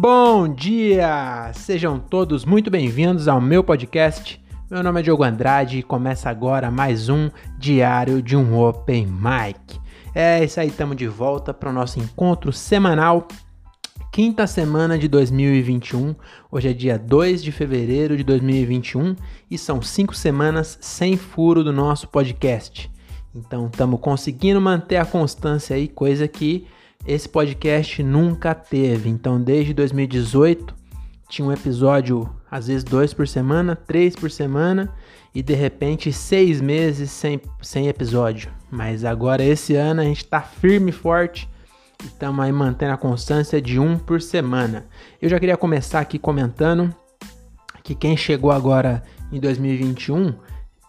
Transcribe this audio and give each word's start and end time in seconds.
Bom 0.00 0.46
dia! 0.46 1.50
Sejam 1.52 1.98
todos 1.98 2.44
muito 2.44 2.70
bem-vindos 2.70 3.26
ao 3.26 3.40
meu 3.40 3.64
podcast. 3.64 4.40
Meu 4.70 4.80
nome 4.80 5.00
é 5.00 5.02
Diogo 5.02 5.24
Andrade 5.24 5.78
e 5.78 5.82
começa 5.82 6.30
agora 6.30 6.70
mais 6.70 7.08
um 7.08 7.28
Diário 7.58 8.22
de 8.22 8.36
um 8.36 8.56
Open 8.56 9.08
Mic. 9.08 9.80
É 10.14 10.44
isso 10.44 10.60
aí, 10.60 10.68
estamos 10.68 10.96
de 10.96 11.08
volta 11.08 11.52
para 11.52 11.70
o 11.70 11.72
nosso 11.72 11.98
encontro 11.98 12.52
semanal, 12.52 13.26
quinta 14.12 14.46
semana 14.46 14.96
de 14.96 15.08
2021. 15.08 16.14
Hoje 16.48 16.68
é 16.68 16.72
dia 16.72 16.96
2 16.96 17.42
de 17.42 17.50
fevereiro 17.50 18.16
de 18.16 18.22
2021 18.22 19.16
e 19.50 19.58
são 19.58 19.82
cinco 19.82 20.14
semanas 20.14 20.78
sem 20.80 21.16
furo 21.16 21.64
do 21.64 21.72
nosso 21.72 22.06
podcast. 22.06 22.88
Então 23.34 23.66
estamos 23.66 23.98
conseguindo 23.98 24.60
manter 24.60 24.98
a 24.98 25.04
constância 25.04 25.74
aí, 25.74 25.88
coisa 25.88 26.28
que 26.28 26.68
esse 27.08 27.28
podcast 27.28 28.02
nunca 28.02 28.54
teve. 28.54 29.08
Então 29.08 29.40
desde 29.40 29.74
2018 29.74 30.74
tinha 31.28 31.46
um 31.46 31.52
episódio, 31.52 32.28
às 32.50 32.68
vezes 32.68 32.84
dois 32.84 33.12
por 33.12 33.26
semana, 33.26 33.74
três 33.74 34.14
por 34.14 34.30
semana 34.30 34.94
e 35.34 35.42
de 35.42 35.54
repente 35.54 36.12
seis 36.12 36.60
meses 36.60 37.10
sem, 37.10 37.40
sem 37.62 37.88
episódio. 37.88 38.50
Mas 38.70 39.04
agora 39.04 39.42
esse 39.42 39.74
ano 39.74 40.02
a 40.02 40.04
gente 40.04 40.24
está 40.24 40.40
firme 40.40 40.90
e 40.90 40.92
forte 40.92 41.48
e 42.02 42.06
estamos 42.06 42.44
aí 42.44 42.52
mantendo 42.52 42.92
a 42.92 42.98
constância 42.98 43.60
de 43.60 43.78
um 43.80 43.98
por 43.98 44.20
semana. 44.20 44.86
Eu 45.20 45.28
já 45.28 45.40
queria 45.40 45.56
começar 45.56 46.00
aqui 46.00 46.18
comentando 46.18 46.94
que 47.82 47.94
quem 47.94 48.16
chegou 48.16 48.52
agora 48.52 49.02
em 49.32 49.40
2021 49.40 50.34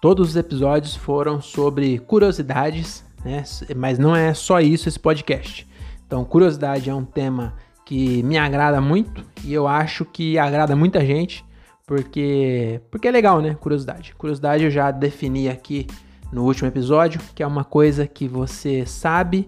Todos 0.02 0.30
os 0.30 0.36
episódios 0.38 0.96
foram 0.96 1.42
sobre 1.42 2.00
curiosidades, 2.00 3.04
né? 3.24 3.44
Mas 3.76 4.00
não 4.00 4.16
é 4.16 4.34
só 4.34 4.62
isso 4.62 4.88
esse 4.88 4.98
podcast. 4.98 5.68
Então, 6.10 6.26
curiosidade 6.26 6.90
é 6.90 6.96
um 6.96 7.06
tema 7.06 7.54
que 7.86 8.24
me 8.24 8.36
agrada 8.36 8.82
muito 8.82 9.24
e 9.44 9.54
eu 9.54 9.68
acho 9.68 10.04
que 10.04 10.40
agrada 10.40 10.76
muita 10.76 11.06
gente, 11.06 11.46
porque 11.86 12.82
porque 12.90 13.08
é 13.08 13.12
legal, 13.12 13.40
né? 13.40 13.54
Curiosidade. 13.54 14.16
Curiosidade 14.16 14.64
eu 14.64 14.72
já 14.72 14.90
defini 14.90 15.48
aqui 15.48 15.86
no 16.34 16.46
último 16.46 16.68
episódio, 16.68 17.22
que 17.36 17.44
é 17.44 17.46
uma 17.46 17.64
coisa 17.64 18.08
que 18.08 18.28
você 18.28 18.88
sabe 18.88 19.48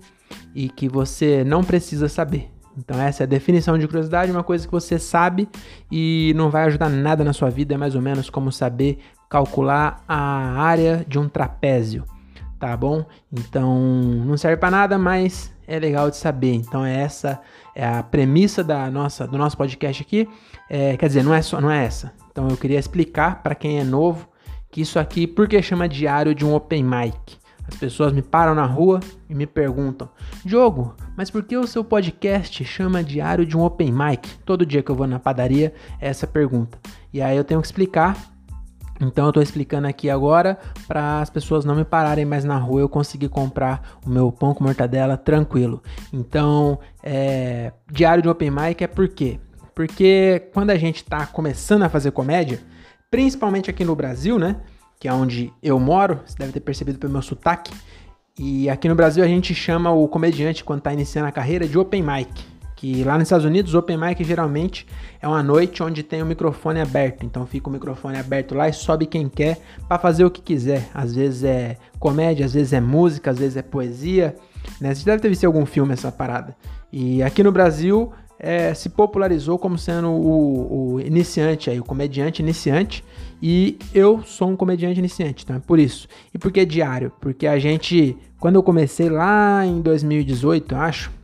e 0.54 0.70
que 0.70 0.88
você 0.88 1.44
não 1.44 1.64
precisa 1.64 2.08
saber. 2.08 2.52
Então 2.78 3.02
essa 3.02 3.24
é 3.24 3.26
a 3.26 3.28
definição 3.28 3.76
de 3.76 3.88
curiosidade, 3.88 4.32
uma 4.32 4.44
coisa 4.44 4.68
que 4.68 4.72
você 4.72 5.00
sabe 5.00 5.50
e 5.92 6.32
não 6.36 6.52
vai 6.52 6.66
ajudar 6.66 6.90
nada 6.90 7.24
na 7.24 7.34
sua 7.34 7.50
vida, 7.50 7.74
é 7.74 7.78
mais 7.78 7.96
ou 7.96 8.04
menos 8.04 8.30
como 8.30 8.52
saber 8.52 9.00
calcular 9.28 10.04
a 10.08 10.62
área 10.62 11.04
de 11.08 11.18
um 11.18 11.28
trapézio, 11.28 12.04
tá 12.60 12.78
bom? 12.78 13.04
Então 13.32 13.80
não 14.28 14.38
serve 14.38 14.58
para 14.58 14.70
nada, 14.70 15.00
mas 15.00 15.52
é 15.72 15.80
legal 15.80 16.10
de 16.10 16.18
saber. 16.18 16.54
Então 16.54 16.86
é 16.86 17.02
essa 17.02 17.40
é 17.74 17.88
a 17.88 18.04
premissa 18.04 18.64
da 18.64 18.92
nossa 18.92 19.26
do 19.26 19.38
nosso 19.38 19.58
podcast 19.58 20.02
aqui. 20.02 20.28
É, 20.70 20.98
quer 20.98 21.08
dizer, 21.08 21.24
não 21.24 21.34
é 21.34 21.42
só 21.42 21.62
não 21.62 21.72
é 21.72 21.86
essa. 21.86 22.14
Então 22.32 22.50
eu 22.50 22.58
queria 22.58 22.80
explicar 22.80 23.42
para 23.42 23.56
quem 23.56 23.80
é 23.80 23.84
novo 23.84 24.28
que 24.70 24.82
isso 24.82 25.00
aqui, 25.00 25.28
por 25.28 25.48
que 25.48 25.62
chama 25.62 25.88
diário 25.88 26.34
de 26.34 26.46
um 26.46 26.54
open 26.54 26.84
mic? 26.84 27.42
As 27.68 27.76
pessoas 27.76 28.12
me 28.12 28.22
param 28.22 28.54
na 28.54 28.66
rua 28.66 29.00
e 29.30 29.36
me 29.36 29.46
perguntam: 29.46 30.10
Diogo, 30.44 30.96
mas 31.16 31.30
por 31.30 31.44
que 31.44 31.56
o 31.56 31.68
seu 31.68 31.84
podcast 31.84 32.64
chama 32.66 33.04
Diário 33.04 33.46
de 33.46 33.56
um 33.56 33.62
Open 33.62 33.92
Mic? 33.92 34.28
Todo 34.46 34.66
dia 34.66 34.82
que 34.84 34.90
eu 34.90 34.96
vou 34.96 35.08
na 35.08 35.20
padaria 35.20 35.74
é 36.00 36.10
essa 36.10 36.28
pergunta. 36.28 36.78
E 37.14 37.22
aí 37.22 37.38
eu 37.38 37.44
tenho 37.44 37.62
que 37.62 37.68
explicar 37.68 38.18
então 39.02 39.26
eu 39.26 39.30
estou 39.30 39.42
explicando 39.42 39.88
aqui 39.88 40.10
agora 40.10 40.58
para 40.88 41.22
as 41.22 41.30
pessoas 41.30 41.66
não 41.66 41.76
me 41.76 41.84
pararem 41.84 42.24
mais 42.24 42.44
na 42.44 42.58
rua 42.58 42.82
eu 42.82 42.90
conseguir 42.90 43.30
comprar 43.30 43.98
o 44.06 44.10
meu 44.10 44.32
pão 44.32 44.54
com 44.54 44.64
mortadela 44.64 45.18
tranquilo. 45.18 45.82
Então, 46.14 46.80
é, 47.04 47.72
diário 47.92 48.22
de 48.22 48.30
open 48.30 48.52
mic 48.52 48.84
é 48.84 48.88
por 48.88 49.08
quê? 49.08 49.40
Porque 49.74 50.50
quando 50.54 50.70
a 50.70 50.78
gente 50.78 50.98
está 50.98 51.26
começando 51.26 51.84
a 51.84 51.90
fazer 51.90 52.12
comédia, 52.12 52.62
principalmente 53.10 53.70
aqui 53.70 53.84
no 53.84 53.96
Brasil, 53.96 54.38
né, 54.38 54.58
que 55.00 55.08
é 55.08 55.14
onde 55.14 55.52
eu 55.64 55.80
moro, 55.80 56.20
você 56.26 56.38
deve 56.38 56.52
ter 56.52 56.60
percebido 56.60 57.00
pelo 57.00 57.12
meu 57.12 57.22
sotaque, 57.22 57.74
e 58.38 58.70
aqui 58.70 58.88
no 58.88 58.96
Brasil 58.96 59.24
a 59.24 59.28
gente 59.28 59.54
chama 59.56 59.92
o 59.92 60.08
comediante 60.08 60.64
quando 60.64 60.80
está 60.80 60.94
iniciando 60.94 61.28
a 61.28 61.32
carreira 61.32 61.68
de 61.68 61.78
open 61.78 62.04
mic 62.04 62.51
que 62.82 63.04
lá 63.04 63.14
nos 63.14 63.28
Estados 63.28 63.46
Unidos, 63.46 63.76
open 63.76 63.96
mic 63.96 64.24
geralmente 64.24 64.88
é 65.22 65.28
uma 65.28 65.44
noite 65.44 65.84
onde 65.84 66.02
tem 66.02 66.24
o 66.24 66.26
microfone 66.26 66.82
aberto. 66.82 67.24
Então 67.24 67.46
fica 67.46 67.70
o 67.70 67.72
microfone 67.72 68.18
aberto 68.18 68.56
lá 68.56 68.68
e 68.68 68.74
sobe 68.74 69.06
quem 69.06 69.30
quer 69.30 69.60
para 69.88 70.00
fazer 70.00 70.26
o 70.26 70.32
que 70.32 70.42
quiser. 70.42 70.90
Às 70.92 71.14
vezes 71.14 71.44
é 71.44 71.78
comédia, 72.00 72.44
às 72.44 72.56
vezes 72.56 72.74
é 72.74 72.82
música, 72.82 73.30
às 73.30 73.38
vezes 73.38 73.56
é 73.56 73.62
poesia. 73.62 74.36
Né? 74.80 74.96
Você 74.96 75.06
deve 75.06 75.22
ter 75.22 75.30
visto 75.30 75.46
algum 75.46 75.64
filme 75.64 75.94
essa 75.94 76.12
parada. 76.12 76.56
E 76.92 77.22
aqui 77.22 77.44
no 77.44 77.52
Brasil 77.52 78.12
é, 78.40 78.74
se 78.74 78.90
popularizou 78.90 79.60
como 79.60 79.78
sendo 79.78 80.10
o, 80.10 80.94
o, 80.94 81.00
iniciante 81.00 81.70
aí, 81.70 81.80
o 81.80 81.84
comediante 81.84 82.42
iniciante. 82.42 83.06
E 83.40 83.78
eu 83.94 84.24
sou 84.24 84.50
um 84.50 84.56
comediante 84.56 84.98
iniciante, 84.98 85.44
então 85.44 85.58
é 85.58 85.60
por 85.60 85.78
isso. 85.78 86.08
E 86.34 86.40
por 86.40 86.52
que 86.52 86.66
diário? 86.66 87.12
Porque 87.22 87.46
a 87.46 87.60
gente, 87.60 88.18
quando 88.40 88.56
eu 88.56 88.64
comecei 88.64 89.08
lá 89.08 89.64
em 89.64 89.82
2018, 89.82 90.76
acho, 90.76 91.21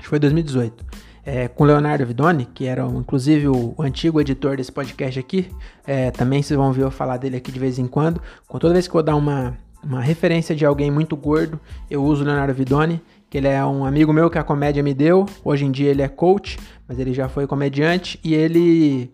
acho 0.00 0.04
que 0.04 0.08
foi 0.08 0.18
2018, 0.18 0.84
é, 1.24 1.46
com 1.48 1.64
Leonardo 1.64 2.06
Vidoni, 2.06 2.46
que 2.46 2.66
era 2.66 2.84
inclusive 2.86 3.48
o, 3.48 3.74
o, 3.76 3.82
antigo 3.82 4.18
editor 4.20 4.56
desse 4.56 4.72
podcast 4.72 5.20
aqui. 5.20 5.50
É, 5.86 6.10
também 6.10 6.42
vocês 6.42 6.56
vão 6.56 6.72
ver 6.72 6.84
eu 6.84 6.90
falar 6.90 7.18
dele 7.18 7.36
aqui 7.36 7.52
de 7.52 7.60
vez 7.60 7.78
em 7.78 7.86
quando. 7.86 8.20
Com 8.48 8.58
toda 8.58 8.72
vez 8.72 8.86
que 8.86 8.90
eu 8.90 8.94
vou 8.94 9.02
dar 9.02 9.14
uma, 9.14 9.58
uma 9.84 10.00
referência 10.00 10.56
de 10.56 10.64
alguém 10.64 10.90
muito 10.90 11.14
gordo, 11.16 11.60
eu 11.90 12.02
uso 12.02 12.22
o 12.22 12.26
Leonardo 12.26 12.54
Vidoni, 12.54 13.00
que 13.28 13.36
ele 13.36 13.48
é 13.48 13.64
um 13.64 13.84
amigo 13.84 14.10
meu 14.10 14.30
que 14.30 14.38
a 14.38 14.42
comédia 14.42 14.82
me 14.82 14.94
deu. 14.94 15.26
Hoje 15.44 15.66
em 15.66 15.70
dia 15.70 15.90
ele 15.90 16.00
é 16.00 16.08
coach, 16.08 16.58
mas 16.88 16.98
ele 16.98 17.12
já 17.12 17.28
foi 17.28 17.46
comediante 17.46 18.18
e 18.24 18.34
ele 18.34 19.12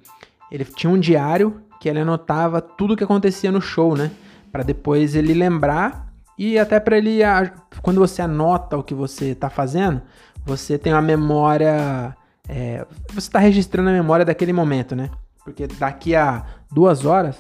ele 0.53 0.65
tinha 0.65 0.91
um 0.91 0.99
diário 0.99 1.61
que 1.81 1.89
ele 1.89 1.99
anotava 1.99 2.61
tudo 2.61 2.97
que 2.97 3.03
acontecia 3.03 3.51
no 3.51 3.61
show, 3.61 3.97
né? 3.97 4.13
Para 4.53 4.63
depois 4.63 5.17
ele 5.17 5.35
lembrar 5.35 6.07
e 6.39 6.59
até 6.59 6.79
para 6.79 6.97
ele 6.97 7.21
quando 7.83 7.99
você 7.99 8.23
anota 8.23 8.77
o 8.77 8.83
que 8.83 8.95
você 8.95 9.35
tá 9.35 9.49
fazendo, 9.49 10.01
você 10.47 10.79
tem 10.79 10.93
uma 10.93 11.03
memória. 11.03 12.17
É, 12.49 12.87
você 13.09 13.19
está 13.19 13.41
registrando 13.41 13.91
a 13.91 13.93
memória 13.93 14.25
daquele 14.25 14.53
momento, 14.53 14.95
né? 14.95 15.11
Porque 15.45 15.67
daqui 15.67 16.15
a 16.15 16.47
duas 16.71 17.05
horas. 17.05 17.37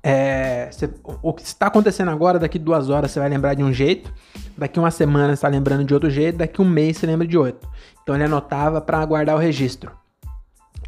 É, 0.00 0.70
você, 0.70 0.88
o 1.20 1.32
que 1.34 1.42
está 1.42 1.66
acontecendo 1.66 2.10
agora, 2.10 2.38
daqui 2.38 2.58
duas 2.58 2.88
horas 2.88 3.10
você 3.10 3.18
vai 3.18 3.28
lembrar 3.28 3.54
de 3.54 3.64
um 3.64 3.72
jeito, 3.72 4.10
daqui 4.56 4.78
uma 4.78 4.92
semana 4.92 5.28
você 5.28 5.34
está 5.34 5.48
lembrando 5.48 5.84
de 5.84 5.92
outro 5.92 6.08
jeito, 6.08 6.38
daqui 6.38 6.62
um 6.62 6.64
mês 6.64 6.96
você 6.96 7.06
lembra 7.06 7.26
de 7.26 7.36
outro. 7.36 7.68
Então 8.02 8.14
ele 8.14 8.24
anotava 8.24 8.80
para 8.80 9.04
guardar 9.04 9.34
o 9.34 9.38
registro. 9.38 9.90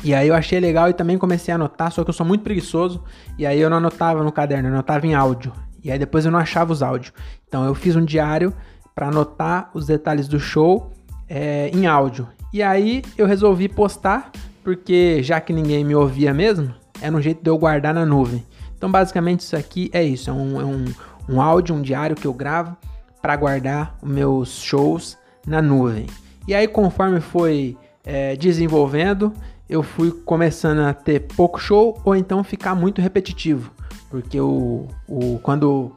E 0.02 0.14
aí 0.14 0.28
eu 0.28 0.34
achei 0.34 0.58
legal 0.60 0.88
e 0.88 0.94
também 0.94 1.18
comecei 1.18 1.52
a 1.52 1.56
anotar, 1.56 1.90
só 1.92 2.02
que 2.02 2.08
eu 2.08 2.14
sou 2.14 2.24
muito 2.24 2.42
preguiçoso, 2.42 3.04
e 3.36 3.44
aí 3.44 3.60
eu 3.60 3.68
não 3.68 3.76
anotava 3.76 4.22
no 4.22 4.32
caderno, 4.32 4.68
eu 4.68 4.72
anotava 4.72 5.06
em 5.06 5.12
áudio. 5.12 5.52
E 5.82 5.90
aí 5.90 5.98
depois 5.98 6.24
eu 6.24 6.30
não 6.30 6.38
achava 6.38 6.72
os 6.72 6.82
áudios. 6.82 7.12
Então 7.46 7.64
eu 7.64 7.74
fiz 7.74 7.96
um 7.96 8.04
diário 8.04 8.54
para 8.94 9.08
anotar 9.08 9.70
os 9.74 9.86
detalhes 9.86 10.28
do 10.28 10.38
show 10.38 10.90
é, 11.28 11.70
em 11.72 11.86
áudio. 11.86 12.28
E 12.52 12.62
aí 12.62 13.02
eu 13.16 13.26
resolvi 13.26 13.68
postar, 13.68 14.30
porque 14.64 15.22
já 15.22 15.40
que 15.40 15.52
ninguém 15.52 15.84
me 15.84 15.94
ouvia 15.94 16.34
mesmo, 16.34 16.74
era 17.00 17.14
um 17.14 17.20
jeito 17.20 17.42
de 17.42 17.48
eu 17.48 17.56
guardar 17.56 17.94
na 17.94 18.04
nuvem. 18.04 18.44
Então 18.76 18.90
basicamente 18.90 19.40
isso 19.40 19.56
aqui 19.56 19.90
é 19.92 20.02
isso, 20.02 20.30
é 20.30 20.32
um, 20.32 20.60
é 20.60 20.64
um, 20.64 20.84
um 21.28 21.40
áudio, 21.40 21.74
um 21.74 21.82
diário 21.82 22.16
que 22.16 22.26
eu 22.26 22.32
gravo 22.32 22.76
para 23.22 23.36
guardar 23.36 23.96
os 24.02 24.10
meus 24.10 24.58
shows 24.60 25.16
na 25.46 25.62
nuvem. 25.62 26.06
E 26.48 26.54
aí 26.54 26.66
conforme 26.66 27.20
foi 27.20 27.76
é, 28.04 28.34
desenvolvendo, 28.36 29.32
eu 29.68 29.82
fui 29.84 30.10
começando 30.10 30.80
a 30.80 30.92
ter 30.92 31.20
pouco 31.20 31.60
show 31.60 32.00
ou 32.04 32.16
então 32.16 32.42
ficar 32.42 32.74
muito 32.74 33.00
repetitivo. 33.00 33.70
Porque 34.10 34.40
o, 34.40 34.88
o, 35.06 35.38
quando 35.42 35.92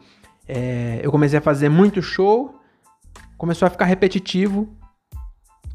é, 0.47 0.99
eu 1.01 1.09
comecei 1.09 1.39
a 1.39 1.41
fazer 1.41 1.69
muito 1.69 1.99
show, 1.99 2.53
começou 3.43 3.65
a 3.65 3.69
ficar 3.69 3.83
repetitivo 3.83 4.69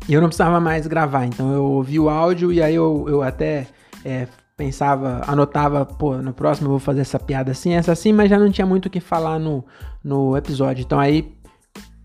e 0.08 0.14
eu 0.14 0.22
não 0.22 0.28
precisava 0.28 0.58
mais 0.58 0.86
gravar. 0.86 1.26
Então 1.26 1.52
eu 1.52 1.62
ouvi 1.66 2.00
o 2.00 2.08
áudio 2.08 2.50
e 2.50 2.62
aí 2.62 2.74
eu, 2.74 3.04
eu 3.06 3.22
até 3.22 3.66
é, 4.02 4.26
pensava, 4.56 5.20
anotava, 5.26 5.84
pô, 5.84 6.16
no 6.16 6.32
próximo 6.32 6.68
eu 6.68 6.70
vou 6.70 6.78
fazer 6.78 7.02
essa 7.02 7.18
piada 7.18 7.50
assim, 7.50 7.74
essa 7.74 7.92
assim, 7.92 8.10
mas 8.10 8.30
já 8.30 8.38
não 8.38 8.50
tinha 8.50 8.66
muito 8.66 8.86
o 8.86 8.90
que 8.90 9.00
falar 9.00 9.38
no, 9.38 9.62
no 10.02 10.34
episódio. 10.34 10.82
Então 10.82 10.98
aí 10.98 11.30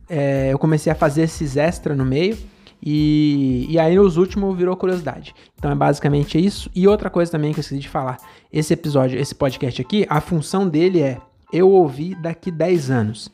é, 0.09 0.51
eu 0.51 0.59
comecei 0.59 0.91
a 0.91 0.95
fazer 0.95 1.21
esses 1.21 1.55
extra 1.55 1.95
no 1.95 2.03
meio. 2.03 2.37
E, 2.85 3.65
e 3.69 3.79
aí 3.79 3.95
nos 3.95 4.17
últimos 4.17 4.57
virou 4.57 4.75
curiosidade. 4.75 5.33
Então 5.57 5.71
é 5.71 5.75
basicamente 5.75 6.37
isso. 6.37 6.69
E 6.75 6.89
outra 6.89 7.09
coisa 7.09 7.31
também 7.31 7.53
que 7.53 7.59
eu 7.59 7.61
esqueci 7.61 7.79
de 7.79 7.87
falar. 7.87 8.17
Esse 8.51 8.73
episódio, 8.73 9.17
esse 9.17 9.33
podcast 9.33 9.81
aqui, 9.81 10.05
a 10.09 10.19
função 10.19 10.67
dele 10.67 11.01
é 11.01 11.21
eu 11.53 11.69
ouvir 11.69 12.15
daqui 12.15 12.51
10 12.51 12.91
anos. 12.91 13.31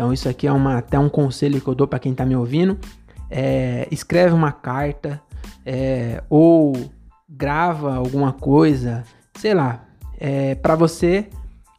Então 0.00 0.14
isso 0.14 0.30
aqui 0.30 0.46
é 0.46 0.52
uma, 0.52 0.78
até 0.78 0.98
um 0.98 1.10
conselho 1.10 1.60
que 1.60 1.68
eu 1.68 1.74
dou 1.74 1.86
para 1.86 1.98
quem 1.98 2.12
está 2.12 2.24
me 2.24 2.34
ouvindo. 2.34 2.78
É, 3.30 3.86
escreve 3.90 4.32
uma 4.32 4.50
carta 4.50 5.20
é, 5.64 6.24
ou 6.30 6.72
grava 7.28 7.96
alguma 7.96 8.32
coisa, 8.32 9.04
sei 9.34 9.52
lá, 9.52 9.84
é, 10.18 10.54
para 10.54 10.74
você 10.74 11.28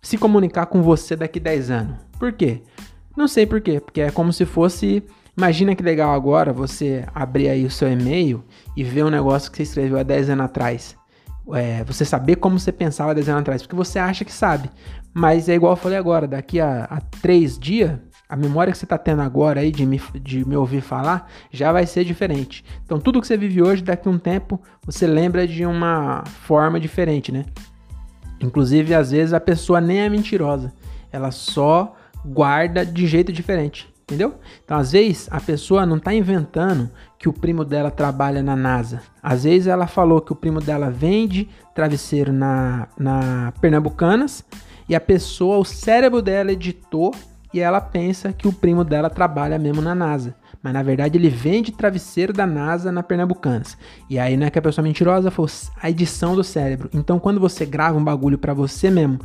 se 0.03 0.19
comunicar 0.19 0.67
com 0.67 0.83
você 0.83 1.15
daqui 1.15 1.39
10 1.39 1.71
anos. 1.71 1.97
Por 2.19 2.31
quê? 2.31 2.61
Não 3.17 3.27
sei 3.27 3.47
por 3.47 3.59
quê, 3.59 3.79
porque 3.79 4.01
é 4.01 4.11
como 4.11 4.31
se 4.31 4.45
fosse 4.45 5.03
Imagina 5.35 5.73
que 5.73 5.81
legal 5.81 6.13
agora 6.13 6.53
você 6.53 7.03
abrir 7.15 7.49
aí 7.49 7.65
o 7.65 7.71
seu 7.71 7.91
e-mail 7.91 8.43
e 8.77 8.83
ver 8.83 9.03
um 9.03 9.09
negócio 9.09 9.49
que 9.49 9.57
você 9.57 9.63
escreveu 9.63 9.97
há 9.97 10.03
10 10.03 10.29
anos 10.29 10.45
atrás. 10.45 10.95
É, 11.55 11.83
você 11.85 12.05
saber 12.05 12.35
como 12.35 12.59
você 12.59 12.71
pensava 12.71 13.11
há 13.11 13.13
10 13.15 13.29
anos 13.29 13.41
atrás, 13.41 13.61
porque 13.63 13.75
você 13.75 13.97
acha 13.97 14.23
que 14.23 14.31
sabe. 14.31 14.69
Mas 15.13 15.49
é 15.49 15.55
igual 15.55 15.73
eu 15.73 15.77
falei 15.77 15.97
agora, 15.97 16.27
daqui 16.27 16.59
a, 16.59 16.83
a 16.83 17.01
3 17.21 17.57
dias, 17.57 17.97
a 18.31 18.35
memória 18.37 18.71
que 18.71 18.77
você 18.77 18.85
está 18.85 18.97
tendo 18.97 19.21
agora 19.21 19.59
aí 19.59 19.73
de 19.73 19.85
me, 19.85 20.01
de 20.21 20.47
me 20.47 20.55
ouvir 20.55 20.79
falar 20.79 21.29
já 21.51 21.73
vai 21.73 21.85
ser 21.85 22.05
diferente. 22.05 22.63
Então 22.85 22.97
tudo 22.97 23.19
que 23.19 23.27
você 23.27 23.35
vive 23.35 23.61
hoje, 23.61 23.83
daqui 23.83 24.07
a 24.07 24.11
um 24.11 24.17
tempo, 24.17 24.57
você 24.85 25.05
lembra 25.05 25.45
de 25.45 25.65
uma 25.65 26.23
forma 26.23 26.79
diferente, 26.79 27.29
né? 27.29 27.43
Inclusive, 28.39 28.95
às 28.95 29.11
vezes 29.11 29.33
a 29.33 29.39
pessoa 29.41 29.81
nem 29.81 29.99
é 29.99 30.07
mentirosa, 30.07 30.71
ela 31.11 31.29
só 31.29 31.93
guarda 32.25 32.85
de 32.85 33.05
jeito 33.05 33.33
diferente. 33.33 33.91
Entendeu? 34.03 34.35
Então, 34.63 34.77
às 34.77 34.91
vezes, 34.91 35.27
a 35.31 35.39
pessoa 35.39 35.85
não 35.85 35.95
está 35.95 36.13
inventando 36.13 36.89
que 37.17 37.29
o 37.29 37.33
primo 37.33 37.63
dela 37.63 37.89
trabalha 37.89 38.43
na 38.43 38.57
NASA. 38.57 39.01
Às 39.23 39.45
vezes, 39.45 39.67
ela 39.67 39.87
falou 39.87 40.19
que 40.19 40.33
o 40.33 40.35
primo 40.35 40.59
dela 40.59 40.89
vende 40.89 41.47
travesseiro 41.73 42.33
na, 42.33 42.89
na 42.97 43.53
Pernambucanas 43.61 44.43
e 44.89 44.95
a 44.95 44.99
pessoa, 44.99 45.59
o 45.59 45.63
cérebro 45.63 46.21
dela 46.21 46.51
editou 46.51 47.13
e 47.53 47.59
ela 47.59 47.81
pensa 47.81 48.31
que 48.33 48.47
o 48.47 48.53
primo 48.53 48.83
dela 48.83 49.09
trabalha 49.09 49.59
mesmo 49.59 49.81
na 49.81 49.93
NASA. 49.93 50.35
Mas 50.63 50.73
na 50.73 50.83
verdade 50.83 51.17
ele 51.17 51.29
vende 51.29 51.71
travesseiro 51.71 52.31
da 52.31 52.45
NASA 52.45 52.91
na 52.91 53.01
Pernambucanas. 53.01 53.77
E 54.09 54.19
aí 54.19 54.37
não 54.37 54.45
é 54.45 54.49
que 54.49 54.59
a 54.59 54.61
pessoa 54.61 54.83
mentirosa 54.83 55.31
foi 55.31 55.47
a 55.81 55.89
edição 55.89 56.35
do 56.35 56.43
cérebro. 56.43 56.89
Então 56.93 57.19
quando 57.19 57.39
você 57.39 57.65
grava 57.65 57.97
um 57.97 58.03
bagulho 58.03 58.37
para 58.37 58.53
você 58.53 58.89
mesmo 58.89 59.19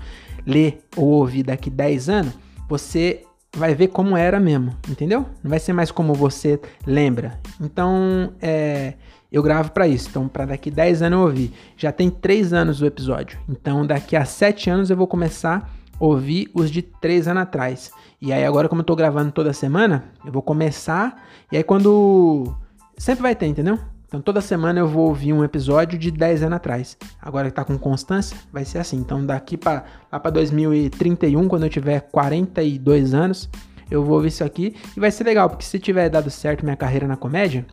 ler 0.46 0.82
ou 0.96 1.08
ouvir 1.08 1.42
daqui 1.42 1.68
10 1.68 2.08
anos, 2.08 2.32
você 2.68 3.22
vai 3.56 3.74
ver 3.74 3.88
como 3.88 4.16
era 4.16 4.38
mesmo, 4.38 4.76
entendeu? 4.88 5.26
Não 5.42 5.50
vai 5.50 5.58
ser 5.58 5.72
mais 5.72 5.90
como 5.90 6.14
você 6.14 6.60
lembra. 6.86 7.40
Então, 7.60 8.32
é, 8.40 8.94
eu 9.32 9.42
gravo 9.42 9.70
para 9.72 9.88
isso. 9.88 10.08
Então, 10.10 10.28
para 10.28 10.46
daqui 10.46 10.70
10 10.70 11.02
anos 11.02 11.18
eu 11.18 11.24
ouvir. 11.24 11.52
Já 11.76 11.90
tem 11.90 12.10
3 12.10 12.52
anos 12.52 12.80
o 12.82 12.86
episódio. 12.86 13.38
Então, 13.48 13.86
daqui 13.86 14.14
a 14.14 14.24
7 14.24 14.70
anos 14.70 14.90
eu 14.90 14.96
vou 14.96 15.06
começar 15.06 15.70
a 15.98 16.04
ouvir 16.04 16.50
os 16.54 16.70
de 16.70 16.82
3 16.82 17.28
anos 17.28 17.42
atrás. 17.42 17.90
E 18.20 18.32
aí, 18.32 18.44
agora, 18.44 18.68
como 18.68 18.80
eu 18.80 18.86
tô 18.86 18.96
gravando 18.96 19.32
toda 19.32 19.52
semana, 19.52 20.04
eu 20.24 20.32
vou 20.32 20.42
começar. 20.42 21.22
E 21.50 21.56
aí, 21.56 21.62
quando. 21.62 22.54
Sempre 22.98 23.22
vai 23.22 23.34
ter, 23.34 23.46
entendeu? 23.46 23.78
Então 24.08 24.20
toda 24.20 24.40
semana 24.40 24.78
eu 24.78 24.86
vou 24.86 25.08
ouvir 25.08 25.32
um 25.32 25.42
episódio 25.42 25.98
de 25.98 26.10
10 26.10 26.44
anos 26.44 26.56
atrás. 26.56 26.96
Agora 27.20 27.48
que 27.48 27.54
tá 27.54 27.64
com 27.64 27.76
constância, 27.76 28.36
vai 28.52 28.64
ser 28.64 28.78
assim. 28.78 28.96
Então 28.96 29.24
daqui 29.26 29.56
para 29.56 29.84
lá 30.10 30.20
para 30.20 30.30
2031, 30.30 31.48
quando 31.48 31.64
eu 31.64 31.68
tiver 31.68 32.00
42 32.00 33.12
anos, 33.12 33.50
eu 33.90 34.04
vou 34.04 34.14
ouvir 34.14 34.28
isso 34.28 34.44
aqui 34.44 34.76
e 34.96 35.00
vai 35.00 35.10
ser 35.10 35.24
legal, 35.24 35.50
porque 35.50 35.64
se 35.64 35.78
tiver 35.78 36.08
dado 36.08 36.30
certo 36.30 36.64
minha 36.64 36.76
carreira 36.76 37.06
na 37.06 37.16
comédia, 37.16 37.66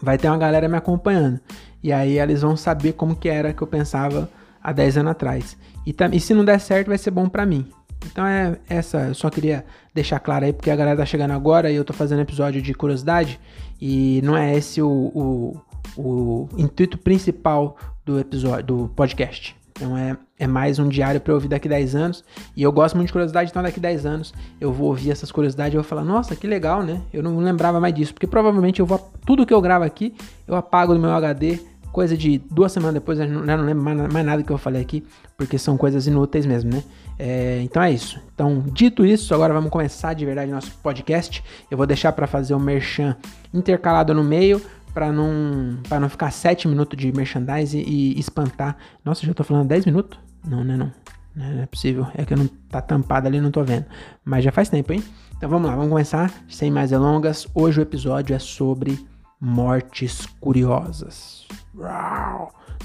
vai 0.00 0.16
ter 0.16 0.28
uma 0.28 0.38
galera 0.38 0.68
me 0.68 0.76
acompanhando. 0.76 1.40
E 1.82 1.92
aí 1.92 2.18
eles 2.18 2.42
vão 2.42 2.56
saber 2.56 2.92
como 2.92 3.16
que 3.16 3.28
era 3.28 3.52
que 3.52 3.62
eu 3.62 3.66
pensava 3.66 4.30
há 4.62 4.72
10 4.72 4.98
anos 4.98 5.10
atrás. 5.10 5.56
E, 5.90 6.16
e 6.16 6.20
se 6.20 6.34
não 6.34 6.44
der 6.44 6.60
certo, 6.60 6.88
vai 6.88 6.98
ser 6.98 7.10
bom 7.10 7.28
para 7.28 7.44
mim. 7.44 7.66
Então 8.06 8.24
é 8.24 8.56
essa, 8.68 9.08
eu 9.08 9.14
só 9.14 9.28
queria 9.28 9.64
deixar 9.94 10.20
claro 10.20 10.44
aí, 10.44 10.52
porque 10.52 10.70
a 10.70 10.76
galera 10.76 10.96
tá 10.96 11.04
chegando 11.04 11.32
agora 11.32 11.70
e 11.70 11.76
eu 11.76 11.84
tô 11.84 11.92
fazendo 11.92 12.20
episódio 12.20 12.62
de 12.62 12.72
curiosidade, 12.72 13.38
e 13.80 14.20
não 14.24 14.36
é 14.36 14.56
esse 14.56 14.80
o, 14.80 14.88
o, 14.88 15.60
o 15.96 16.48
intuito 16.56 16.96
principal 16.96 17.76
do 18.04 18.18
episódio, 18.18 18.64
do 18.64 18.88
podcast. 18.96 19.56
Então 19.70 19.96
é, 19.96 20.16
é 20.38 20.46
mais 20.46 20.78
um 20.78 20.88
diário 20.88 21.20
para 21.20 21.32
ouvir 21.32 21.48
daqui 21.48 21.66
10 21.68 21.94
anos. 21.94 22.24
E 22.54 22.62
eu 22.62 22.70
gosto 22.70 22.96
muito 22.96 23.06
de 23.06 23.12
curiosidade, 23.12 23.50
então 23.50 23.62
daqui 23.62 23.80
10 23.80 24.04
anos 24.04 24.34
eu 24.60 24.72
vou 24.72 24.88
ouvir 24.88 25.10
essas 25.10 25.32
curiosidades 25.32 25.72
e 25.72 25.76
vou 25.76 25.84
falar, 25.84 26.04
nossa, 26.04 26.36
que 26.36 26.46
legal, 26.46 26.82
né? 26.82 27.00
Eu 27.12 27.22
não 27.22 27.38
lembrava 27.38 27.80
mais 27.80 27.94
disso, 27.94 28.12
porque 28.12 28.26
provavelmente 28.26 28.80
eu 28.80 28.86
vou. 28.86 28.98
Tudo 29.24 29.46
que 29.46 29.54
eu 29.54 29.60
gravo 29.60 29.84
aqui, 29.84 30.14
eu 30.46 30.54
apago 30.54 30.92
do 30.92 31.00
meu 31.00 31.10
HD 31.10 31.60
coisa 31.92 32.16
de 32.16 32.38
duas 32.50 32.72
semanas 32.72 32.94
depois, 32.94 33.18
eu 33.18 33.28
não, 33.28 33.40
eu 33.40 33.58
não 33.58 33.64
lembro 33.64 33.82
mais, 33.82 34.12
mais, 34.12 34.26
nada 34.26 34.42
que 34.42 34.50
eu 34.50 34.58
falei 34.58 34.82
aqui, 34.82 35.04
porque 35.36 35.58
são 35.58 35.76
coisas 35.76 36.06
inúteis 36.06 36.46
mesmo, 36.46 36.72
né? 36.72 36.82
É, 37.18 37.60
então 37.62 37.82
é 37.82 37.90
isso. 37.90 38.20
Então, 38.34 38.64
dito 38.72 39.04
isso, 39.04 39.34
agora 39.34 39.52
vamos 39.52 39.70
começar 39.70 40.14
de 40.14 40.24
verdade 40.24 40.50
nosso 40.50 40.72
podcast. 40.82 41.44
Eu 41.70 41.76
vou 41.76 41.86
deixar 41.86 42.12
para 42.12 42.26
fazer 42.26 42.54
o 42.54 42.60
merchan 42.60 43.16
intercalado 43.52 44.14
no 44.14 44.24
meio, 44.24 44.60
para 44.94 45.12
não, 45.12 45.78
pra 45.88 46.00
não 46.00 46.08
ficar 46.08 46.30
sete 46.30 46.66
minutos 46.66 46.98
de 46.98 47.12
merchandise 47.12 47.78
e, 47.78 48.18
espantar. 48.18 48.76
Nossa, 49.04 49.26
já 49.26 49.34
tô 49.34 49.44
falando 49.44 49.68
10 49.68 49.86
minutos? 49.86 50.18
Não, 50.46 50.64
né? 50.64 50.76
Não. 50.76 50.92
Não 51.34 51.62
é 51.62 51.66
possível. 51.66 52.06
É 52.14 52.24
que 52.24 52.32
eu 52.32 52.38
não 52.38 52.48
tá 52.68 52.80
tampado 52.80 53.28
ali, 53.28 53.40
não 53.40 53.50
tô 53.50 53.62
vendo. 53.62 53.86
Mas 54.24 54.42
já 54.42 54.50
faz 54.50 54.68
tempo, 54.68 54.92
hein? 54.92 55.02
Então 55.36 55.48
vamos 55.48 55.68
lá, 55.68 55.76
vamos 55.76 55.90
começar. 55.90 56.32
Sem 56.48 56.70
mais 56.70 56.90
delongas. 56.90 57.46
Hoje 57.54 57.80
o 57.80 57.82
episódio 57.82 58.34
é 58.34 58.38
sobre 58.38 58.98
mortes 59.40 60.26
curiosas. 60.40 61.46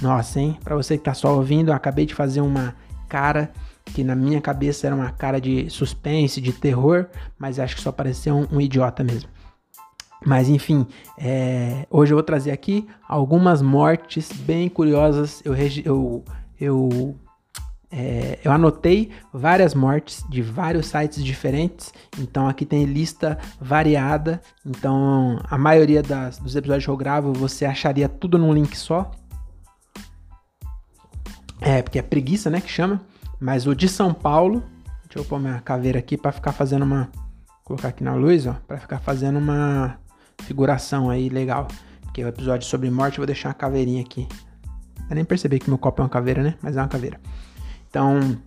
Nossa, 0.02 0.40
hein? 0.40 0.58
Pra 0.64 0.76
você 0.76 0.98
que 0.98 1.04
tá 1.04 1.14
só 1.14 1.36
ouvindo, 1.36 1.70
eu 1.70 1.76
acabei 1.76 2.06
de 2.06 2.14
fazer 2.14 2.42
uma 2.42 2.76
cara 3.10 3.52
que 3.86 4.04
na 4.04 4.16
minha 4.16 4.42
cabeça 4.42 4.88
era 4.88 4.96
uma 4.96 5.12
cara 5.12 5.40
de 5.40 5.70
suspense, 5.70 6.42
de 6.42 6.52
terror, 6.52 7.08
mas 7.38 7.60
acho 7.60 7.76
que 7.76 7.82
só 7.82 7.92
pareceu 7.92 8.36
um, 8.36 8.48
um 8.58 8.62
idiota 8.62 9.04
mesmo. 9.04 9.30
Mas 10.26 10.50
enfim, 10.50 10.88
é, 11.18 11.86
hoje 11.90 12.12
eu 12.12 12.16
vou 12.16 12.24
trazer 12.24 12.52
aqui 12.52 12.88
algumas 13.08 13.62
mortes 13.62 14.32
bem 14.32 14.68
curiosas. 14.68 15.42
Eu, 15.46 15.54
eu, 15.86 16.24
eu, 16.60 17.16
é, 17.98 18.40
eu 18.44 18.52
anotei 18.52 19.10
várias 19.32 19.74
mortes 19.74 20.22
de 20.30 20.42
vários 20.42 20.88
sites 20.88 21.24
diferentes, 21.24 21.94
então 22.20 22.46
aqui 22.46 22.66
tem 22.66 22.84
lista 22.84 23.38
variada. 23.60 24.42
Então 24.66 25.40
a 25.50 25.58
maioria 25.58 26.04
das, 26.04 26.38
dos 26.38 26.58
episódios 26.58 26.84
que 26.84 26.92
eu 26.92 26.98
gravo 26.98 27.32
você 27.32 27.64
acharia 27.64 28.10
tudo 28.10 28.38
num 28.38 28.54
link 28.54 28.76
só. 28.78 29.10
É, 31.62 31.82
porque 31.82 31.98
é 31.98 32.02
preguiça, 32.02 32.50
né, 32.50 32.60
que 32.60 32.70
chama. 32.70 33.02
Mas 33.40 33.66
o 33.66 33.74
de 33.74 33.88
São 33.88 34.14
Paulo, 34.14 34.62
deixa 35.06 35.20
eu 35.20 35.24
pôr 35.24 35.40
minha 35.40 35.62
caveira 35.62 36.00
aqui 36.00 36.18
para 36.18 36.34
ficar 36.34 36.52
fazendo 36.52 36.84
uma, 36.84 37.10
colocar 37.64 37.88
aqui 37.88 38.04
na 38.04 38.14
luz, 38.14 38.46
ó, 38.46 38.58
para 38.68 38.78
ficar 38.78 39.00
fazendo 39.00 39.40
uma 39.40 39.98
figuração 40.44 41.10
aí 41.10 41.30
legal. 41.30 41.70
Porque 42.02 42.22
o 42.22 42.28
episódio 42.28 42.68
sobre 42.68 42.90
morte 42.92 43.20
eu 43.20 43.22
vou 43.22 43.26
deixar 43.26 43.50
uma 43.50 43.56
caveirinha 43.56 44.02
aqui. 44.02 44.28
Eu 45.10 45.16
nem 45.16 45.24
percebi 45.24 45.60
que 45.60 45.70
meu 45.70 45.78
copo 45.78 46.02
é 46.02 46.04
uma 46.04 46.10
caveira, 46.10 46.44
né? 46.44 46.56
Mas 46.62 46.76
é 46.76 46.82
uma 46.82 46.90
caveira. 46.90 47.20
Então, 47.96 48.38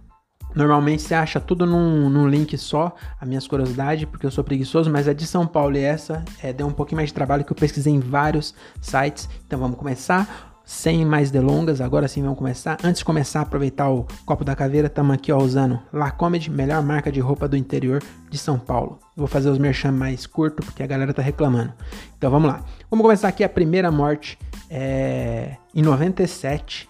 Normalmente 0.55 1.03
você 1.03 1.15
acha 1.15 1.39
tudo 1.39 1.67
num, 1.67 2.09
num, 2.09 2.27
link 2.27 2.57
só, 2.57 2.97
as 3.21 3.29
minhas 3.29 3.47
curiosidades, 3.47 4.07
porque 4.07 4.25
eu 4.25 4.31
sou 4.31 4.43
preguiçoso, 4.43 4.91
mas 4.91 5.07
a 5.07 5.13
de 5.13 5.27
São 5.27 5.47
Paulo 5.47 5.77
e 5.77 5.81
essa 5.81 6.25
é, 6.43 6.55
deu 6.55 6.67
um 6.67 6.73
pouquinho 6.73 6.97
mais 6.97 7.11
de 7.11 7.15
trabalho 7.15 7.45
que 7.45 7.53
eu 7.53 7.57
pesquisei 7.57 7.93
em 7.93 8.01
vários 8.01 8.55
sites. 8.81 9.29
Então 9.47 9.59
vamos 9.59 9.77
começar. 9.77 10.57
Sem 10.65 11.05
mais 11.05 11.31
delongas, 11.31 11.83
agora 11.83 12.09
sim 12.09 12.23
vamos 12.23 12.39
começar. 12.39 12.79
Antes 12.83 13.01
de 13.01 13.05
começar, 13.05 13.43
aproveitar 13.43 13.91
o 13.91 14.07
copo 14.25 14.43
da 14.43 14.57
caveira, 14.57 14.87
estamos 14.87 15.15
aqui 15.15 15.31
ó, 15.31 15.39
usando 15.39 15.79
La 15.93 16.11
Comedy, 16.11 16.51
melhor 16.51 16.83
marca 16.83 17.13
de 17.13 17.21
roupa 17.21 17.47
do 17.47 17.57
interior 17.57 18.03
de 18.31 18.39
São 18.39 18.59
Paulo. 18.59 18.99
Vou 19.15 19.27
fazer 19.27 19.51
os 19.51 19.59
merchan 19.59 19.93
mais 19.93 20.27
curto 20.27 20.63
porque 20.63 20.83
a 20.83 20.87
galera 20.87 21.13
tá 21.13 21.23
reclamando. 21.23 21.73
Então 22.17 22.31
vamos 22.31 22.49
lá. 22.49 22.65
Vamos 22.91 23.03
começar 23.03 23.29
aqui 23.29 23.45
a 23.45 23.49
primeira 23.49 23.91
morte. 23.91 24.39
É... 24.71 25.57
Em 25.75 25.83
97, 25.83 26.89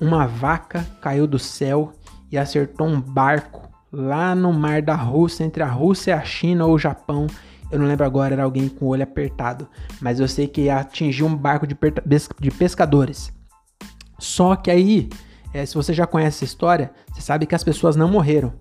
uma 0.00 0.26
vaca 0.26 0.86
caiu 1.00 1.26
do 1.26 1.38
céu 1.38 1.92
e 2.30 2.38
acertou 2.38 2.86
um 2.86 3.00
barco 3.00 3.68
lá 3.92 4.34
no 4.34 4.52
mar 4.52 4.80
da 4.82 4.94
Rússia, 4.94 5.44
entre 5.44 5.62
a 5.62 5.68
Rússia, 5.68 6.16
a 6.16 6.22
China 6.22 6.66
ou 6.66 6.74
o 6.74 6.78
Japão 6.78 7.26
eu 7.70 7.78
não 7.78 7.86
lembro 7.86 8.04
agora, 8.04 8.34
era 8.34 8.42
alguém 8.42 8.68
com 8.68 8.86
o 8.86 8.88
olho 8.88 9.02
apertado. 9.02 9.68
Mas 10.00 10.18
eu 10.18 10.26
sei 10.26 10.48
que 10.48 10.68
atingiu 10.68 11.26
um 11.26 11.36
barco 11.36 11.66
de, 11.66 11.76
de 12.40 12.50
pescadores. 12.50 13.32
Só 14.18 14.56
que 14.56 14.70
aí, 14.70 15.08
é, 15.54 15.64
se 15.64 15.74
você 15.74 15.94
já 15.94 16.06
conhece 16.06 16.38
essa 16.38 16.44
história, 16.44 16.90
você 17.12 17.20
sabe 17.20 17.46
que 17.46 17.54
as 17.54 17.62
pessoas 17.62 17.94
não 17.94 18.08
morreram. 18.08 18.52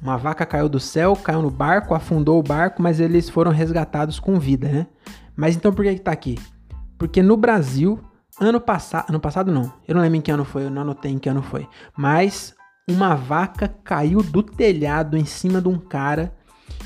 Uma 0.00 0.18
vaca 0.18 0.44
caiu 0.44 0.68
do 0.68 0.78
céu, 0.78 1.16
caiu 1.16 1.42
no 1.42 1.50
barco, 1.50 1.94
afundou 1.94 2.38
o 2.38 2.42
barco, 2.42 2.82
mas 2.82 3.00
eles 3.00 3.28
foram 3.28 3.50
resgatados 3.50 4.20
com 4.20 4.38
vida, 4.38 4.68
né? 4.68 4.86
Mas 5.34 5.56
então 5.56 5.72
por 5.72 5.84
que 5.84 5.94
que 5.94 6.00
tá 6.00 6.12
aqui? 6.12 6.38
Porque 6.98 7.22
no 7.22 7.36
Brasil, 7.36 8.00
ano 8.48 8.60
passado, 8.60 9.08
ano 9.08 9.20
passado 9.20 9.52
não, 9.52 9.72
eu 9.86 9.94
não 9.94 10.02
lembro 10.02 10.18
em 10.18 10.20
que 10.20 10.30
ano 10.30 10.44
foi, 10.44 10.64
eu 10.64 10.70
não 10.70 10.82
anotei 10.82 11.12
em 11.12 11.18
que 11.18 11.28
ano 11.28 11.42
foi, 11.42 11.68
mas 11.96 12.54
uma 12.88 13.14
vaca 13.14 13.68
caiu 13.84 14.22
do 14.22 14.42
telhado 14.42 15.16
em 15.16 15.24
cima 15.24 15.60
de 15.60 15.68
um 15.68 15.78
cara 15.78 16.34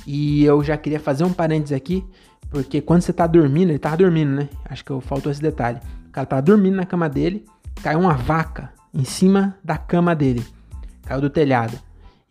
e 0.07 0.45
eu 0.45 0.63
já 0.63 0.77
queria 0.77 1.01
fazer 1.01 1.25
um 1.25 1.33
parênteses 1.33 1.77
aqui, 1.77 2.05
porque 2.51 2.81
quando 2.81 3.03
você 3.03 3.13
tá 3.13 3.27
dormindo, 3.27 3.71
ele 3.71 3.79
tava 3.79 3.97
dormindo, 3.97 4.31
né? 4.31 4.49
Acho 4.65 4.85
que 4.85 5.01
faltou 5.01 5.33
esse 5.33 5.43
detalhe. 5.43 5.81
O 6.09 6.11
cara 6.11 6.27
tava 6.27 6.43
dormindo 6.43 6.77
na 6.77 6.87
cama 6.87 7.09
dele, 7.09 7.45
caiu 7.83 8.01
uma 8.01 8.15
vaca 8.15 8.73
em 8.95 9.05
cima 9.05 9.57
da 9.65 9.77
cama 9.77 10.15
dele. 10.15 10.47
Caiu 11.03 11.21
do 11.21 11.31
telhado. 11.31 11.79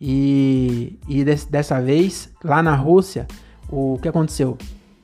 E, 0.00 0.98
e 1.08 1.24
desse, 1.24 1.50
dessa 1.50 1.80
vez, 1.80 2.32
lá 2.42 2.62
na 2.62 2.74
Rússia, 2.74 3.26
o 3.68 3.98
que 4.00 4.08
aconteceu? 4.08 4.56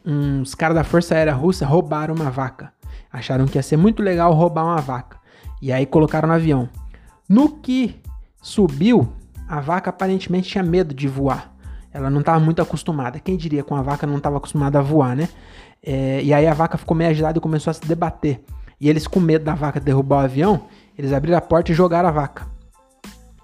Uns 0.04 0.54
caras 0.54 0.74
da 0.74 0.84
Força 0.84 1.14
Aérea 1.14 1.34
Russa 1.34 1.66
roubaram 1.66 2.14
uma 2.14 2.30
vaca. 2.30 2.72
Acharam 3.12 3.46
que 3.46 3.58
ia 3.58 3.62
ser 3.62 3.76
muito 3.76 4.02
legal 4.02 4.32
roubar 4.32 4.64
uma 4.64 4.80
vaca. 4.80 5.18
E 5.60 5.72
aí 5.72 5.84
colocaram 5.86 6.28
no 6.28 6.34
avião. 6.34 6.68
No 7.28 7.48
que 7.48 8.00
subiu, 8.40 9.12
a 9.48 9.60
vaca 9.60 9.90
aparentemente 9.90 10.48
tinha 10.48 10.64
medo 10.64 10.94
de 10.94 11.06
voar 11.06 11.52
ela 11.92 12.08
não 12.08 12.20
estava 12.20 12.40
muito 12.40 12.62
acostumada. 12.62 13.20
Quem 13.20 13.36
diria 13.36 13.62
com 13.62 13.76
a 13.76 13.82
vaca 13.82 14.06
não 14.06 14.16
estava 14.16 14.38
acostumada 14.38 14.78
a 14.78 14.82
voar, 14.82 15.14
né? 15.14 15.28
É, 15.84 16.22
e 16.22 16.32
aí 16.32 16.46
a 16.46 16.54
vaca 16.54 16.78
ficou 16.78 16.96
meio 16.96 17.10
agitada 17.10 17.38
e 17.38 17.40
começou 17.40 17.70
a 17.70 17.74
se 17.74 17.82
debater. 17.82 18.42
E 18.80 18.88
eles, 18.88 19.06
com 19.06 19.20
medo 19.20 19.44
da 19.44 19.54
vaca 19.54 19.78
derrubar 19.78 20.22
o 20.22 20.24
avião, 20.24 20.62
eles 20.96 21.12
abriram 21.12 21.38
a 21.38 21.40
porta 21.40 21.70
e 21.70 21.74
jogaram 21.74 22.08
a 22.08 22.12
vaca. 22.12 22.46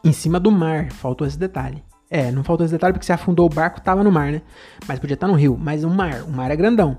Em 0.02 0.12
cima 0.12 0.40
do 0.40 0.50
mar. 0.50 0.90
Faltou 0.92 1.26
esse 1.26 1.38
detalhe. 1.38 1.82
É, 2.10 2.30
não 2.30 2.42
faltou 2.42 2.64
esse 2.64 2.72
detalhe 2.72 2.94
porque 2.94 3.04
se 3.04 3.12
afundou 3.12 3.44
o 3.44 3.50
barco, 3.50 3.82
tava 3.82 4.02
no 4.02 4.10
mar, 4.10 4.32
né? 4.32 4.40
Mas 4.86 4.98
podia 4.98 5.14
estar 5.14 5.28
no 5.28 5.34
rio. 5.34 5.58
Mas 5.60 5.84
o 5.84 5.90
mar, 5.90 6.22
o 6.22 6.30
mar 6.30 6.50
é 6.50 6.56
grandão. 6.56 6.96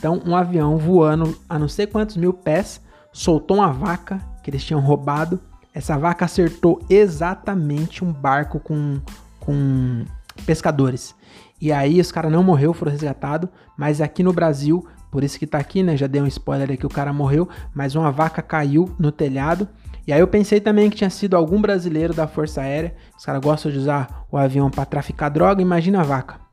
Então, 0.00 0.18
um 0.24 0.34
avião 0.34 0.78
voando 0.78 1.36
a 1.46 1.58
não 1.58 1.68
sei 1.68 1.86
quantos 1.86 2.16
mil 2.16 2.32
pés, 2.32 2.80
soltou 3.12 3.58
uma 3.58 3.70
vaca 3.70 4.18
que 4.42 4.48
eles 4.48 4.64
tinham 4.64 4.80
roubado. 4.80 5.38
Essa 5.74 5.98
vaca 5.98 6.24
acertou 6.24 6.80
exatamente 6.88 8.02
um 8.02 8.10
barco 8.10 8.58
com, 8.58 8.98
com 9.38 10.06
pescadores. 10.46 11.14
E 11.60 11.70
aí 11.70 12.00
os 12.00 12.10
caras 12.10 12.32
não 12.32 12.42
morreu, 12.42 12.72
foram 12.72 12.90
resgatados, 12.90 13.50
mas 13.76 14.00
aqui 14.00 14.22
no 14.22 14.32
Brasil, 14.32 14.86
por 15.10 15.22
isso 15.22 15.38
que 15.38 15.46
tá 15.46 15.58
aqui, 15.58 15.82
né? 15.82 15.98
Já 15.98 16.06
dei 16.06 16.22
um 16.22 16.26
spoiler 16.26 16.72
aqui, 16.72 16.86
o 16.86 16.88
cara 16.90 17.12
morreu, 17.12 17.46
mas 17.74 17.94
uma 17.94 18.10
vaca 18.10 18.40
caiu 18.40 18.90
no 18.98 19.12
telhado. 19.12 19.68
E 20.06 20.14
aí 20.14 20.20
eu 20.20 20.26
pensei 20.26 20.62
também 20.62 20.88
que 20.88 20.96
tinha 20.96 21.10
sido 21.10 21.36
algum 21.36 21.60
brasileiro 21.60 22.14
da 22.14 22.26
Força 22.26 22.62
Aérea. 22.62 22.94
Os 23.18 23.26
caras 23.26 23.42
gostam 23.42 23.70
de 23.70 23.76
usar 23.76 24.24
o 24.32 24.38
avião 24.38 24.70
para 24.70 24.86
traficar 24.86 25.28
droga, 25.28 25.60
imagina 25.60 26.00
a 26.00 26.04
vaca. 26.04 26.49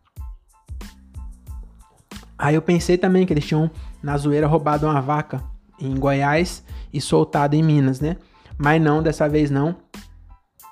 Aí 2.38 2.56
eu 2.56 2.62
pensei 2.62 2.98
também 2.98 3.26
que 3.26 3.34
eles 3.34 3.46
tinham 3.46 3.70
na 4.02 4.18
zoeira 4.18 4.48
roubado 4.48 4.86
uma 4.86 5.02
vaca 5.02 5.44
em 5.80 5.96
Goiás 5.96 6.64
e 6.94 7.02
soltado 7.02 7.56
em 7.56 7.64
Minas, 7.64 8.00
né? 8.00 8.18
Mas 8.58 8.82
não, 8.82 9.02
dessa 9.02 9.28
vez 9.28 9.50
não. 9.50 9.76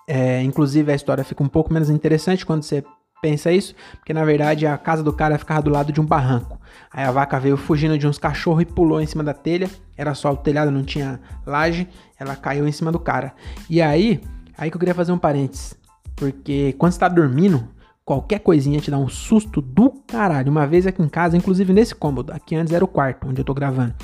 É, 0.08 0.42
inclusive 0.44 0.92
a 0.92 0.96
história 0.96 1.24
fica 1.24 1.44
um 1.44 1.48
pouco 1.48 1.74
menos 1.74 1.90
interessante 1.90 2.46
quando 2.46 2.64
você 2.64 2.84
pensa 3.22 3.52
isso, 3.52 3.74
porque 3.96 4.14
na 4.14 4.24
verdade 4.24 4.68
a 4.68 4.78
casa 4.78 5.02
do 5.02 5.12
cara 5.12 5.40
ficava 5.40 5.62
do 5.64 5.72
lado 5.72 5.92
de 5.92 6.00
um 6.00 6.06
barranco. 6.06 6.60
Aí 6.92 7.04
a 7.04 7.12
vaca 7.12 7.40
veio 7.40 7.58
fugindo 7.58 7.98
de 7.98 8.08
uns 8.08 8.20
cachorros 8.20 8.62
e 8.62 8.66
pulou 8.66 9.02
em 9.02 9.08
cima 9.08 9.24
da 9.24 9.34
telha. 9.34 9.70
Era 9.98 10.14
só 10.14 10.32
o 10.32 10.38
telhado, 10.38 10.70
não 10.70 10.84
tinha 10.84 11.20
laje. 11.46 11.88
Ela 12.20 12.36
caiu 12.36 12.68
em 12.68 12.72
cima 12.72 12.92
do 12.92 13.00
cara. 13.00 13.34
E 13.70 13.82
aí, 13.82 14.22
aí 14.58 14.70
que 14.70 14.76
eu 14.76 14.80
queria 14.80 14.94
fazer 14.94 15.12
um 15.12 15.18
parênteses. 15.18 15.76
Porque 16.16 16.74
quando 16.78 16.94
você 16.94 17.00
tá 17.00 17.08
dormindo, 17.08 17.68
qualquer 18.06 18.40
coisinha 18.40 18.80
te 18.80 18.92
dá 18.92 18.98
um 18.98 19.10
susto 19.10 19.60
do 19.60 19.90
caralho. 20.06 20.52
Uma 20.52 20.68
vez 20.68 20.86
aqui 20.86 21.02
em 21.02 21.10
casa, 21.10 21.36
inclusive 21.36 21.74
nesse 21.74 21.96
cômodo, 21.96 22.32
aqui 22.32 22.56
antes 22.56 22.72
era 22.72 22.86
o 22.86 22.88
quarto 22.88 23.28
onde 23.28 23.42
eu 23.42 23.46
tô 23.46 23.54
gravando. 23.54 23.96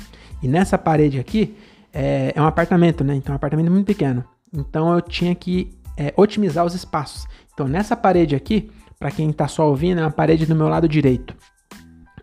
E 0.42 0.48
nessa 0.48 0.76
parede 0.76 1.20
aqui 1.20 1.56
é, 1.92 2.32
é 2.34 2.42
um 2.42 2.46
apartamento, 2.46 3.04
né? 3.04 3.14
Então 3.14 3.32
é 3.32 3.34
um 3.34 3.36
apartamento 3.36 3.70
muito 3.70 3.86
pequeno. 3.86 4.24
Então 4.52 4.92
eu 4.92 5.00
tinha 5.00 5.34
que 5.34 5.72
é, 5.96 6.12
otimizar 6.16 6.66
os 6.66 6.74
espaços. 6.74 7.26
Então 7.54 7.68
nessa 7.68 7.94
parede 7.94 8.34
aqui, 8.34 8.70
para 8.98 9.10
quem 9.10 9.30
está 9.30 9.46
só 9.46 9.68
ouvindo, 9.68 10.00
é 10.00 10.04
uma 10.04 10.10
parede 10.10 10.44
do 10.46 10.56
meu 10.56 10.68
lado 10.68 10.88
direito. 10.88 11.34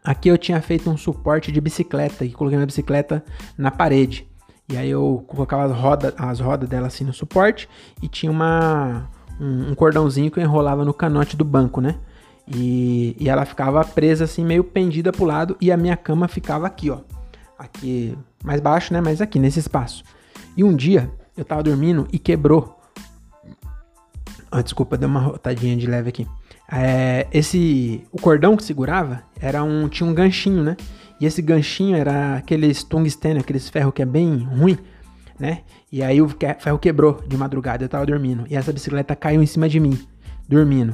Aqui 0.03 0.27
eu 0.29 0.38
tinha 0.38 0.62
feito 0.62 0.89
um 0.89 0.98
suporte 0.98 1.51
de 1.51 1.62
bicicleta 1.62 2.25
e 2.25 2.31
coloquei 2.31 2.57
minha 2.57 2.65
bicicleta 2.65 3.24
na 3.57 3.71
parede. 3.71 4.27
E 4.67 4.77
aí 4.77 4.89
eu 4.89 5.24
colocava 5.27 5.65
as 5.65 5.71
rodas, 5.71 6.13
as 6.17 6.39
rodas 6.39 6.69
dela 6.69 6.88
assim 6.88 7.03
no 7.03 7.13
suporte 7.13 7.67
e 8.01 8.07
tinha 8.07 8.31
uma, 8.31 9.09
um, 9.39 9.74
cordãozinho 9.75 10.29
que 10.29 10.39
eu 10.39 10.43
enrolava 10.43 10.84
no 10.84 10.93
canote 10.93 11.36
do 11.36 11.46
banco, 11.46 11.81
né? 11.81 11.96
E, 12.48 13.15
e 13.19 13.29
ela 13.29 13.46
ficava 13.46 13.84
presa 13.84 14.24
assim, 14.24 14.43
meio 14.43 14.63
pendida 14.63 15.12
pro 15.12 15.25
lado 15.25 15.55
e 15.62 15.72
a 15.72 15.77
minha 15.77 15.96
cama 15.96 16.27
ficava 16.27 16.65
aqui, 16.65 16.89
ó. 16.89 17.00
Aqui 17.58 18.17
mais 18.43 18.60
baixo, 18.60 18.93
né? 18.93 19.01
Mas 19.01 19.22
aqui 19.22 19.38
nesse 19.39 19.60
espaço. 19.60 20.03
E 20.58 20.63
um 20.63 20.75
dia 20.75 21.10
eu 21.38 21.46
tava 21.46 21.63
dormindo 21.63 22.08
e 22.12 22.17
quebrou. 22.17 22.77
Ah, 24.51 24.62
desculpa, 24.62 24.98
deu 24.98 25.08
uma 25.08 25.19
rotadinha 25.19 25.77
de 25.77 25.86
leve 25.86 26.10
aqui. 26.10 26.27
É, 26.72 27.27
esse 27.31 28.03
o 28.12 28.19
cordão 28.19 28.55
que 28.55 28.63
segurava 28.63 29.24
era 29.39 29.63
um 29.63 29.88
tinha 29.88 30.10
um 30.10 30.13
ganchinho, 30.13 30.63
né? 30.63 30.75
E 31.19 31.25
esse 31.25 31.41
ganchinho 31.41 31.98
era 31.98 32.38
aqueles 32.38 32.84
tungstênio, 32.84 33.41
aqueles 33.41 33.67
ferro 33.69 33.91
que 33.91 34.01
é 34.01 34.05
bem 34.05 34.38
ruim, 34.38 34.77
né? 35.39 35.62
E 35.91 36.03
aí 36.03 36.22
o 36.22 36.29
ferro 36.60 36.77
quebrou 36.77 37.22
de 37.25 37.38
madrugada, 37.38 37.84
eu 37.84 37.89
tava 37.89 38.05
dormindo 38.05 38.46
e 38.50 38.55
essa 38.55 38.74
bicicleta 38.74 39.15
caiu 39.15 39.41
em 39.41 39.46
cima 39.46 39.69
de 39.69 39.79
mim, 39.79 39.98
dormindo. 40.48 40.93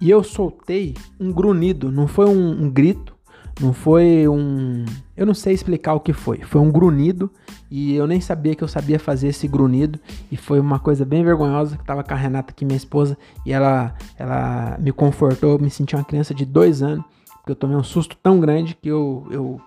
E 0.00 0.10
eu 0.10 0.24
soltei 0.24 0.94
um 1.18 1.32
grunhido, 1.32 1.90
não 1.90 2.08
foi 2.08 2.26
um, 2.26 2.64
um 2.64 2.70
grito, 2.70 3.14
não 3.60 3.72
foi 3.72 4.26
um. 4.26 4.84
Eu 5.16 5.26
não 5.26 5.34
sei 5.34 5.54
explicar 5.54 5.94
o 5.94 6.00
que 6.00 6.12
foi. 6.12 6.38
Foi 6.38 6.60
um 6.60 6.70
grunhido 6.70 7.30
e 7.70 7.94
eu 7.94 8.06
nem 8.06 8.20
sabia 8.20 8.54
que 8.54 8.64
eu 8.64 8.68
sabia 8.68 8.98
fazer 8.98 9.28
esse 9.28 9.46
grunhido. 9.46 10.00
E 10.30 10.36
foi 10.36 10.58
uma 10.58 10.78
coisa 10.78 11.04
bem 11.04 11.22
vergonhosa 11.22 11.76
que 11.76 11.84
tava 11.84 12.02
com 12.02 12.12
a 12.12 12.16
Renata 12.16 12.50
aqui, 12.50 12.64
minha 12.64 12.76
esposa, 12.76 13.16
e 13.46 13.52
ela, 13.52 13.94
ela 14.18 14.76
me 14.80 14.90
confortou. 14.90 15.52
Eu 15.52 15.58
me 15.58 15.70
senti 15.70 15.94
uma 15.94 16.04
criança 16.04 16.34
de 16.34 16.44
dois 16.44 16.82
anos, 16.82 17.04
porque 17.36 17.52
eu 17.52 17.56
tomei 17.56 17.76
um 17.76 17.84
susto 17.84 18.16
tão 18.20 18.40
grande 18.40 18.74
que 18.74 18.88
eu. 18.88 19.26
eu 19.30 19.60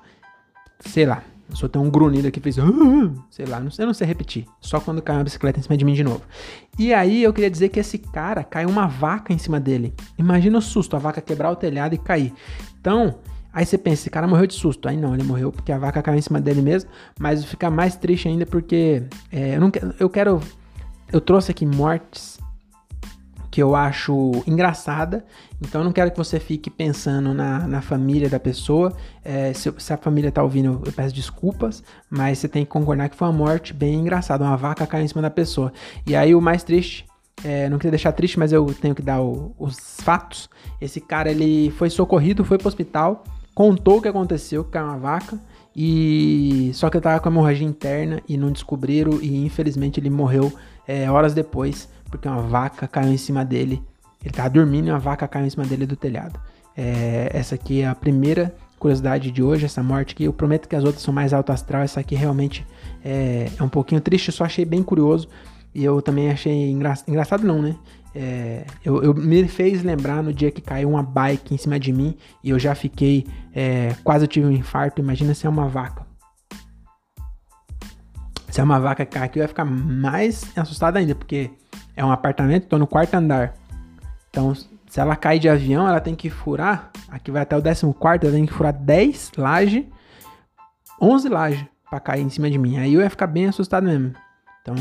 sei 0.80 1.06
lá. 1.06 1.24
Só 1.50 1.68
tenho 1.68 1.86
um 1.86 1.90
grunhido 1.90 2.28
aqui 2.28 2.40
fez. 2.40 2.56
Sei 3.30 3.46
lá, 3.46 3.60
não 3.60 3.70
sei, 3.70 3.84
eu 3.84 3.88
não 3.88 3.94
sei 3.94 4.08
repetir. 4.08 4.46
Só 4.60 4.80
quando 4.80 5.02
caiu 5.02 5.20
uma 5.20 5.24
bicicleta 5.24 5.60
em 5.60 5.64
cima 5.64 5.78
de 5.78 5.86
mim 5.86 5.94
de 5.94 6.04
novo. 6.04 6.22
E 6.78 6.94
aí 6.94 7.24
eu 7.24 7.32
queria 7.32 7.50
dizer 7.50 7.70
que 7.70 7.80
esse 7.80 7.98
cara 7.98 8.44
caiu 8.44 8.70
uma 8.70 8.88
vaca 8.88 9.32
em 9.32 9.38
cima 9.38 9.60
dele. 9.60 9.94
Imagina 10.18 10.58
o 10.58 10.62
susto, 10.62 10.96
a 10.96 11.00
vaca 11.00 11.22
quebrar 11.22 11.52
o 11.52 11.56
telhado 11.56 11.94
e 11.94 11.98
cair. 11.98 12.34
Então, 12.80 13.16
Aí 13.56 13.66
você 13.66 13.78
pensa, 13.78 14.02
esse 14.02 14.10
cara 14.10 14.28
morreu 14.28 14.46
de 14.46 14.54
susto. 14.54 14.86
Aí 14.90 14.98
não, 14.98 15.14
ele 15.14 15.24
morreu 15.24 15.50
porque 15.50 15.72
a 15.72 15.78
vaca 15.78 16.02
caiu 16.02 16.18
em 16.18 16.22
cima 16.22 16.42
dele 16.42 16.62
mesmo. 16.62 16.90
Mas 17.18 17.46
fica 17.46 17.72
mais 17.72 17.96
triste 17.96 18.28
ainda 18.28 18.46
porque 18.46 19.04
é, 19.32 19.56
eu, 19.56 19.62
não, 19.62 19.72
eu 19.98 20.10
quero. 20.10 20.42
Eu 21.10 21.22
trouxe 21.22 21.52
aqui 21.52 21.66
mortes 21.66 22.35
que 23.56 23.64
eu 23.64 23.74
acho 23.74 24.44
engraçada. 24.46 25.24
Então 25.62 25.80
eu 25.80 25.86
não 25.86 25.94
quero 25.94 26.12
que 26.12 26.18
você 26.18 26.42
fique 26.42 26.70
pensando 26.70 27.34
na, 27.34 27.66
na 27.66 27.82
família 27.82 28.28
da 28.28 28.38
pessoa. 28.38 28.92
É, 29.24 29.54
se, 29.54 29.74
se, 29.78 29.94
a 29.94 29.98
família 29.98 30.30
tá 30.30 30.44
ouvindo, 30.44 30.82
eu 30.86 30.92
peço 30.92 31.16
desculpas. 31.16 31.82
Mas 32.10 32.40
você 32.40 32.50
tem 32.50 32.66
que 32.66 32.70
concordar 32.70 33.08
que 33.08 33.16
foi 33.16 33.26
uma 33.30 33.34
morte 33.34 33.74
bem 33.74 34.02
engraçada. 34.02 34.44
Uma 34.44 34.58
vaca 34.58 34.86
caiu 34.86 35.06
em 35.06 35.08
cima 35.08 35.22
da 35.22 35.30
pessoa. 35.30 35.72
E 36.06 36.18
aí 36.18 36.36
o 36.36 36.42
mais 36.42 36.64
triste 36.64 37.06
é, 37.46 37.70
não 37.70 37.78
queria 37.78 37.92
deixar 37.92 38.12
triste, 38.12 38.38
mas 38.38 38.52
eu 38.52 38.66
tenho 38.74 38.94
que 38.94 39.02
dar 39.02 39.22
o, 39.22 39.56
os 39.58 40.02
fatos. 40.02 40.50
Esse 40.82 41.00
cara 41.00 41.32
ele 41.32 41.72
foi 41.78 41.90
socorrido, 41.90 42.44
foi 42.44 42.58
pro 42.58 42.68
hospital 42.68 43.24
contou 43.56 43.98
o 43.98 44.02
que 44.02 44.10
aconteceu, 44.10 44.66
que 44.66 44.72
caiu 44.72 44.88
uma 44.88 44.98
vaca, 44.98 45.40
e 45.74 46.72
só 46.74 46.90
que 46.90 46.98
ele 46.98 47.04
tava 47.04 47.22
com 47.22 47.30
hemorragia 47.30 47.66
interna 47.66 48.22
e 48.28 48.38
não 48.38 48.52
descobriram, 48.52 49.20
e 49.22 49.46
infelizmente 49.46 49.98
ele 49.98 50.10
morreu 50.10 50.52
é, 50.86 51.10
horas 51.10 51.34
depois, 51.34 51.88
porque 52.18 52.28
uma 52.28 52.42
vaca 52.42 52.88
caiu 52.88 53.12
em 53.12 53.18
cima 53.18 53.44
dele. 53.44 53.82
Ele 54.24 54.34
tava 54.34 54.50
dormindo 54.50 54.88
e 54.88 54.92
uma 54.92 55.00
vaca 55.00 55.28
caiu 55.28 55.46
em 55.46 55.50
cima 55.50 55.66
dele 55.66 55.86
do 55.86 55.96
telhado. 55.96 56.40
É, 56.76 57.30
essa 57.32 57.56
aqui 57.56 57.82
é 57.82 57.88
a 57.88 57.96
primeira 57.96 58.54
curiosidade 58.78 59.32
de 59.32 59.42
hoje, 59.42 59.66
essa 59.66 59.82
morte 59.82 60.14
aqui. 60.14 60.24
Eu 60.26 60.34
prometo 60.34 60.68
que 60.68 60.76
as 60.76 60.84
outras 60.84 61.02
são 61.02 61.14
mais 61.14 61.34
alto 61.34 61.52
astral, 61.52 61.84
essa 61.84 62.00
aqui 62.00 62.16
realmente 62.16 62.66
é, 63.04 63.50
é 63.58 63.64
um 63.64 63.70
pouquinho 63.70 64.02
triste, 64.02 64.28
eu 64.28 64.34
só 64.34 64.44
achei 64.46 64.66
bem 64.66 64.84
curioso. 64.84 65.28
E 65.74 65.84
eu 65.84 66.02
também 66.02 66.32
achei 66.32 66.72
engra... 66.72 66.94
engraçado, 67.08 67.46
não, 67.46 67.62
né? 67.62 67.76
É, 68.18 68.66
eu, 68.84 69.04
eu, 69.04 69.14
me 69.14 69.46
fez 69.46 69.84
lembrar 69.84 70.24
no 70.24 70.34
dia 70.34 70.50
que 70.50 70.62
caiu 70.62 70.90
uma 70.90 71.04
bike 71.04 71.54
em 71.54 71.58
cima 71.58 71.78
de 71.78 71.92
mim 71.92 72.16
e 72.42 72.50
eu 72.50 72.58
já 72.58 72.74
fiquei, 72.74 73.28
é, 73.54 73.94
quase 74.06 74.26
tive 74.26 74.48
um 74.48 74.52
infarto. 74.52 75.02
Imagina 75.02 75.34
se 75.34 75.46
é 75.46 75.50
uma 75.50 75.68
vaca. 75.68 76.06
Se 78.50 78.62
é 78.62 78.64
uma 78.64 78.80
vaca 78.80 79.06
que 79.06 79.12
cai 79.12 79.26
aqui, 79.26 79.40
eu 79.40 79.42
ia 79.42 79.50
ficar 79.50 79.66
mais 79.66 80.46
assustado 80.56 80.96
ainda, 80.96 81.14
porque 81.14 81.52
é 81.96 82.04
um 82.04 82.12
apartamento, 82.12 82.68
tô 82.68 82.78
no 82.78 82.88
quarto 82.88 83.14
andar. 83.16 83.54
Então, 84.30 84.54
se 84.54 85.00
ela 85.00 85.16
cai 85.16 85.40
de 85.40 85.48
avião, 85.48 85.88
ela 85.88 86.00
tem 86.00 86.16
que 86.16 86.30
furar, 86.30 86.92
aqui 87.10 87.32
vai 87.32 87.42
até 87.42 87.58
o 87.58 87.62
14, 87.62 88.26
ela 88.26 88.32
tem 88.32 88.46
que 88.46 88.54
furar 88.54 88.74
10 88.74 89.32
laje, 89.38 89.88
11 91.02 91.30
laje 91.30 91.70
para 91.90 92.00
cair 92.00 92.22
em 92.22 92.30
cima 92.30 92.50
de 92.50 92.58
mim. 92.58 92.78
Aí 92.78 92.94
eu 92.94 93.02
ia 93.02 93.10
ficar 93.10 93.28
bem 93.28 93.48
assustado 93.48 93.86
mesmo. 93.86 94.14
Então, 94.62 94.76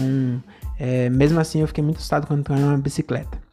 é, 0.79 1.09
mesmo 1.11 1.39
assim, 1.39 1.61
eu 1.61 1.67
fiquei 1.67 1.85
muito 1.85 1.99
assustado 1.99 2.27
quando 2.27 2.45
caiu 2.45 2.67
uma 2.67 2.79
bicicleta. 2.79 3.44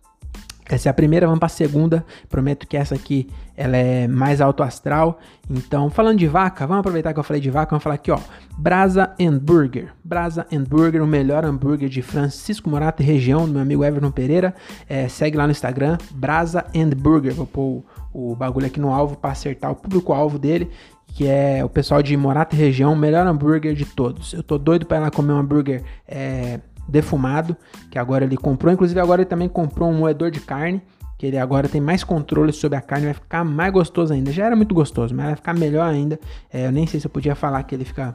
Essa 0.70 0.90
é 0.90 0.92
a 0.92 0.94
primeira, 0.94 1.26
vamos 1.26 1.40
para 1.40 1.48
a 1.48 1.50
segunda. 1.50 2.06
Prometo 2.30 2.68
que 2.68 2.78
essa 2.78 2.96
aqui 2.96 3.28
ela 3.58 3.76
é 3.76 4.08
mais 4.08 4.40
alto 4.40 4.64
astral. 4.64 5.20
Então, 5.50 5.90
falando 5.90 6.18
de 6.18 6.28
vaca, 6.28 6.66
vamos 6.66 6.80
aproveitar 6.80 7.14
que 7.14 7.20
eu 7.20 7.24
falei 7.24 7.42
de 7.42 7.50
vaca, 7.50 7.72
vamos 7.72 7.84
falar 7.84 7.96
aqui, 7.96 8.12
ó. 8.12 8.20
Brasa 8.58 9.12
Burger. 9.42 9.92
Brasa 10.04 10.48
Burger, 10.68 11.04
o 11.04 11.08
melhor 11.08 11.44
hambúrguer 11.44 11.90
de 11.90 12.02
Francisco 12.02 12.70
Morata 12.70 13.04
e 13.04 13.06
região, 13.06 13.46
do 13.46 13.52
meu 13.52 13.62
amigo 13.62 13.84
Everton 13.84 14.12
Pereira. 14.12 14.56
É, 14.88 15.08
segue 15.08 15.38
lá 15.38 15.46
no 15.46 15.52
Instagram, 15.52 15.98
Brasa 16.12 16.66
Burger. 16.96 17.34
Vou 17.34 17.46
pôr 17.46 17.84
o, 18.14 18.32
o 18.32 18.36
bagulho 18.36 18.68
aqui 18.68 18.80
no 18.80 18.94
alvo 18.94 19.18
para 19.18 19.32
acertar 19.32 19.72
o 19.72 19.76
público-alvo 19.76 20.40
dele 20.40 20.70
que 21.14 21.28
é 21.28 21.64
o 21.64 21.68
pessoal 21.68 22.02
de 22.02 22.16
Morata 22.16 22.56
e 22.56 22.58
região, 22.58 22.96
melhor 22.96 23.28
hambúrguer 23.28 23.74
de 23.74 23.86
todos. 23.86 24.34
Eu 24.34 24.42
tô 24.42 24.58
doido 24.58 24.86
para 24.86 24.98
ir 24.98 25.00
lá 25.02 25.12
comer 25.12 25.34
um 25.34 25.40
hambúrguer 25.40 25.84
é, 26.08 26.60
defumado, 26.92 27.56
que 27.90 27.98
agora 27.98 28.26
ele 28.26 28.38
comprou. 28.38 28.72
Inclusive, 28.72 29.00
agora 29.00 29.22
ele 29.22 29.30
também 29.30 29.48
comprou 29.48 29.90
um 29.90 29.98
moedor 29.98 30.30
de 30.30 30.40
carne, 30.40 30.82
que 31.18 31.26
ele 31.26 31.38
agora 31.38 31.70
tem 31.70 31.80
mais 31.80 32.04
controle 32.04 32.52
sobre 32.52 32.78
a 32.78 32.82
carne, 32.82 33.06
vai 33.06 33.14
ficar 33.14 33.44
mais 33.44 33.72
gostoso 33.72 34.14
ainda. 34.14 34.32
Já 34.32 34.46
era 34.46 34.56
muito 34.56 34.76
gostoso, 34.76 35.16
mas 35.16 35.26
vai 35.26 35.36
ficar 35.36 35.54
melhor 35.54 35.88
ainda. 35.88 36.20
É, 36.52 36.68
eu 36.68 36.72
nem 36.72 36.86
sei 36.86 37.00
se 37.00 37.08
eu 37.08 37.12
podia 37.12 37.36
falar 37.36 37.64
que 37.64 37.74
ele 37.74 37.86
fica 37.86 38.14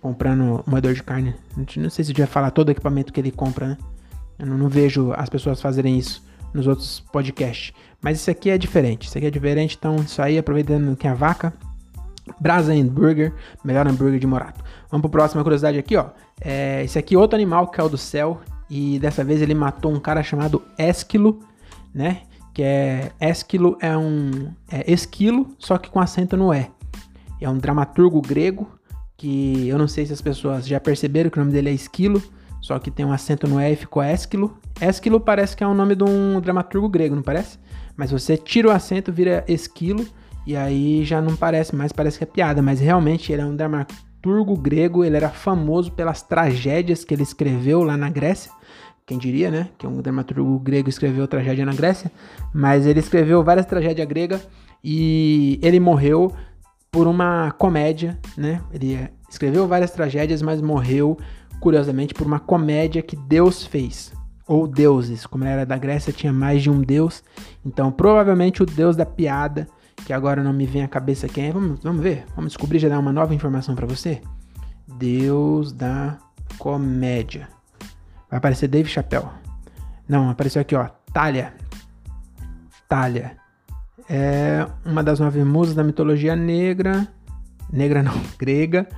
comprando 0.00 0.62
moedor 0.66 0.92
de 0.92 1.02
carne. 1.02 1.34
Não 1.56 1.90
sei 1.90 2.04
se 2.04 2.10
eu 2.10 2.14
podia 2.14 2.26
falar 2.26 2.50
todo 2.50 2.68
o 2.68 2.70
equipamento 2.70 3.12
que 3.12 3.20
ele 3.20 3.30
compra, 3.30 3.68
né? 3.68 3.78
Eu 4.38 4.46
não, 4.46 4.58
não 4.58 4.68
vejo 4.68 5.12
as 5.16 5.28
pessoas 5.28 5.60
fazerem 5.60 5.98
isso. 5.98 6.22
nos 6.52 6.66
outros 6.66 7.00
podcasts. 7.12 7.72
Mas 8.00 8.18
isso 8.18 8.30
aqui 8.30 8.50
é 8.50 8.58
diferente. 8.58 9.06
Isso 9.06 9.18
aqui 9.18 9.26
é 9.26 9.30
diferente, 9.30 9.76
então 9.78 9.96
isso 9.96 10.20
aí, 10.22 10.38
aproveitando 10.38 10.96
que 10.96 11.06
a 11.06 11.14
vaca. 11.14 11.52
Brasa 12.40 12.72
Burger, 12.84 13.32
melhor 13.64 13.86
hambúrguer 13.86 14.18
de 14.18 14.26
Morato. 14.26 14.64
Vamos 14.90 15.02
para 15.02 15.08
a 15.08 15.22
próxima 15.22 15.42
curiosidade 15.42 15.78
aqui, 15.78 15.96
ó. 15.96 16.06
É, 16.40 16.82
esse 16.84 16.98
aqui 16.98 17.14
é 17.14 17.18
outro 17.18 17.36
animal 17.36 17.66
que 17.66 17.76
caiu 17.76 17.88
do 17.88 17.98
céu 17.98 18.40
e 18.70 18.98
dessa 18.98 19.24
vez 19.24 19.42
ele 19.42 19.54
matou 19.54 19.92
um 19.92 20.00
cara 20.00 20.22
chamado 20.22 20.62
Esquilo, 20.78 21.40
né? 21.94 22.22
Que 22.54 22.62
é 22.62 23.12
Esquilo 23.20 23.76
é 23.80 23.96
um 23.96 24.52
é 24.70 24.90
esquilo, 24.90 25.54
só 25.58 25.78
que 25.78 25.90
com 25.90 26.00
acento 26.00 26.36
no 26.36 26.52
E. 26.52 26.70
É 27.40 27.48
um 27.48 27.58
dramaturgo 27.58 28.20
grego 28.20 28.68
que 29.16 29.66
eu 29.68 29.76
não 29.76 29.88
sei 29.88 30.06
se 30.06 30.12
as 30.12 30.22
pessoas 30.22 30.66
já 30.66 30.78
perceberam 30.78 31.28
que 31.28 31.38
o 31.38 31.40
nome 31.40 31.52
dele 31.52 31.70
é 31.70 31.72
Esquilo, 31.72 32.22
só 32.60 32.78
que 32.78 32.90
tem 32.90 33.04
um 33.04 33.12
acento 33.12 33.46
no 33.48 33.60
E 33.60 33.72
e 33.72 33.76
ficou 33.76 34.02
Esquilo. 34.02 34.56
Esquilo 34.80 35.20
parece 35.20 35.56
que 35.56 35.64
é 35.64 35.66
o 35.66 35.74
nome 35.74 35.94
de 35.94 36.04
um 36.04 36.40
dramaturgo 36.40 36.88
grego, 36.88 37.14
não 37.14 37.22
parece? 37.22 37.58
Mas 37.96 38.12
você 38.12 38.36
tira 38.36 38.68
o 38.68 38.70
acento, 38.70 39.12
vira 39.12 39.44
Esquilo, 39.48 40.06
e 40.48 40.56
aí 40.56 41.04
já 41.04 41.20
não 41.20 41.36
parece 41.36 41.76
mais, 41.76 41.92
parece 41.92 42.16
que 42.16 42.24
é 42.24 42.26
piada, 42.26 42.62
mas 42.62 42.80
realmente 42.80 43.30
ele 43.30 43.42
é 43.42 43.44
um 43.44 43.54
dramaturgo 43.54 44.56
grego, 44.56 45.04
ele 45.04 45.14
era 45.14 45.28
famoso 45.28 45.92
pelas 45.92 46.22
tragédias 46.22 47.04
que 47.04 47.12
ele 47.12 47.22
escreveu 47.22 47.82
lá 47.82 47.98
na 47.98 48.08
Grécia. 48.08 48.50
Quem 49.04 49.18
diria, 49.18 49.50
né? 49.50 49.68
Que 49.76 49.86
um 49.86 50.00
dramaturgo 50.00 50.58
grego 50.58 50.88
escreveu 50.88 51.28
tragédia 51.28 51.66
na 51.66 51.74
Grécia, 51.74 52.10
mas 52.50 52.86
ele 52.86 52.98
escreveu 52.98 53.44
várias 53.44 53.66
tragédias 53.66 54.08
gregas 54.08 54.48
e 54.82 55.60
ele 55.62 55.78
morreu 55.78 56.32
por 56.90 57.06
uma 57.06 57.50
comédia, 57.50 58.18
né? 58.34 58.62
Ele 58.72 59.06
escreveu 59.28 59.68
várias 59.68 59.90
tragédias, 59.90 60.40
mas 60.40 60.62
morreu, 60.62 61.18
curiosamente, 61.60 62.14
por 62.14 62.26
uma 62.26 62.40
comédia 62.40 63.02
que 63.02 63.16
Deus 63.16 63.66
fez. 63.66 64.14
Ou 64.46 64.66
deuses, 64.66 65.26
como 65.26 65.44
era 65.44 65.66
da 65.66 65.76
Grécia, 65.76 66.10
tinha 66.10 66.32
mais 66.32 66.62
de 66.62 66.70
um 66.70 66.80
deus. 66.80 67.22
Então, 67.66 67.92
provavelmente 67.92 68.62
o 68.62 68.66
deus 68.66 68.96
da 68.96 69.04
piada, 69.04 69.68
que 70.08 70.12
agora 70.14 70.42
não 70.42 70.54
me 70.54 70.64
vem 70.64 70.82
à 70.82 70.88
cabeça 70.88 71.28
quem 71.28 71.48
é. 71.48 71.52
Vamos, 71.52 71.80
vamos 71.82 72.00
ver, 72.00 72.24
vamos 72.34 72.52
descobrir, 72.52 72.78
já 72.78 72.88
dar 72.88 72.98
uma 72.98 73.12
nova 73.12 73.34
informação 73.34 73.74
para 73.74 73.86
você. 73.86 74.22
Deus 74.96 75.70
da 75.70 76.16
comédia. 76.56 77.46
Vai 78.30 78.38
aparecer 78.38 78.68
Dave 78.68 78.88
Chappelle. 78.88 79.28
Não, 80.08 80.30
apareceu 80.30 80.62
aqui, 80.62 80.74
ó. 80.74 80.88
Talha. 81.12 81.52
Talha 82.88 83.36
é 84.08 84.66
uma 84.82 85.02
das 85.02 85.20
nove 85.20 85.44
musas 85.44 85.74
da 85.74 85.84
mitologia 85.84 86.34
negra. 86.34 87.06
Negra 87.70 88.02
não, 88.02 88.18
grega. 88.40 88.88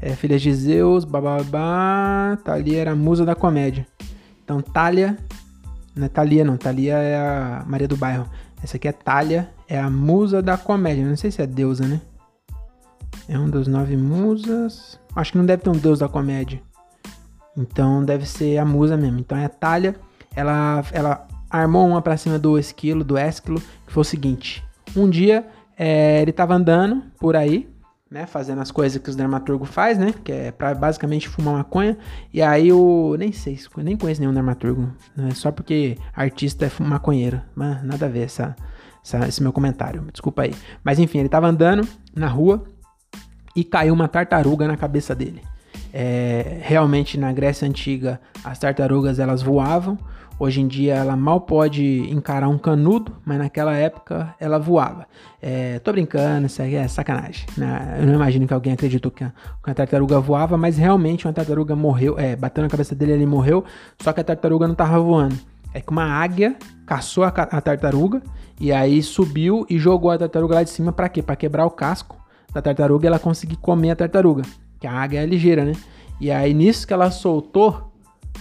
É, 0.00 0.14
filha 0.14 0.38
de 0.38 0.54
Zeus, 0.54 1.04
bababá. 1.04 2.38
Thalia 2.44 2.82
era 2.82 2.92
a 2.92 2.96
musa 2.96 3.24
da 3.24 3.34
comédia. 3.34 3.84
Então, 4.44 4.62
Thalia. 4.62 5.18
Não 5.96 6.06
é 6.06 6.08
Thalia, 6.08 6.44
não. 6.44 6.56
Thalia 6.56 6.98
é 6.98 7.16
a 7.16 7.64
Maria 7.66 7.88
do 7.88 7.96
Bairro. 7.96 8.30
Essa 8.62 8.76
aqui 8.76 8.86
é 8.86 8.92
Thalia, 8.92 9.50
é 9.72 9.80
a 9.80 9.88
musa 9.88 10.42
da 10.42 10.58
comédia. 10.58 11.08
Não 11.08 11.16
sei 11.16 11.30
se 11.30 11.40
é 11.40 11.46
deusa, 11.46 11.86
né? 11.88 11.98
É 13.26 13.38
um 13.38 13.48
dos 13.48 13.66
nove 13.66 13.96
musas. 13.96 15.00
Acho 15.16 15.32
que 15.32 15.38
não 15.38 15.46
deve 15.46 15.62
ter 15.62 15.70
um 15.70 15.78
deus 15.78 16.00
da 16.00 16.10
comédia. 16.10 16.60
Então 17.56 18.04
deve 18.04 18.26
ser 18.26 18.58
a 18.58 18.66
musa 18.66 18.98
mesmo. 18.98 19.20
Então 19.20 19.38
é 19.38 19.46
a 19.46 19.48
Thalia. 19.48 19.96
Ela, 20.36 20.84
ela 20.92 21.26
armou 21.48 21.88
uma 21.88 22.02
pra 22.02 22.18
cima 22.18 22.38
do 22.38 22.58
esquilo, 22.58 23.02
do 23.02 23.16
esquilo, 23.16 23.62
que 23.86 23.92
foi 23.92 24.02
o 24.02 24.04
seguinte. 24.04 24.62
Um 24.94 25.08
dia 25.08 25.46
é, 25.78 26.20
ele 26.20 26.32
tava 26.32 26.54
andando 26.54 27.02
por 27.18 27.34
aí, 27.34 27.66
né, 28.10 28.26
fazendo 28.26 28.60
as 28.60 28.70
coisas 28.70 29.00
que 29.02 29.08
os 29.08 29.16
dramaturgos 29.16 29.70
faz, 29.70 29.96
né, 29.96 30.12
que 30.22 30.30
é 30.30 30.52
pra 30.52 30.74
basicamente 30.74 31.30
fumar 31.30 31.54
maconha, 31.54 31.96
e 32.30 32.42
aí 32.42 32.70
o, 32.70 33.16
nem 33.18 33.32
sei, 33.32 33.58
nem 33.78 33.96
conheço 33.96 34.20
nenhum 34.20 34.34
dramaturgo, 34.34 34.92
né, 35.16 35.30
só 35.30 35.50
porque 35.50 35.96
artista 36.14 36.66
é 36.66 36.82
maconheiro, 36.82 37.40
mas 37.54 37.82
nada 37.82 38.04
a 38.04 38.08
ver 38.10 38.24
essa, 38.24 38.54
essa, 39.04 39.26
esse 39.28 39.42
meu 39.42 39.52
comentário, 39.52 40.04
desculpa 40.12 40.42
aí. 40.42 40.54
Mas 40.84 40.98
enfim, 40.98 41.18
ele 41.18 41.28
tava 41.28 41.46
andando 41.46 41.86
na 42.14 42.28
rua 42.28 42.64
e 43.54 43.64
caiu 43.64 43.92
uma 43.92 44.08
tartaruga 44.08 44.66
na 44.66 44.76
cabeça 44.76 45.14
dele. 45.14 45.42
É, 45.92 46.58
realmente 46.62 47.18
na 47.18 47.32
Grécia 47.32 47.68
Antiga 47.68 48.20
as 48.42 48.58
tartarugas 48.58 49.18
elas 49.18 49.42
voavam, 49.42 49.98
Hoje 50.38 50.60
em 50.60 50.66
dia 50.66 50.94
ela 50.94 51.14
mal 51.14 51.40
pode 51.40 52.10
encarar 52.10 52.48
um 52.48 52.58
canudo, 52.58 53.12
mas 53.24 53.38
naquela 53.38 53.74
época 53.76 54.34
ela 54.40 54.58
voava. 54.58 55.06
É, 55.40 55.78
tô 55.78 55.92
brincando, 55.92 56.46
isso 56.46 56.60
aí 56.60 56.74
é 56.74 56.88
sacanagem. 56.88 57.46
Né? 57.56 57.98
Eu 58.00 58.06
não 58.06 58.14
imagino 58.14 58.46
que 58.46 58.54
alguém 58.54 58.72
acreditou 58.72 59.10
que 59.10 59.22
a, 59.22 59.32
que 59.62 59.70
a 59.70 59.74
tartaruga 59.74 60.18
voava, 60.18 60.56
mas 60.56 60.76
realmente 60.76 61.26
uma 61.26 61.32
tartaruga 61.32 61.76
morreu, 61.76 62.18
é, 62.18 62.34
bateu 62.34 62.62
na 62.62 62.68
cabeça 62.68 62.94
dele 62.94 63.12
ele 63.12 63.26
morreu, 63.26 63.64
só 64.00 64.12
que 64.12 64.20
a 64.20 64.24
tartaruga 64.24 64.66
não 64.66 64.74
tava 64.74 64.98
voando. 64.98 65.36
É 65.74 65.80
que 65.80 65.90
uma 65.90 66.04
águia 66.04 66.56
caçou 66.86 67.24
a, 67.24 67.28
a 67.28 67.60
tartaruga 67.60 68.22
e 68.60 68.72
aí 68.72 69.02
subiu 69.02 69.64
e 69.70 69.78
jogou 69.78 70.10
a 70.10 70.18
tartaruga 70.18 70.56
lá 70.56 70.62
de 70.62 70.70
cima 70.70 70.92
para 70.92 71.08
quê? 71.08 71.22
Para 71.22 71.36
quebrar 71.36 71.66
o 71.66 71.70
casco 71.70 72.16
da 72.52 72.60
tartaruga 72.60 73.06
e 73.06 73.08
ela 73.08 73.18
conseguir 73.18 73.56
comer 73.56 73.90
a 73.90 73.96
tartaruga. 73.96 74.42
Que 74.78 74.86
a 74.86 74.92
águia 74.92 75.20
é 75.20 75.26
ligeira, 75.26 75.64
né? 75.64 75.72
E 76.20 76.30
aí 76.30 76.52
nisso 76.52 76.86
que 76.86 76.92
ela 76.92 77.10
soltou, 77.10 77.91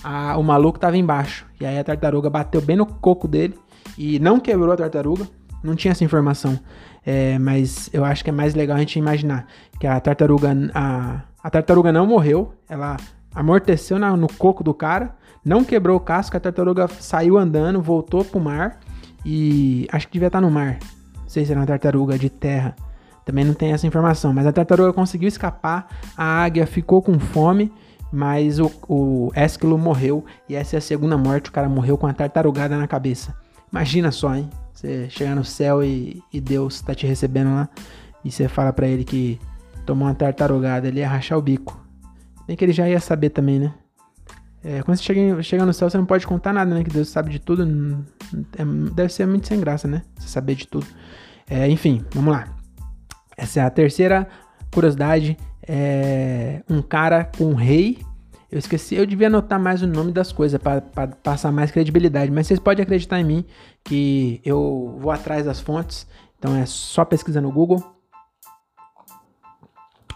a, 0.03 0.37
o 0.37 0.43
maluco 0.43 0.79
tava 0.79 0.97
embaixo. 0.97 1.45
E 1.59 1.65
aí 1.65 1.77
a 1.77 1.83
tartaruga 1.83 2.29
bateu 2.29 2.61
bem 2.61 2.75
no 2.75 2.85
coco 2.85 3.27
dele 3.27 3.57
e 3.97 4.19
não 4.19 4.39
quebrou 4.39 4.71
a 4.71 4.77
tartaruga. 4.77 5.27
Não 5.63 5.75
tinha 5.75 5.91
essa 5.91 6.03
informação. 6.03 6.59
É, 7.05 7.37
mas 7.39 7.89
eu 7.93 8.03
acho 8.05 8.23
que 8.23 8.29
é 8.29 8.33
mais 8.33 8.53
legal 8.53 8.77
a 8.77 8.79
gente 8.79 8.97
imaginar 8.97 9.47
que 9.79 9.87
a 9.87 9.99
tartaruga. 9.99 10.49
A, 10.73 11.21
a 11.43 11.49
tartaruga 11.49 11.91
não 11.91 12.05
morreu, 12.05 12.53
ela 12.69 12.97
amorteceu 13.33 13.97
na, 13.97 14.15
no 14.15 14.27
coco 14.27 14.63
do 14.63 14.73
cara, 14.73 15.15
não 15.43 15.63
quebrou 15.63 15.97
o 15.97 15.99
casco, 15.99 16.37
a 16.37 16.39
tartaruga 16.39 16.87
saiu 16.87 17.37
andando, 17.37 17.81
voltou 17.81 18.23
pro 18.23 18.39
mar 18.39 18.79
e 19.25 19.87
acho 19.91 20.07
que 20.07 20.13
devia 20.13 20.27
estar 20.27 20.41
no 20.41 20.51
mar. 20.51 20.77
Não 21.15 21.27
sei 21.27 21.45
se 21.45 21.51
era 21.51 21.59
uma 21.59 21.65
tartaruga 21.65 22.17
de 22.17 22.29
terra. 22.29 22.75
Também 23.25 23.45
não 23.45 23.53
tem 23.53 23.71
essa 23.71 23.87
informação, 23.87 24.33
mas 24.33 24.45
a 24.45 24.51
tartaruga 24.51 24.93
conseguiu 24.93 25.27
escapar, 25.27 25.87
a 26.17 26.43
águia 26.43 26.65
ficou 26.67 27.01
com 27.01 27.19
fome 27.19 27.71
mas 28.11 28.59
o, 28.59 28.71
o 28.87 29.31
Esquilo 29.35 29.77
morreu 29.77 30.25
e 30.49 30.55
essa 30.55 30.75
é 30.75 30.79
a 30.79 30.81
segunda 30.81 31.17
morte. 31.17 31.49
O 31.49 31.53
cara 31.53 31.69
morreu 31.69 31.97
com 31.97 32.07
uma 32.07 32.13
tartarugada 32.13 32.77
na 32.77 32.87
cabeça. 32.87 33.35
Imagina 33.71 34.11
só, 34.11 34.35
hein? 34.35 34.49
Você 34.73 35.09
chegar 35.09 35.35
no 35.35 35.45
céu 35.45 35.83
e, 35.83 36.21
e 36.33 36.41
Deus 36.41 36.81
tá 36.81 36.93
te 36.93 37.05
recebendo 37.07 37.53
lá 37.53 37.69
e 38.23 38.31
você 38.31 38.47
fala 38.47 38.73
para 38.73 38.87
ele 38.87 39.03
que 39.03 39.39
tomou 39.85 40.07
uma 40.07 40.15
tartarugada, 40.15 40.87
ele 40.87 40.99
ia 40.99 41.07
rachar 41.07 41.37
o 41.37 41.41
bico. 41.41 41.79
Bem 42.47 42.57
que 42.57 42.65
ele 42.65 42.73
já 42.73 42.87
ia 42.87 42.99
saber 42.99 43.29
também, 43.29 43.59
né? 43.59 43.73
É, 44.63 44.83
quando 44.83 44.97
você 44.97 45.03
chega, 45.03 45.41
chega 45.41 45.65
no 45.65 45.73
céu, 45.73 45.89
você 45.89 45.97
não 45.97 46.05
pode 46.05 46.27
contar 46.27 46.53
nada, 46.53 46.73
né? 46.73 46.83
Que 46.83 46.89
Deus 46.89 47.09
sabe 47.09 47.31
de 47.31 47.39
tudo. 47.39 47.63
É, 48.57 48.65
deve 48.93 49.11
ser 49.11 49.25
muito 49.25 49.47
sem 49.47 49.59
graça, 49.59 49.87
né? 49.87 50.03
Você 50.19 50.27
saber 50.27 50.55
de 50.55 50.67
tudo. 50.67 50.85
É, 51.49 51.67
enfim, 51.67 52.05
vamos 52.13 52.33
lá. 52.33 52.47
Essa 53.35 53.61
é 53.61 53.63
a 53.63 53.69
terceira 53.69 54.27
curiosidade 54.71 55.37
é, 55.67 56.63
um 56.69 56.81
cara 56.81 57.25
com 57.25 57.45
um 57.45 57.53
rei. 57.53 57.99
Eu 58.51 58.59
esqueci, 58.59 58.95
eu 58.95 59.05
devia 59.05 59.27
anotar 59.27 59.59
mais 59.59 59.81
o 59.81 59.87
nome 59.87 60.11
das 60.11 60.31
coisas 60.31 60.59
para 60.59 60.81
passar 61.07 61.51
mais 61.51 61.71
credibilidade, 61.71 62.29
mas 62.31 62.47
vocês 62.47 62.59
podem 62.59 62.83
acreditar 62.83 63.19
em 63.19 63.23
mim 63.23 63.45
que 63.83 64.41
eu 64.43 64.97
vou 64.99 65.11
atrás 65.11 65.45
das 65.45 65.61
fontes. 65.61 66.05
Então 66.37 66.55
é 66.55 66.65
só 66.65 67.05
pesquisar 67.05 67.39
no 67.39 67.51
Google. 67.51 67.81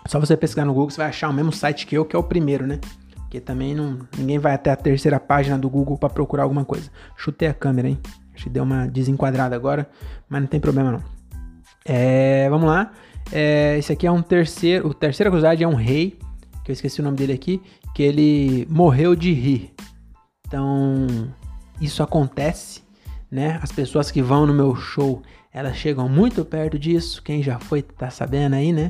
Só 0.08 0.20
você 0.20 0.36
pesquisar 0.36 0.66
no 0.66 0.74
Google, 0.74 0.90
você 0.90 0.98
vai 0.98 1.08
achar 1.08 1.30
o 1.30 1.34
mesmo 1.34 1.52
site 1.52 1.88
que 1.88 1.98
eu, 1.98 2.06
que 2.06 2.16
é 2.16 2.20
o 2.20 2.24
primeiro, 2.24 2.68
né? 2.68 2.80
Porque 3.16 3.40
também 3.40 3.74
não, 3.74 4.00
ninguém 4.18 4.38
vai 4.38 4.54
até 4.54 4.72
a 4.72 4.76
terceira 4.76 5.20
página 5.20 5.58
do 5.58 5.70
Google 5.70 5.98
para 5.98 6.10
procurar 6.10 6.44
alguma 6.44 6.66
coisa. 6.66 6.92
Chutei 7.16 7.48
a 7.48 7.54
câmera, 7.54 7.88
hein? 7.88 8.00
Acho 8.34 8.44
que 8.44 8.50
deu 8.50 8.64
uma 8.64 8.86
desenquadrada 8.86 9.56
agora, 9.56 9.90
mas 10.28 10.42
não 10.42 10.48
tem 10.48 10.60
problema 10.60 10.92
não. 10.92 11.04
É, 11.86 12.50
vamos 12.50 12.68
lá. 12.68 12.92
É, 13.32 13.78
esse 13.78 13.92
aqui 13.92 14.06
é 14.08 14.12
um 14.12 14.22
terceiro. 14.22 14.88
O 14.88 14.94
terceira 14.94 15.30
curiosidade 15.30 15.64
é 15.64 15.68
um 15.68 15.76
rei, 15.76 16.18
que 16.64 16.72
eu 16.72 16.74
esqueci 16.74 17.02
o 17.02 17.04
nome 17.04 17.18
dele 17.18 17.34
aqui, 17.34 17.62
que 17.94 18.04
ele 18.04 18.68
morreu 18.70 19.16
de 19.16 19.32
rir. 19.32 19.74
Então, 20.48 21.08
isso 21.82 22.04
acontece, 22.04 22.82
né? 23.30 23.60
As 23.62 23.72
pessoas 23.72 24.12
que 24.12 24.22
vão 24.22 24.46
no 24.46 24.54
meu 24.54 24.76
show, 24.76 25.22
elas 25.52 25.76
chegam 25.76 26.08
muito 26.08 26.46
perto 26.46 26.78
disso. 26.78 27.22
Quem 27.24 27.42
já 27.42 27.60
foi 27.60 27.82
tá 27.82 28.10
sabendo 28.10 28.56
aí, 28.56 28.72
né? 28.72 28.90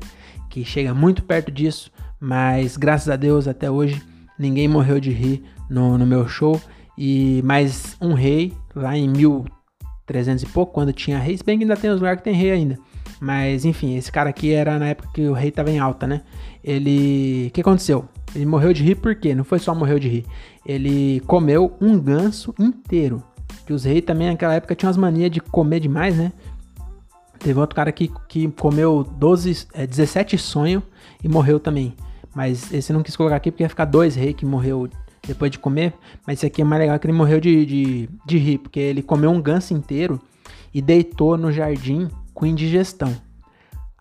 Que 0.49 0.65
chega 0.65 0.93
muito 0.93 1.23
perto 1.23 1.51
disso, 1.51 1.91
mas 2.19 2.77
graças 2.77 3.09
a 3.09 3.15
Deus 3.15 3.47
até 3.47 3.69
hoje 3.69 4.01
ninguém 4.37 4.67
morreu 4.67 4.99
de 4.99 5.11
rir 5.11 5.43
no, 5.69 5.97
no 5.97 6.05
meu 6.05 6.27
show. 6.27 6.61
E 6.97 7.41
mais 7.43 7.97
um 7.99 8.13
rei 8.13 8.53
lá 8.73 8.97
em 8.97 9.09
1300 9.09 10.43
e 10.43 10.45
pouco, 10.47 10.73
quando 10.73 10.93
tinha 10.93 11.19
rei, 11.19 11.37
se 11.37 11.43
bem 11.43 11.57
que 11.57 11.63
ainda 11.63 11.75
tem 11.75 11.89
os 11.89 11.97
lugares 11.97 12.19
que 12.19 12.25
tem 12.25 12.33
rei 12.33 12.51
ainda. 12.51 12.79
Mas 13.19 13.65
enfim, 13.65 13.95
esse 13.95 14.11
cara 14.11 14.29
aqui 14.29 14.51
era 14.51 14.77
na 14.77 14.87
época 14.87 15.09
que 15.13 15.21
o 15.27 15.33
rei 15.33 15.51
tava 15.51 15.71
em 15.71 15.79
alta, 15.79 16.05
né? 16.05 16.21
Ele. 16.63 17.47
O 17.47 17.51
que 17.51 17.61
aconteceu? 17.61 18.05
Ele 18.35 18.45
morreu 18.45 18.73
de 18.73 18.83
rir 18.83 18.95
por 18.95 19.15
quê? 19.15 19.33
Não 19.33 19.43
foi 19.43 19.59
só 19.59 19.73
morreu 19.73 19.97
de 19.97 20.09
rir. 20.09 20.25
Ele 20.65 21.21
comeu 21.21 21.75
um 21.79 21.97
ganso 21.99 22.53
inteiro. 22.59 23.23
Que 23.65 23.71
os 23.71 23.85
reis 23.85 24.03
também 24.03 24.27
naquela 24.27 24.53
época 24.53 24.75
tinham 24.75 24.89
as 24.89 24.97
manias 24.97 25.31
de 25.31 25.39
comer 25.39 25.79
demais, 25.79 26.15
né? 26.17 26.31
Teve 27.39 27.59
outro 27.59 27.75
cara 27.75 27.91
que, 27.91 28.11
que 28.27 28.47
comeu 28.49 29.03
12, 29.03 29.67
é, 29.73 29.87
17 29.87 30.37
sonhos 30.37 30.83
e 31.23 31.29
morreu 31.29 31.59
também. 31.59 31.95
Mas 32.35 32.71
esse 32.73 32.91
não 32.91 33.01
quis 33.01 33.15
colocar 33.15 33.37
aqui 33.37 33.51
porque 33.51 33.63
ia 33.63 33.69
ficar 33.69 33.85
dois 33.85 34.15
reis 34.15 34.35
que 34.35 34.45
morreu 34.45 34.89
depois 35.25 35.49
de 35.49 35.57
comer. 35.57 35.93
Mas 36.27 36.39
esse 36.39 36.45
aqui 36.45 36.61
é 36.61 36.65
mais 36.65 36.81
legal 36.81 36.99
que 36.99 37.07
ele 37.07 37.13
morreu 37.13 37.39
de, 37.39 37.65
de, 37.65 38.09
de 38.25 38.37
rir, 38.37 38.57
porque 38.57 38.79
ele 38.79 39.01
comeu 39.01 39.31
um 39.31 39.41
ganso 39.41 39.73
inteiro 39.73 40.19
e 40.73 40.81
deitou 40.81 41.37
no 41.37 41.51
jardim 41.51 42.09
com 42.35 42.45
indigestão. 42.45 43.15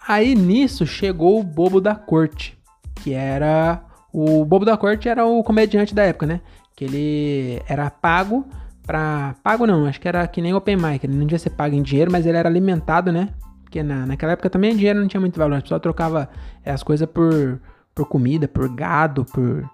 Aí 0.07 0.35
nisso 0.35 0.85
chegou 0.85 1.41
o 1.41 1.45
bobo 1.45 1.81
da 1.81 1.95
corte, 1.95 2.59
que 2.97 3.15
era. 3.15 3.83
O 4.13 4.45
bobo 4.45 4.67
da 4.67 4.77
corte 4.77 5.09
era 5.09 5.25
o 5.25 5.43
comediante 5.43 5.95
da 5.95 6.03
época, 6.03 6.27
né? 6.27 6.41
Que 6.77 6.85
ele 6.85 7.63
era 7.67 7.89
pago 7.89 8.45
pra. 8.87 9.35
Pago 9.43 9.67
não, 9.67 9.87
acho 9.87 9.99
que 9.99 10.07
era 10.07 10.27
que 10.27 10.43
nem 10.43 10.53
Open 10.53 10.77
Mic, 10.77 11.07
ele 11.07 11.15
não 11.15 11.25
devia 11.25 11.39
ser 11.39 11.51
pago 11.51 11.75
em 11.75 11.83
dinheiro, 11.83 12.13
mas 12.13 12.27
ele 12.27 12.37
era 12.37 12.49
alimentado, 12.49 13.11
né? 13.11 13.31
Porque 13.63 13.83
na, 13.83 14.05
naquela 14.05 14.33
época 14.33 14.51
também 14.51 14.77
dinheiro 14.77 15.01
não 15.01 15.09
tinha 15.09 15.21
muito 15.21 15.39
valor, 15.39 15.57
a 15.57 15.63
pessoa 15.63 15.81
trocava 15.81 16.29
é, 16.65 16.71
as 16.71 16.83
coisas 16.83 17.09
por, 17.09 17.61
por 17.95 18.07
comida, 18.07 18.47
por 18.47 18.69
gado, 18.69 19.25
por. 19.25 19.69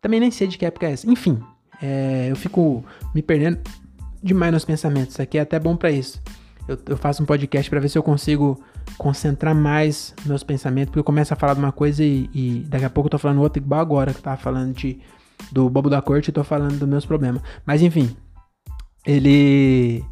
Também 0.00 0.18
nem 0.18 0.30
sei 0.30 0.48
de 0.48 0.58
que 0.58 0.66
época 0.66 0.86
é 0.86 0.92
essa. 0.92 1.08
Enfim, 1.08 1.40
é, 1.80 2.28
eu 2.30 2.36
fico 2.36 2.84
me 3.14 3.22
perdendo 3.22 3.60
demais 4.22 4.52
nos 4.52 4.64
pensamentos. 4.64 5.12
Isso 5.12 5.22
aqui 5.22 5.38
é 5.38 5.42
até 5.42 5.60
bom 5.60 5.76
para 5.76 5.90
isso. 5.90 6.20
Eu, 6.68 6.78
eu, 6.86 6.96
faço 6.96 7.22
um 7.22 7.26
podcast 7.26 7.70
para 7.70 7.78
ver 7.80 7.88
se 7.88 7.96
eu 7.96 8.02
consigo 8.02 8.60
concentrar 8.98 9.54
mais 9.54 10.14
meus 10.24 10.42
pensamentos, 10.42 10.90
porque 10.90 10.98
eu 10.98 11.04
começo 11.04 11.32
a 11.32 11.36
falar 11.36 11.54
de 11.54 11.60
uma 11.60 11.72
coisa 11.72 12.02
e, 12.02 12.28
e 12.34 12.64
daqui 12.68 12.84
a 12.84 12.90
pouco 12.90 13.06
eu 13.06 13.12
tô 13.12 13.18
falando 13.18 13.40
outra 13.40 13.62
igual 13.62 13.80
agora, 13.80 14.12
que 14.12 14.18
eu 14.18 14.22
tava 14.22 14.36
falando 14.36 14.74
de, 14.74 14.98
do 15.52 15.70
Bobo 15.70 15.88
da 15.88 16.02
Corte 16.02 16.28
e 16.28 16.32
tô 16.32 16.42
falando 16.42 16.78
dos 16.78 16.88
meus 16.88 17.06
problemas. 17.06 17.40
Mas 17.64 17.82
enfim, 17.82 18.16
ele 19.06 20.04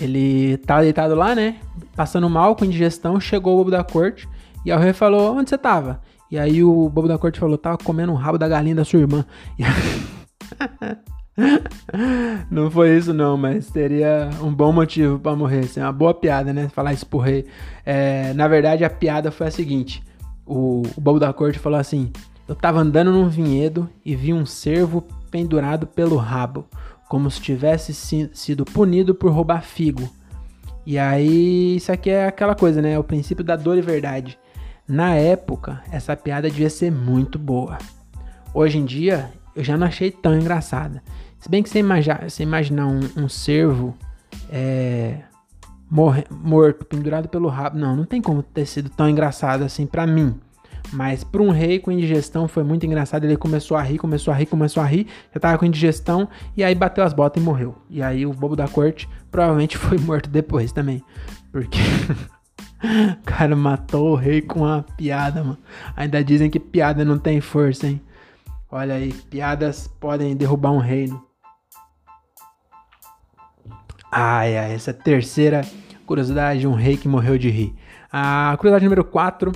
ele 0.00 0.56
tava 0.58 0.82
deitado 0.82 1.14
lá, 1.14 1.34
né? 1.34 1.56
Passando 1.94 2.28
mal 2.28 2.56
com 2.56 2.64
indigestão, 2.64 3.20
chegou 3.20 3.54
o 3.54 3.58
Bobo 3.58 3.70
da 3.70 3.84
Corte 3.84 4.28
e 4.64 4.72
o 4.72 4.78
rei 4.78 4.92
falou: 4.92 5.36
Onde 5.36 5.50
você 5.50 5.58
tava? 5.58 6.00
E 6.30 6.38
aí 6.38 6.64
o 6.64 6.88
Bobo 6.88 7.06
da 7.06 7.18
Corte 7.18 7.38
falou: 7.38 7.58
Tava 7.58 7.78
comendo 7.78 8.12
um 8.12 8.16
rabo 8.16 8.38
da 8.38 8.48
galinha 8.48 8.74
da 8.74 8.84
sua 8.84 9.00
irmã. 9.00 9.24
não 12.50 12.70
foi 12.70 12.96
isso 12.96 13.14
não, 13.14 13.36
mas 13.36 13.70
teria 13.70 14.28
um 14.42 14.52
bom 14.52 14.72
motivo 14.72 15.18
para 15.18 15.36
morrer. 15.36 15.60
Assim, 15.60 15.80
uma 15.80 15.92
boa 15.92 16.12
piada, 16.12 16.52
né? 16.52 16.68
Falar 16.68 16.92
isso 16.92 17.06
rei. 17.18 17.46
É, 17.84 18.32
na 18.34 18.46
verdade, 18.48 18.84
a 18.84 18.90
piada 18.90 19.30
foi 19.30 19.46
a 19.46 19.50
seguinte: 19.50 20.02
o, 20.46 20.82
o 20.96 21.00
bobo 21.00 21.18
da 21.18 21.32
corte 21.32 21.58
falou 21.58 21.78
assim: 21.78 22.10
Eu 22.46 22.54
tava 22.54 22.80
andando 22.80 23.12
num 23.12 23.28
vinhedo 23.28 23.88
e 24.04 24.14
vi 24.14 24.32
um 24.32 24.44
cervo 24.44 25.06
pendurado 25.30 25.86
pelo 25.86 26.16
rabo, 26.16 26.66
como 27.08 27.30
se 27.30 27.40
tivesse 27.40 27.94
si, 27.94 28.30
sido 28.34 28.64
punido 28.64 29.14
por 29.14 29.32
roubar 29.32 29.62
figo. 29.62 30.08
E 30.84 30.98
aí, 30.98 31.76
isso 31.76 31.92
aqui 31.92 32.10
é 32.10 32.26
aquela 32.26 32.54
coisa, 32.54 32.82
né? 32.82 32.92
É 32.92 32.98
o 32.98 33.04
princípio 33.04 33.44
da 33.44 33.56
dor 33.56 33.78
e 33.78 33.82
verdade. 33.82 34.38
Na 34.86 35.14
época, 35.14 35.80
essa 35.90 36.16
piada 36.16 36.50
devia 36.50 36.68
ser 36.68 36.90
muito 36.90 37.38
boa. 37.38 37.78
Hoje 38.52 38.78
em 38.78 38.84
dia, 38.84 39.30
eu 39.54 39.62
já 39.64 39.76
não 39.76 39.86
achei 39.86 40.10
tão 40.10 40.34
engraçada. 40.34 41.02
Se 41.38 41.48
bem 41.48 41.62
que 41.62 41.68
você, 41.68 41.80
imagina, 41.80 42.28
você 42.28 42.42
imaginar 42.42 42.86
um, 42.86 43.00
um 43.16 43.28
cervo 43.28 43.96
é, 44.50 45.18
morre, 45.90 46.24
morto, 46.30 46.86
pendurado 46.86 47.28
pelo 47.28 47.48
rabo. 47.48 47.78
Não, 47.78 47.94
não 47.94 48.04
tem 48.04 48.22
como 48.22 48.42
ter 48.42 48.64
sido 48.64 48.88
tão 48.88 49.08
engraçado 49.08 49.62
assim 49.62 49.86
para 49.86 50.06
mim. 50.06 50.34
Mas 50.92 51.22
para 51.22 51.42
um 51.42 51.50
rei 51.50 51.78
com 51.78 51.92
indigestão 51.92 52.48
foi 52.48 52.62
muito 52.62 52.84
engraçado. 52.86 53.24
Ele 53.24 53.36
começou 53.36 53.76
a 53.76 53.82
rir, 53.82 53.98
começou 53.98 54.32
a 54.32 54.36
rir, 54.36 54.46
começou 54.46 54.82
a 54.82 54.86
rir. 54.86 55.06
Já 55.32 55.40
tava 55.40 55.58
com 55.58 55.66
indigestão 55.66 56.28
e 56.56 56.64
aí 56.64 56.74
bateu 56.74 57.04
as 57.04 57.12
botas 57.12 57.42
e 57.42 57.44
morreu. 57.44 57.74
E 57.90 58.02
aí 58.02 58.24
o 58.24 58.32
bobo 58.32 58.56
da 58.56 58.68
corte 58.68 59.08
provavelmente 59.30 59.76
foi 59.78 59.98
morto 59.98 60.30
depois 60.30 60.72
também. 60.72 61.02
Porque 61.50 61.78
o 63.20 63.22
cara 63.24 63.54
matou 63.54 64.12
o 64.12 64.16
rei 64.16 64.40
com 64.40 64.60
uma 64.60 64.84
piada, 64.96 65.42
mano. 65.42 65.58
Ainda 65.96 66.24
dizem 66.24 66.48
que 66.48 66.58
piada 66.58 67.04
não 67.04 67.18
tem 67.18 67.40
força, 67.40 67.86
hein? 67.86 68.00
Olha 68.74 68.94
aí, 68.94 69.12
piadas 69.12 69.86
podem 69.86 70.34
derrubar 70.34 70.72
um 70.72 70.78
reino. 70.78 71.22
Ai, 74.10 74.56
ai, 74.56 74.72
essa 74.72 74.94
terceira 74.94 75.60
curiosidade, 76.06 76.66
um 76.66 76.72
rei 76.72 76.96
que 76.96 77.06
morreu 77.06 77.36
de 77.36 77.50
rir. 77.50 77.74
A 78.10 78.56
curiosidade 78.56 78.86
número 78.86 79.04
4. 79.04 79.52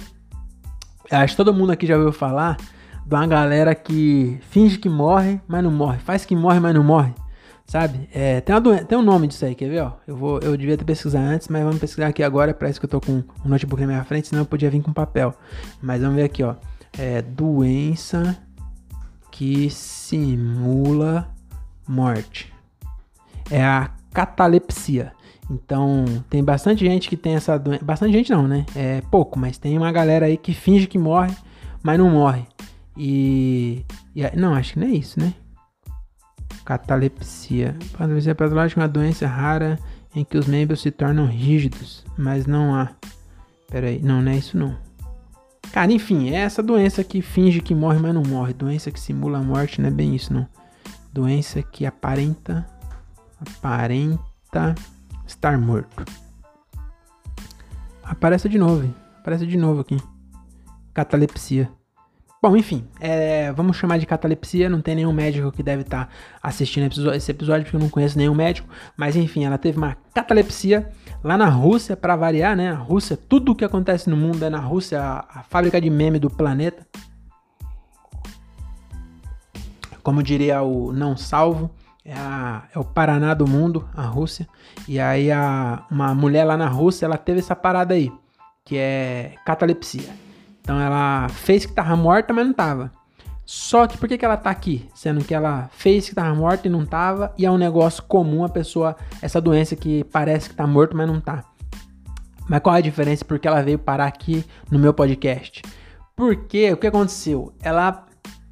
Acho 1.11 1.33
que 1.33 1.37
todo 1.39 1.55
mundo 1.55 1.73
aqui 1.73 1.87
já 1.87 1.97
ouviu 1.97 2.13
falar 2.13 2.59
de 3.07 3.15
uma 3.15 3.27
galera 3.27 3.75
que 3.75 4.39
finge 4.51 4.77
que 4.77 4.89
morre, 4.91 5.41
mas 5.49 5.65
não 5.65 5.71
morre. 5.71 5.99
Faz 6.01 6.27
que 6.27 6.37
morre, 6.37 6.61
mas 6.61 6.75
não 6.75 6.85
morre. 6.85 7.15
Sabe? 7.65 8.11
É, 8.13 8.43
tem, 8.43 8.55
uma 8.55 8.85
tem 8.85 8.99
um 8.99 9.03
nome 9.03 9.29
disso 9.29 9.47
aí, 9.47 9.55
quer 9.55 9.71
ver? 9.71 9.81
Ó? 9.81 9.93
Eu, 10.07 10.15
vou, 10.15 10.41
eu 10.41 10.55
devia 10.59 10.77
ter 10.77 10.85
pesquisado 10.85 11.25
antes, 11.25 11.49
mas 11.49 11.63
vamos 11.63 11.79
pesquisar 11.79 12.09
aqui 12.09 12.23
agora. 12.23 12.53
Parece 12.53 12.79
que 12.79 12.85
eu 12.85 12.91
tô 12.91 13.01
com 13.01 13.13
um 13.13 13.49
notebook 13.49 13.81
na 13.81 13.87
minha 13.87 14.05
frente, 14.05 14.29
senão 14.29 14.43
eu 14.43 14.47
podia 14.47 14.69
vir 14.69 14.83
com 14.83 14.93
papel. 14.93 15.35
Mas 15.81 16.03
vamos 16.03 16.17
ver 16.17 16.25
aqui, 16.25 16.43
ó. 16.43 16.55
É, 16.99 17.23
doença 17.23 18.46
que 19.37 19.69
simula 19.69 21.29
morte. 21.87 22.51
É 23.51 23.63
a 23.63 23.91
catalepsia. 24.11 25.13
Então, 25.51 26.07
tem 26.31 26.43
bastante 26.43 26.85
gente 26.87 27.07
que 27.07 27.19
tem 27.19 27.35
essa 27.35 27.59
doença. 27.59 27.85
Bastante 27.85 28.13
gente 28.13 28.33
não, 28.33 28.49
né? 28.49 28.65
É 28.75 29.03
pouco, 29.11 29.39
mas 29.39 29.59
tem 29.59 29.77
uma 29.77 29.93
galera 29.93 30.25
aí 30.25 30.39
que 30.39 30.55
finge 30.55 30.87
que 30.87 30.99
morre, 30.99 31.37
mas 31.83 31.99
não 31.99 32.11
morre. 32.11 32.47
E. 32.97 33.85
e 34.15 34.37
não, 34.37 34.55
acho 34.55 34.73
que 34.73 34.81
não 34.81 34.87
é 34.87 34.91
isso, 34.93 35.21
né? 35.21 35.35
Catalepsia. 36.65 37.77
Catalepsia 37.93 38.35
patológica 38.35 38.81
é 38.81 38.83
uma 38.85 38.89
doença 38.89 39.27
rara 39.27 39.79
em 40.15 40.25
que 40.25 40.39
os 40.39 40.47
membros 40.47 40.81
se 40.81 40.91
tornam 40.91 41.27
rígidos, 41.27 42.07
mas 42.17 42.47
não 42.47 42.75
há. 42.75 42.89
Pera 43.71 43.89
aí, 43.89 44.01
não, 44.03 44.23
não 44.23 44.33
é 44.33 44.37
isso 44.37 44.57
não. 44.57 44.75
Cara, 45.77 45.93
enfim, 45.93 46.31
é 46.31 46.37
essa 46.37 46.63
doença 46.63 47.05
que 47.05 47.21
finge 47.21 47.61
que 47.61 47.75
morre, 47.75 47.99
mas 47.99 48.15
não 48.15 48.23
morre. 48.23 48.55
Doença 48.55 48.91
que 48.91 48.99
simula 48.99 49.41
a 49.41 49.43
morte, 49.43 49.79
não 49.79 49.89
é 49.89 49.93
bem 49.93 50.17
isso, 50.17 50.33
não. 50.33 50.49
Doença 51.13 51.63
que 51.63 51.85
aparenta. 51.85 52.67
Aparenta 53.39 54.75
estar 55.27 55.59
morto. 55.59 56.03
Aparece 58.03 58.49
de 58.49 58.57
novo. 58.57 58.91
Aparece 59.19 59.47
de 59.47 59.59
novo 59.59 59.83
aqui. 59.83 59.99
Catalepsia. 60.95 61.71
Bom, 62.49 62.57
enfim, 62.57 62.87
é, 63.01 63.51
vamos 63.51 63.77
chamar 63.77 63.99
de 63.99 64.07
catalepsia. 64.07 64.71
Não 64.71 64.81
tem 64.81 64.95
nenhum 64.95 65.13
médico 65.13 65.51
que 65.51 65.65
deve 65.65 65.83
estar 65.83 66.07
tá 66.07 66.13
assistindo 66.41 66.87
esse 67.13 67.29
episódio, 67.33 67.65
porque 67.65 67.77
eu 67.77 67.81
não 67.81 67.89
conheço 67.89 68.17
nenhum 68.17 68.37
médico. 68.37 68.69
Mas 68.97 69.17
enfim, 69.17 69.45
ela 69.45 69.59
teve 69.59 69.77
uma 69.79 69.97
catalepsia 70.15 70.89
lá 71.25 71.37
na 71.37 71.49
Rússia, 71.49 71.97
para 71.97 72.15
variar, 72.15 72.55
né? 72.55 72.71
A 72.71 72.77
Rússia, 72.77 73.17
tudo 73.17 73.51
o 73.51 73.55
que 73.57 73.65
acontece 73.65 74.09
no 74.09 74.17
mundo 74.17 74.45
é 74.45 74.49
na 74.49 74.61
Rússia, 74.61 75.03
a, 75.03 75.41
a 75.41 75.43
fábrica 75.43 75.81
de 75.81 75.91
meme 75.91 76.21
do 76.21 76.31
planeta. 76.31 76.87
Como 80.01 80.23
diria 80.23 80.63
o 80.63 80.93
Não 80.93 81.17
Salvo, 81.17 81.69
é, 82.05 82.13
a, 82.13 82.63
é, 82.73 82.79
o 82.79 82.85
Paraná 82.85 83.35
do 83.35 83.49
mundo, 83.49 83.89
a 83.93 84.03
Rússia. 84.03 84.47
E 84.87 85.01
aí 85.01 85.33
a, 85.33 85.85
uma 85.91 86.15
mulher 86.15 86.45
lá 86.45 86.57
na 86.57 86.69
Rússia, 86.69 87.07
ela 87.07 87.19
teve 87.19 87.41
essa 87.41 87.57
parada 87.57 87.95
aí, 87.95 88.13
que 88.65 88.77
é 88.77 89.35
catalepsia. 89.45 90.26
Então 90.67 90.81
ela 90.81 91.29
fez 91.29 91.65
que 91.65 91.73
tava 91.73 91.95
morta, 91.95 92.35
mas 92.35 92.45
não 92.45 92.53
tava. 92.53 92.91
Só 93.45 93.87
que 93.87 93.97
por 93.97 94.09
que, 94.09 94.19
que 94.19 94.25
ela 94.25 94.37
tá 94.37 94.51
aqui? 94.51 94.89
Sendo 94.93 95.25
que 95.25 95.33
ela 95.33 95.71
fez 95.73 96.09
que 96.09 96.15
tava 96.17 96.35
morta 96.35 96.67
e 96.67 96.71
não 96.71 96.85
tava, 96.85 97.33
e 97.39 97.47
é 97.47 97.51
um 97.51 97.57
negócio 97.57 98.03
comum 98.03 98.43
a 98.43 98.49
pessoa, 98.49 98.97
essa 99.23 99.41
doença 99.41 99.77
que 99.77 100.03
parece 100.03 100.49
que 100.49 100.57
tá 100.57 100.67
morto, 100.67 100.97
mas 100.97 101.07
não 101.07 101.21
tá. 101.21 101.45
Mas 102.49 102.59
qual 102.59 102.75
é 102.75 102.79
a 102.79 102.83
diferença? 102.83 103.25
Porque 103.25 103.47
ela 103.47 103.63
veio 103.63 103.79
parar 103.79 104.07
aqui 104.07 104.45
no 104.69 104.77
meu 104.77 104.93
podcast? 104.93 105.63
Porque 106.17 106.73
o 106.73 106.77
que 106.77 106.89
aconteceu? 106.89 107.53
Ela 107.63 108.05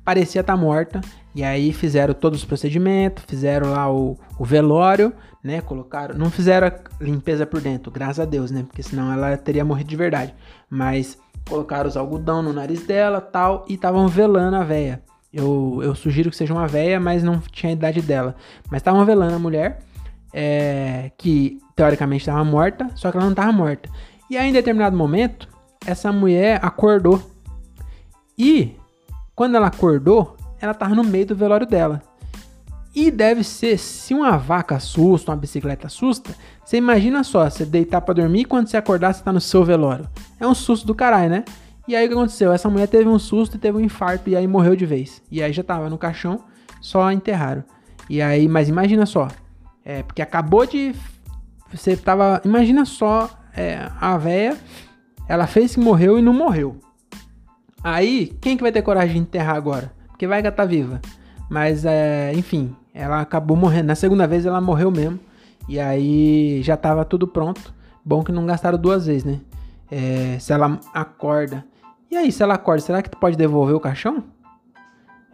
parecia 0.04 0.40
estar 0.40 0.52
tá 0.52 0.56
morta, 0.56 1.00
e 1.34 1.42
aí 1.42 1.72
fizeram 1.72 2.14
todos 2.14 2.38
os 2.38 2.44
procedimentos, 2.44 3.24
fizeram 3.26 3.72
lá 3.72 3.92
o, 3.92 4.16
o 4.38 4.44
velório, 4.44 5.12
né? 5.42 5.60
Colocaram. 5.60 6.16
Não 6.16 6.30
fizeram 6.30 6.68
a 6.68 6.72
limpeza 7.02 7.44
por 7.44 7.60
dentro, 7.60 7.90
graças 7.90 8.20
a 8.20 8.24
Deus, 8.24 8.52
né? 8.52 8.62
Porque 8.62 8.84
senão 8.84 9.12
ela 9.12 9.36
teria 9.36 9.64
morrido 9.64 9.90
de 9.90 9.96
verdade. 9.96 10.32
Mas 10.70 11.18
colocaram 11.48 11.88
os 11.88 11.96
algodão 11.96 12.42
no 12.42 12.52
nariz 12.52 12.86
dela 12.86 13.20
tal, 13.20 13.64
e 13.68 13.74
estavam 13.74 14.08
velando 14.08 14.56
a 14.56 14.64
véia. 14.64 15.02
Eu, 15.32 15.80
eu 15.82 15.94
sugiro 15.94 16.30
que 16.30 16.36
seja 16.36 16.54
uma 16.54 16.66
véia, 16.66 17.00
mas 17.00 17.22
não 17.22 17.40
tinha 17.40 17.70
a 17.70 17.72
idade 17.72 18.00
dela. 18.00 18.36
Mas 18.70 18.80
estavam 18.80 19.04
velando 19.04 19.34
a 19.34 19.38
mulher, 19.38 19.80
é, 20.32 21.10
que 21.18 21.58
teoricamente 21.74 22.22
estava 22.22 22.44
morta, 22.44 22.88
só 22.94 23.10
que 23.10 23.16
ela 23.16 23.26
não 23.26 23.32
estava 23.32 23.52
morta. 23.52 23.88
E 24.30 24.36
aí, 24.36 24.48
em 24.48 24.52
determinado 24.52 24.96
momento, 24.96 25.48
essa 25.84 26.12
mulher 26.12 26.60
acordou. 26.62 27.20
E 28.38 28.76
quando 29.34 29.56
ela 29.56 29.66
acordou, 29.66 30.36
ela 30.60 30.72
estava 30.72 30.94
no 30.94 31.04
meio 31.04 31.26
do 31.26 31.36
velório 31.36 31.66
dela. 31.66 32.00
E 32.94 33.10
deve 33.10 33.42
ser, 33.42 33.76
se 33.76 34.14
uma 34.14 34.36
vaca 34.36 34.76
assusta, 34.76 35.32
uma 35.32 35.36
bicicleta 35.36 35.88
assusta, 35.88 36.32
você 36.64 36.76
imagina 36.76 37.24
só, 37.24 37.50
você 37.50 37.64
deitar 37.64 38.00
para 38.00 38.14
dormir 38.14 38.42
e 38.42 38.44
quando 38.44 38.68
você 38.68 38.76
acordar 38.76 39.12
você 39.12 39.22
tá 39.22 39.32
no 39.32 39.40
seu 39.40 39.64
velório. 39.64 40.08
É 40.38 40.46
um 40.46 40.54
susto 40.54 40.86
do 40.86 40.94
caralho, 40.94 41.28
né? 41.28 41.44
E 41.88 41.96
aí 41.96 42.06
o 42.06 42.08
que 42.08 42.14
aconteceu? 42.14 42.52
Essa 42.52 42.70
mulher 42.70 42.86
teve 42.86 43.08
um 43.08 43.18
susto 43.18 43.56
e 43.56 43.58
teve 43.58 43.76
um 43.76 43.80
infarto 43.80 44.30
e 44.30 44.36
aí 44.36 44.46
morreu 44.46 44.76
de 44.76 44.86
vez. 44.86 45.20
E 45.30 45.42
aí 45.42 45.52
já 45.52 45.64
tava 45.64 45.90
no 45.90 45.98
caixão, 45.98 46.44
só 46.80 47.10
enterraram. 47.10 47.64
E 48.08 48.22
aí, 48.22 48.46
mas 48.48 48.68
imagina 48.68 49.04
só, 49.06 49.28
é, 49.84 50.02
porque 50.02 50.22
acabou 50.22 50.64
de. 50.64 50.94
Você 51.72 51.96
tava. 51.96 52.40
Imagina 52.44 52.84
só, 52.84 53.28
é, 53.56 53.90
a 54.00 54.16
véia, 54.16 54.56
ela 55.28 55.46
fez 55.48 55.74
que 55.74 55.80
morreu 55.80 56.18
e 56.18 56.22
não 56.22 56.32
morreu. 56.32 56.78
Aí, 57.82 58.34
quem 58.40 58.56
que 58.56 58.62
vai 58.62 58.72
ter 58.72 58.82
coragem 58.82 59.16
de 59.16 59.20
enterrar 59.20 59.56
agora? 59.56 59.92
Porque 60.08 60.26
vai 60.26 60.40
que 60.40 60.46
ela 60.46 60.56
tá 60.56 60.64
viva. 60.64 61.02
Mas, 61.50 61.84
é, 61.84 62.32
enfim, 62.34 62.74
ela 62.94 63.20
acabou 63.20 63.56
morrendo. 63.56 63.88
Na 63.88 63.96
segunda 63.96 64.26
vez 64.26 64.46
ela 64.46 64.60
morreu 64.60 64.90
mesmo. 64.90 65.18
E 65.68 65.80
aí 65.80 66.62
já 66.62 66.76
tava 66.76 67.04
tudo 67.04 67.26
pronto. 67.26 67.74
Bom 68.04 68.22
que 68.22 68.30
não 68.30 68.46
gastaram 68.46 68.78
duas 68.78 69.06
vezes, 69.06 69.24
né? 69.24 69.40
É, 69.90 70.38
se 70.38 70.52
ela 70.52 70.78
acorda. 70.92 71.64
E 72.10 72.16
aí, 72.16 72.30
se 72.30 72.42
ela 72.42 72.54
acorda, 72.54 72.82
será 72.82 73.02
que 73.02 73.10
tu 73.10 73.18
pode 73.18 73.36
devolver 73.36 73.74
o 73.74 73.80
caixão? 73.80 74.22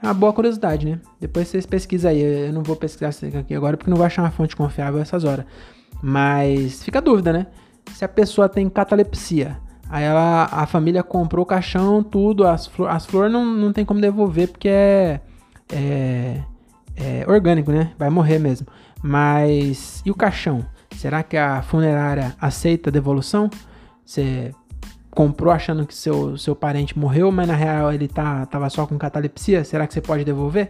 É 0.02 0.06
uma 0.06 0.14
boa 0.14 0.32
curiosidade, 0.32 0.86
né? 0.86 0.98
Depois 1.20 1.48
vocês 1.48 1.66
pesquisam 1.66 2.10
aí. 2.10 2.20
Eu 2.20 2.52
não 2.52 2.62
vou 2.62 2.74
pesquisar 2.74 3.10
aqui 3.38 3.54
agora 3.54 3.76
porque 3.76 3.90
não 3.90 3.98
vai 3.98 4.06
achar 4.06 4.22
uma 4.22 4.30
fonte 4.30 4.56
confiável 4.56 5.00
essas 5.00 5.24
horas. 5.24 5.44
Mas 6.02 6.82
fica 6.82 6.98
a 6.98 7.02
dúvida, 7.02 7.32
né? 7.32 7.46
Se 7.92 8.04
a 8.04 8.08
pessoa 8.08 8.48
tem 8.48 8.68
catalepsia, 8.70 9.58
aí 9.90 10.04
ela, 10.04 10.48
a 10.50 10.64
família 10.66 11.02
comprou 11.02 11.42
o 11.42 11.46
caixão, 11.46 12.02
tudo, 12.02 12.46
as, 12.46 12.66
flor, 12.66 12.88
as 12.88 13.04
flores 13.04 13.30
não, 13.30 13.44
não 13.44 13.72
tem 13.72 13.84
como 13.84 14.00
devolver 14.00 14.48
porque 14.48 14.68
é, 14.68 15.20
é, 15.70 16.42
é 17.00 17.24
orgânico, 17.26 17.72
né? 17.72 17.92
Vai 17.98 18.10
morrer 18.10 18.38
mesmo. 18.38 18.66
Mas 19.02 20.02
e 20.04 20.10
o 20.10 20.14
caixão? 20.14 20.64
Será 20.96 21.22
que 21.22 21.36
a 21.36 21.62
funerária 21.62 22.34
aceita 22.40 22.90
a 22.90 22.92
devolução? 22.92 23.48
Você 24.04 24.52
comprou 25.10 25.52
achando 25.52 25.86
que 25.86 25.94
seu, 25.94 26.36
seu 26.36 26.54
parente 26.54 26.98
morreu, 26.98 27.32
mas 27.32 27.48
na 27.48 27.54
real 27.54 27.92
ele 27.92 28.06
tá, 28.06 28.46
tava 28.46 28.68
só 28.70 28.86
com 28.86 28.98
catalepsia? 28.98 29.64
Será 29.64 29.86
que 29.86 29.94
você 29.94 30.00
pode 30.00 30.24
devolver? 30.24 30.68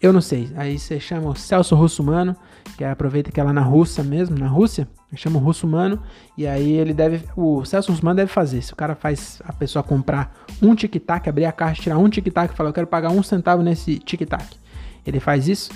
Eu 0.00 0.12
não 0.14 0.20
sei. 0.20 0.50
Aí 0.56 0.78
você 0.78 0.98
chama 0.98 1.28
o 1.28 1.34
Celso 1.34 1.74
Russumano, 1.74 2.34
que 2.76 2.82
é, 2.82 2.90
aproveita 2.90 3.30
que 3.30 3.38
é 3.38 3.44
lá 3.44 3.52
na 3.52 3.60
Rússia 3.60 4.02
mesmo, 4.02 4.38
na 4.38 4.48
Rússia, 4.48 4.88
chama 5.14 5.38
o 5.38 5.42
Russumano, 5.42 6.02
e 6.38 6.46
aí 6.46 6.72
ele 6.72 6.94
deve, 6.94 7.22
o 7.36 7.64
Celso 7.66 7.92
Russumano 7.92 8.16
deve 8.16 8.32
fazer. 8.32 8.62
Se 8.62 8.72
o 8.72 8.76
cara 8.76 8.94
faz 8.94 9.42
a 9.44 9.52
pessoa 9.52 9.82
comprar 9.82 10.34
um 10.62 10.74
tic-tac, 10.74 11.28
abrir 11.28 11.44
a 11.44 11.52
caixa, 11.52 11.82
tirar 11.82 11.98
um 11.98 12.08
tic-tac 12.08 12.52
e 12.52 12.56
falar, 12.56 12.70
eu 12.70 12.74
quero 12.74 12.86
pagar 12.86 13.10
um 13.10 13.22
centavo 13.22 13.62
nesse 13.62 13.98
tic-tac. 13.98 14.58
Ele 15.06 15.20
faz 15.20 15.48
isso, 15.48 15.70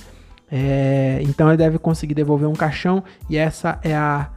é, 0.50 1.20
então 1.22 1.48
ele 1.48 1.56
deve 1.56 1.78
conseguir 1.78 2.14
devolver 2.14 2.48
um 2.48 2.52
caixão. 2.52 3.02
E 3.28 3.36
essa 3.36 3.78
é 3.82 3.94
a 3.94 4.30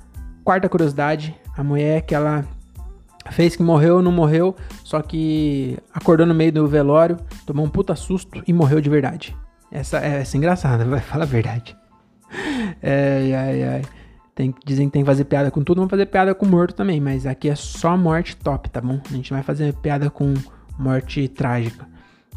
quarta 0.44 0.70
curiosidade. 0.70 1.36
A 1.56 1.64
mulher 1.64 2.02
que 2.02 2.16
ela 2.16 2.46
fez 3.32 3.56
que 3.56 3.64
morreu, 3.64 4.02
não 4.02 4.12
morreu, 4.12 4.56
só 4.84 5.02
que 5.02 5.78
acordou 5.94 6.26
no 6.26 6.34
meio 6.34 6.52
do 6.52 6.68
velório, 6.68 7.18
tomou 7.46 7.66
um 7.66 7.70
puta 7.70 7.96
susto 7.96 8.42
e 8.48 8.54
morreu 8.54 8.80
de 8.80 8.90
verdade. 8.90 9.36
Essa, 9.72 10.00
é, 10.00 10.22
essa 10.22 10.36
é 10.36 10.38
engraçada, 10.38 10.86
vai 10.86 11.02
falar 11.02 11.24
a 11.24 11.28
verdade. 11.28 11.76
É, 12.82 13.34
ai, 13.36 13.64
ai. 13.64 13.82
Tem, 14.34 14.54
dizem 14.64 14.88
que 14.88 14.94
tem 14.94 15.02
que 15.02 15.08
fazer 15.08 15.26
piada 15.26 15.50
com 15.50 15.64
tudo, 15.64 15.78
vamos 15.78 15.90
fazer 15.90 16.06
piada 16.06 16.34
com 16.36 16.46
morto 16.46 16.76
também, 16.76 17.02
mas 17.02 17.26
aqui 17.26 17.50
é 17.50 17.56
só 17.56 17.98
morte 17.98 18.38
top, 18.38 18.70
tá 18.70 18.80
bom? 18.80 19.02
A 19.10 19.14
gente 19.14 19.32
vai 19.32 19.42
fazer 19.42 19.74
piada 19.76 20.12
com 20.12 20.36
morte 20.78 21.28
trágica. 21.28 21.88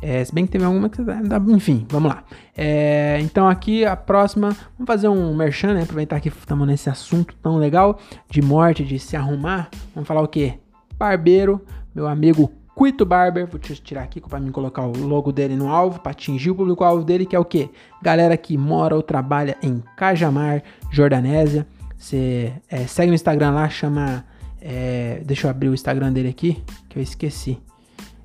É, 0.02 0.24
se 0.24 0.34
bem 0.34 0.46
que 0.46 0.52
teve 0.52 0.64
alguma 0.64 0.88
que. 0.88 1.00
Enfim, 1.48 1.86
vamos 1.88 2.10
lá. 2.10 2.24
É, 2.56 3.18
então 3.20 3.48
aqui 3.48 3.84
a 3.84 3.96
próxima. 3.96 4.50
Vamos 4.78 4.86
fazer 4.86 5.08
um 5.08 5.34
merchan, 5.34 5.74
né? 5.74 5.82
Aproveitar 5.82 6.20
que 6.20 6.28
estamos 6.28 6.66
nesse 6.66 6.88
assunto 6.88 7.34
tão 7.42 7.56
legal 7.56 7.98
de 8.28 8.40
morte, 8.40 8.84
de 8.84 8.98
se 8.98 9.16
arrumar. 9.16 9.68
Vamos 9.94 10.08
falar 10.08 10.22
o 10.22 10.28
quê? 10.28 10.54
Barbeiro, 10.98 11.60
meu 11.94 12.06
amigo 12.06 12.50
Cuito 12.74 13.04
Barber. 13.04 13.46
Vou 13.46 13.60
tirar 13.60 14.02
aqui 14.02 14.20
para 14.20 14.40
mim 14.40 14.50
colocar 14.50 14.86
o 14.86 14.96
logo 15.06 15.30
dele 15.32 15.54
no 15.54 15.68
alvo, 15.68 16.00
para 16.00 16.12
atingir 16.12 16.50
o 16.50 16.54
público-alvo 16.54 17.04
dele, 17.04 17.26
que 17.26 17.36
é 17.36 17.38
o 17.38 17.44
quê? 17.44 17.68
Galera 18.02 18.36
que 18.36 18.56
mora 18.56 18.96
ou 18.96 19.02
trabalha 19.02 19.56
em 19.62 19.82
Cajamar, 19.96 20.62
Jordanésia. 20.90 21.66
Você 21.98 22.54
é, 22.70 22.86
segue 22.86 23.08
no 23.08 23.14
Instagram 23.14 23.50
lá, 23.50 23.68
chama. 23.68 24.24
É, 24.62 25.22
deixa 25.24 25.46
eu 25.46 25.50
abrir 25.50 25.68
o 25.68 25.74
Instagram 25.74 26.12
dele 26.12 26.28
aqui, 26.28 26.62
que 26.88 26.98
eu 26.98 27.02
esqueci. 27.02 27.58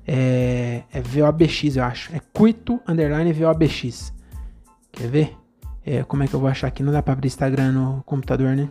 É, 0.06 0.82
é 0.92 1.00
VOBX, 1.00 1.76
eu 1.76 1.84
acho. 1.84 2.14
É 2.14 2.20
Cuito 2.32 2.80
Underline 2.86 3.32
VOBX. 3.32 4.12
Quer 4.92 5.08
ver? 5.08 5.36
É, 5.84 6.02
como 6.04 6.22
é 6.22 6.26
que 6.26 6.34
eu 6.34 6.40
vou 6.40 6.48
achar 6.48 6.68
aqui? 6.68 6.82
Não 6.82 6.92
dá 6.92 7.02
pra 7.02 7.12
abrir 7.12 7.26
Instagram 7.26 7.72
no 7.72 8.02
computador, 8.04 8.56
né? 8.56 8.68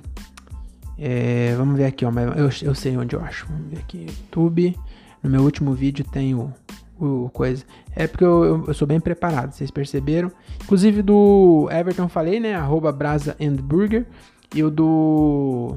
É, 0.98 1.54
vamos 1.58 1.78
ver 1.78 1.86
aqui, 1.86 2.06
ó. 2.06 2.12
Eu, 2.12 2.50
eu 2.62 2.76
sei 2.76 2.98
onde 2.98 3.15
eu 3.15 3.21
acho. 3.21 3.45
Vamos 3.48 3.69
ver 3.69 3.80
aqui. 3.80 4.06
YouTube. 4.08 4.76
No 5.21 5.30
meu 5.30 5.41
último 5.41 5.74
vídeo 5.74 6.06
tem 6.06 6.36
o, 6.36 6.54
o 7.00 7.30
coisa. 7.34 7.65
É 7.95 8.08
porque 8.08 8.24
eu, 8.24 8.43
eu, 8.43 8.63
eu, 8.67 8.74
sou 8.74 8.88
bem 8.88 9.00
preparado, 9.00 9.54
vocês 9.54 9.71
perceberam. 9.71 10.32
Inclusive 10.63 11.02
do 11.02 11.67
Everton 11.71 12.08
falei, 12.08 12.39
né? 12.39 12.56
Arroba 12.56 12.91
Brasa 12.91 13.36
and 13.41 13.56
Burger. 13.56 14.06
E 14.54 14.63
o 14.63 14.69
do. 14.69 15.76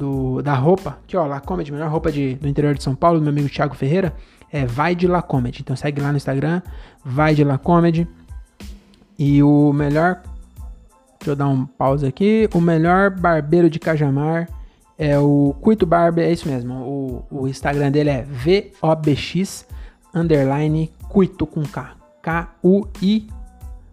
Do 0.00 0.40
da 0.42 0.54
roupa, 0.54 0.98
que 1.06 1.16
ó, 1.16 1.26
La 1.26 1.42
melhor 1.70 1.90
roupa 1.90 2.10
de, 2.10 2.34
do 2.34 2.48
interior 2.48 2.74
de 2.74 2.82
São 2.82 2.94
Paulo, 2.94 3.18
do 3.18 3.22
meu 3.22 3.30
amigo 3.30 3.48
Thiago 3.48 3.74
Ferreira 3.74 4.14
é 4.50 4.66
Vai 4.66 4.94
de 4.94 5.06
La 5.06 5.22
Comedy. 5.22 5.60
Então 5.60 5.76
segue 5.76 6.00
lá 6.00 6.10
no 6.10 6.16
Instagram, 6.16 6.62
Vai 7.04 7.34
de 7.34 7.44
La 7.44 7.58
Comedy. 7.58 8.08
E 9.18 9.42
o 9.42 9.72
melhor. 9.72 10.22
Deixa 11.18 11.32
eu 11.32 11.36
dar 11.36 11.48
um 11.48 11.66
pause 11.66 12.06
aqui. 12.06 12.48
O 12.54 12.60
melhor 12.60 13.10
barbeiro 13.10 13.68
de 13.68 13.78
Cajamar 13.78 14.48
é 14.96 15.18
o 15.18 15.54
Cuito 15.60 15.86
Barber, 15.86 16.24
é 16.24 16.32
isso 16.32 16.48
mesmo. 16.48 16.74
O, 16.74 17.42
o 17.42 17.48
Instagram 17.48 17.90
dele 17.90 18.08
é 18.08 18.24
VOBX 18.24 19.66
underline 20.14 20.90
Cuito 21.08 21.46
com 21.46 21.62
K. 21.62 21.94
K-U-I 22.22 23.28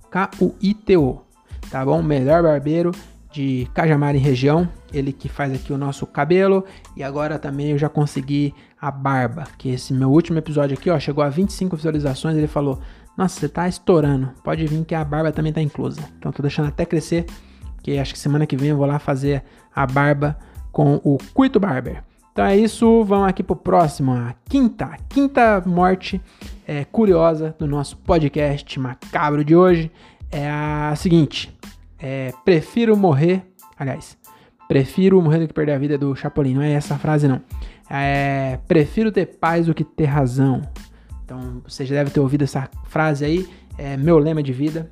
K-U-I-T-O. 0.09 1.21
Tá 1.69 1.83
bom? 1.83 2.01
Melhor 2.01 2.41
barbeiro 2.41 2.91
de 3.37 3.67
Cajamar 3.71 4.15
em 4.15 4.19
região. 4.19 4.67
Ele 4.91 5.13
que 5.13 5.29
faz 5.29 5.53
aqui 5.53 5.71
o 5.71 5.77
nosso 5.77 6.07
cabelo. 6.07 6.65
E 6.95 7.03
agora 7.03 7.37
também 7.37 7.71
eu 7.71 7.77
já 7.77 7.87
consegui 7.87 8.53
a 8.81 8.89
barba. 8.89 9.43
Que 9.57 9.69
esse 9.69 9.93
meu 9.93 10.09
último 10.09 10.39
episódio 10.39 10.75
aqui, 10.75 10.89
ó, 10.89 10.99
chegou 10.99 11.23
a 11.23 11.29
25 11.29 11.75
visualizações. 11.75 12.35
Ele 12.35 12.47
falou: 12.47 12.79
Nossa, 13.15 13.39
você 13.39 13.47
tá 13.47 13.67
estourando. 13.67 14.31
Pode 14.43 14.65
vir 14.65 14.83
que 14.83 14.95
a 14.95 15.05
barba 15.05 15.31
também 15.31 15.53
tá 15.53 15.61
inclusa. 15.61 16.01
Então 16.17 16.31
tô 16.31 16.41
deixando 16.41 16.67
até 16.67 16.83
crescer. 16.83 17.25
Porque 17.75 17.91
acho 17.91 18.13
que 18.13 18.19
semana 18.19 18.47
que 18.47 18.57
vem 18.57 18.69
eu 18.69 18.77
vou 18.77 18.87
lá 18.87 18.97
fazer 18.97 19.43
a 19.73 19.85
barba 19.85 20.35
com 20.71 20.99
o 21.03 21.17
Cuito 21.33 21.59
Barber. 21.59 22.03
Então 22.31 22.45
é 22.45 22.55
isso, 22.55 23.03
vamos 23.03 23.27
aqui 23.29 23.41
pro 23.41 23.55
próximo, 23.55 24.11
a 24.11 24.35
quinta, 24.47 24.95
quinta 25.09 25.63
morte 25.65 26.21
é, 26.67 26.85
curiosa 26.85 27.55
do 27.57 27.65
nosso 27.65 27.97
podcast 27.97 28.79
macabro 28.79 29.43
de 29.43 29.55
hoje 29.55 29.91
é 30.31 30.47
a 30.47 30.93
seguinte: 30.95 31.51
é, 31.99 32.33
prefiro 32.45 32.95
morrer, 32.95 33.43
aliás, 33.77 34.17
prefiro 34.67 35.21
morrer 35.21 35.39
do 35.39 35.47
que 35.47 35.53
perder 35.53 35.73
a 35.73 35.77
vida 35.77 35.97
do 35.97 36.15
Chapolin, 36.15 36.55
não 36.55 36.61
é 36.61 36.71
essa 36.71 36.97
frase 36.97 37.27
não. 37.27 37.41
É, 37.89 38.59
prefiro 38.67 39.11
ter 39.11 39.25
paz 39.25 39.65
do 39.65 39.73
que 39.73 39.83
ter 39.83 40.05
razão. 40.05 40.61
Então 41.23 41.61
você 41.65 41.85
já 41.85 41.95
deve 41.95 42.11
ter 42.11 42.19
ouvido 42.19 42.43
essa 42.43 42.69
frase 42.85 43.25
aí. 43.25 43.47
É 43.77 43.95
meu 43.95 44.17
lema 44.17 44.41
de 44.41 44.51
vida. 44.51 44.91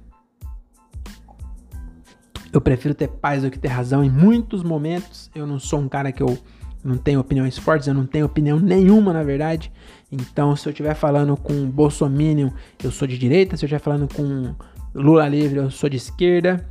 Eu 2.52 2.62
prefiro 2.62 2.94
ter 2.94 3.10
paz 3.10 3.44
do 3.44 3.52
que 3.52 3.60
ter 3.60 3.68
razão 3.68 4.04
em 4.04 4.10
muitos 4.10 4.64
momentos. 4.64 5.30
Eu 5.36 5.46
não 5.46 5.60
sou 5.60 5.80
um 5.80 5.90
cara 5.90 6.12
que 6.12 6.24
eu 6.24 6.38
não 6.84 6.98
tenho 6.98 7.20
opiniões 7.20 7.58
fortes, 7.58 7.88
eu 7.88 7.94
não 7.94 8.06
tenho 8.06 8.26
opinião 8.26 8.60
nenhuma, 8.60 9.12
na 9.12 9.24
verdade. 9.24 9.72
Então, 10.12 10.56
se 10.56 10.68
eu 10.68 10.72
estiver 10.72 10.94
falando 10.94 11.36
com 11.36 11.70
Bolsonaro, 11.70 12.54
eu 12.82 12.92
sou 12.92 13.08
de 13.08 13.18
direita. 13.18 13.58
Se 13.58 13.66
eu 13.66 13.68
estiver 13.68 13.80
falando 13.80 14.08
com 14.14 14.56
Lula 14.94 15.28
livre, 15.28 15.58
eu 15.58 15.72
sou 15.72 15.90
de 15.90 15.98
esquerda. 15.98 16.66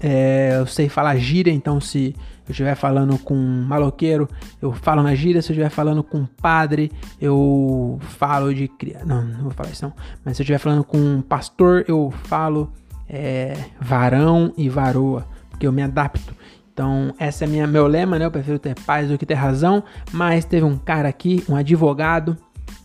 É, 0.00 0.56
eu 0.58 0.66
sei 0.66 0.88
falar 0.88 1.16
gíria, 1.16 1.52
então 1.52 1.80
se 1.80 2.14
eu 2.46 2.50
estiver 2.50 2.74
falando 2.74 3.18
com 3.18 3.34
um 3.34 3.62
maloqueiro, 3.62 4.28
eu 4.60 4.72
falo 4.72 5.02
na 5.02 5.14
gíria. 5.14 5.40
Se 5.40 5.50
eu 5.50 5.54
estiver 5.54 5.70
falando 5.70 6.02
com 6.02 6.18
um 6.18 6.26
padre, 6.26 6.92
eu 7.20 7.98
falo 8.00 8.54
de. 8.54 8.70
Não, 9.06 9.24
não 9.24 9.42
vou 9.44 9.50
falar 9.50 9.70
isso 9.70 9.84
não. 9.84 9.94
Mas 10.24 10.36
se 10.36 10.42
eu 10.42 10.44
estiver 10.44 10.58
falando 10.58 10.84
com 10.84 10.98
um 10.98 11.22
pastor, 11.22 11.84
eu 11.88 12.12
falo 12.24 12.70
é, 13.08 13.56
varão 13.80 14.52
e 14.56 14.68
varoa, 14.68 15.26
porque 15.50 15.66
eu 15.66 15.72
me 15.72 15.82
adapto. 15.82 16.34
Então, 16.72 17.14
esse 17.20 17.44
é 17.44 17.46
minha, 17.46 17.66
meu 17.66 17.86
lema, 17.86 18.18
né? 18.18 18.26
Eu 18.26 18.30
prefiro 18.30 18.58
ter 18.58 18.74
paz 18.80 19.08
do 19.08 19.16
que 19.16 19.24
ter 19.24 19.34
razão. 19.34 19.82
Mas 20.12 20.44
teve 20.44 20.64
um 20.64 20.76
cara 20.76 21.08
aqui, 21.08 21.44
um 21.48 21.54
advogado, 21.54 22.36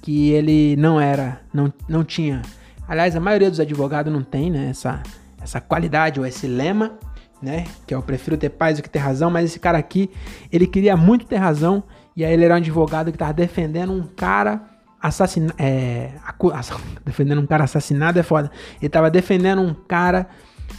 que 0.01 0.29
ele 0.29 0.75
não 0.77 1.01
era, 1.01 1.41
não, 1.53 1.73
não 1.87 2.03
tinha. 2.03 2.41
Aliás, 2.87 3.15
a 3.15 3.19
maioria 3.19 3.49
dos 3.49 3.59
advogados 3.59 4.13
não 4.13 4.23
tem, 4.23 4.49
né? 4.51 4.69
Essa, 4.69 5.01
essa 5.41 5.61
qualidade 5.61 6.19
ou 6.19 6.25
esse 6.25 6.47
lema 6.47 6.97
né? 7.41 7.65
Que 7.87 7.95
eu 7.95 8.01
prefiro 8.01 8.37
ter 8.37 8.49
paz 8.49 8.77
do 8.77 8.83
que 8.83 8.89
ter 8.89 8.99
razão, 8.99 9.29
mas 9.29 9.45
esse 9.45 9.59
cara 9.59 9.77
aqui, 9.77 10.09
ele 10.51 10.67
queria 10.67 10.97
muito 10.97 11.25
ter 11.25 11.37
razão, 11.37 11.83
e 12.15 12.25
aí 12.25 12.33
ele 12.33 12.45
era 12.45 12.53
um 12.53 12.57
advogado 12.57 13.11
que 13.11 13.17
tava 13.17 13.33
defendendo 13.33 13.93
um 13.93 14.03
cara 14.03 14.61
assassinado. 15.01 15.53
É, 15.57 16.11
defendendo 17.05 17.39
um 17.39 17.47
cara 17.47 17.63
assassinado 17.63 18.19
é 18.19 18.23
foda. 18.23 18.51
Ele 18.81 18.89
tava 18.89 19.09
defendendo 19.09 19.61
um 19.61 19.73
cara 19.73 20.27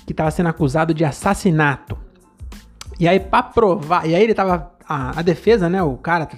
que 0.06 0.12
tava 0.12 0.30
sendo 0.30 0.48
acusado 0.48 0.92
de 0.92 1.04
assassinato. 1.04 1.96
E 2.98 3.08
aí, 3.08 3.18
pra 3.18 3.42
provar. 3.42 4.06
E 4.06 4.14
aí 4.14 4.22
ele 4.22 4.34
tava. 4.34 4.72
A, 4.86 5.20
a 5.20 5.22
defesa, 5.22 5.68
né? 5.68 5.82
O 5.82 5.96
cara. 5.96 6.28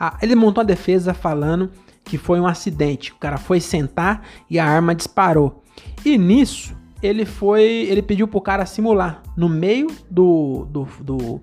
A, 0.00 0.16
ele 0.22 0.34
montou 0.34 0.62
a 0.62 0.64
defesa 0.64 1.14
falando 1.14 1.70
que 2.02 2.18
foi 2.18 2.40
um 2.40 2.46
acidente. 2.46 3.12
O 3.12 3.16
cara 3.16 3.36
foi 3.36 3.60
sentar 3.60 4.22
e 4.50 4.58
a 4.58 4.66
arma 4.66 4.94
disparou. 4.94 5.62
E 6.04 6.18
nisso, 6.18 6.74
ele 7.02 7.24
foi. 7.24 7.62
Ele 7.62 8.02
pediu 8.02 8.28
pro 8.28 8.40
cara 8.40 8.64
simular. 8.64 9.22
No 9.36 9.48
meio 9.48 9.88
do, 10.10 10.66
do, 10.70 10.88
do, 11.00 11.40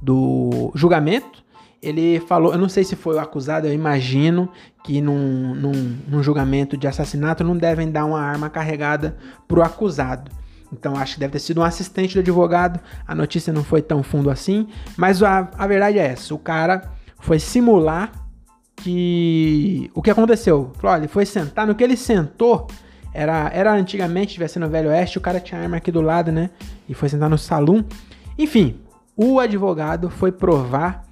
do 0.00 0.72
julgamento, 0.74 1.44
ele 1.82 2.18
falou, 2.20 2.52
eu 2.52 2.58
não 2.58 2.68
sei 2.68 2.82
se 2.82 2.96
foi 2.96 3.16
o 3.16 3.18
acusado, 3.18 3.66
eu 3.66 3.72
imagino 3.74 4.48
que 4.82 5.00
num, 5.00 5.54
num, 5.54 5.96
num 6.08 6.22
julgamento 6.22 6.76
de 6.76 6.86
assassinato 6.86 7.44
não 7.44 7.56
devem 7.56 7.90
dar 7.90 8.06
uma 8.06 8.20
arma 8.20 8.48
carregada 8.48 9.16
pro 9.46 9.62
acusado. 9.62 10.30
Então 10.72 10.96
acho 10.96 11.14
que 11.14 11.20
deve 11.20 11.32
ter 11.32 11.38
sido 11.38 11.60
um 11.60 11.64
assistente 11.64 12.14
do 12.14 12.20
advogado. 12.20 12.80
A 13.06 13.14
notícia 13.14 13.52
não 13.52 13.62
foi 13.62 13.82
tão 13.82 14.02
fundo 14.02 14.30
assim, 14.30 14.66
mas 14.96 15.22
a, 15.22 15.50
a 15.56 15.66
verdade 15.66 15.98
é 15.98 16.06
essa: 16.06 16.34
o 16.34 16.38
cara 16.38 16.90
foi 17.20 17.38
simular 17.38 18.10
que 18.76 19.90
o 19.94 20.02
que 20.02 20.10
aconteceu. 20.10 20.72
Falou, 20.74 20.94
olha, 20.94 21.00
ele 21.02 21.08
foi 21.08 21.26
sentar, 21.26 21.66
no 21.66 21.74
que 21.74 21.84
ele 21.84 21.96
sentou, 21.96 22.66
era, 23.14 23.48
era 23.54 23.72
antigamente, 23.72 24.34
tivesse 24.34 24.58
no 24.58 24.68
Velho 24.68 24.90
Oeste, 24.90 25.18
o 25.18 25.20
cara 25.20 25.38
tinha 25.38 25.60
arma 25.60 25.76
aqui 25.76 25.92
do 25.92 26.00
lado, 26.00 26.32
né? 26.32 26.50
E 26.88 26.94
foi 26.94 27.08
sentar 27.08 27.30
no 27.30 27.38
salão. 27.38 27.84
Enfim, 28.36 28.80
o 29.16 29.38
advogado 29.38 30.10
foi 30.10 30.32
provar 30.32 31.04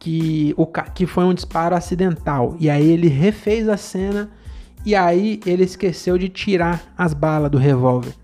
que, 0.00 0.54
o, 0.56 0.66
que 0.66 1.06
foi 1.06 1.24
um 1.24 1.34
disparo 1.34 1.76
acidental. 1.76 2.56
E 2.58 2.70
aí 2.70 2.90
ele 2.90 3.06
refez 3.06 3.68
a 3.68 3.76
cena 3.76 4.30
e 4.84 4.96
aí 4.96 5.38
ele 5.44 5.62
esqueceu 5.62 6.16
de 6.16 6.30
tirar 6.30 6.82
as 6.96 7.12
balas 7.12 7.50
do 7.50 7.58
revólver. 7.58 8.14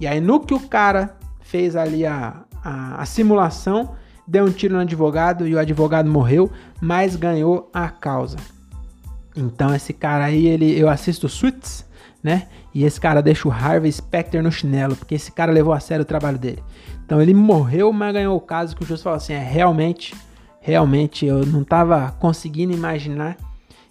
E 0.00 0.06
aí 0.06 0.20
no 0.20 0.40
que 0.40 0.52
o 0.52 0.60
cara 0.60 1.16
fez 1.40 1.76
ali 1.76 2.04
a, 2.04 2.42
a, 2.62 3.00
a 3.00 3.06
simulação, 3.06 3.94
deu 4.26 4.44
um 4.44 4.50
tiro 4.50 4.74
no 4.74 4.80
advogado 4.80 5.46
e 5.46 5.54
o 5.54 5.58
advogado 5.58 6.10
morreu, 6.10 6.50
mas 6.80 7.14
ganhou 7.14 7.70
a 7.72 7.88
causa. 7.88 8.36
Então 9.36 9.72
esse 9.72 9.92
cara 9.92 10.24
aí, 10.24 10.46
ele, 10.46 10.78
eu 10.78 10.88
assisto 10.88 11.28
Suits, 11.28 11.83
né? 12.24 12.44
E 12.74 12.84
esse 12.84 12.98
cara 12.98 13.20
deixa 13.20 13.46
o 13.46 13.52
Harvey 13.52 13.92
Specter 13.92 14.42
no 14.42 14.50
chinelo, 14.50 14.96
porque 14.96 15.14
esse 15.14 15.30
cara 15.30 15.52
levou 15.52 15.74
a 15.74 15.78
sério 15.78 16.02
o 16.02 16.06
trabalho 16.06 16.38
dele. 16.38 16.64
Então 17.04 17.20
ele 17.20 17.34
morreu, 17.34 17.92
mas 17.92 18.14
ganhou 18.14 18.34
o 18.34 18.40
caso 18.40 18.74
que 18.74 18.82
o 18.82 18.86
juiz 18.86 19.02
falou 19.02 19.18
assim: 19.18 19.34
é 19.34 19.38
realmente, 19.38 20.14
realmente 20.58 21.26
eu 21.26 21.44
não 21.44 21.62
tava 21.62 22.12
conseguindo 22.18 22.72
imaginar 22.72 23.36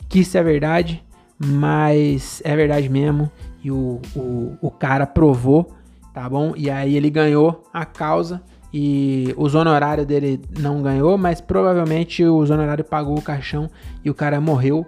que 0.10 0.22
isso 0.22 0.36
é 0.36 0.42
verdade, 0.42 1.04
mas 1.38 2.42
é 2.44 2.56
verdade 2.56 2.90
mesmo. 2.90 3.32
E 3.64 3.70
o, 3.70 4.02
o, 4.16 4.58
o 4.60 4.72
cara 4.72 5.06
provou, 5.06 5.72
tá 6.12 6.28
bom? 6.28 6.54
E 6.58 6.72
aí 6.72 6.98
ele 6.98 7.12
ganhou 7.12 7.64
a 7.72 7.86
causa 7.86 8.42
e 8.74 9.32
os 9.38 9.54
honorários 9.54 10.08
dele 10.08 10.42
não 10.60 10.82
ganhou, 10.82 11.20
mas 11.20 11.40
provavelmente 11.40 12.26
os 12.26 12.50
honorários 12.50 12.88
pagou 12.88 13.16
o 13.16 13.22
caixão 13.22 13.70
e 14.04 14.10
o 14.10 14.16
cara 14.16 14.42
morreu 14.42 14.86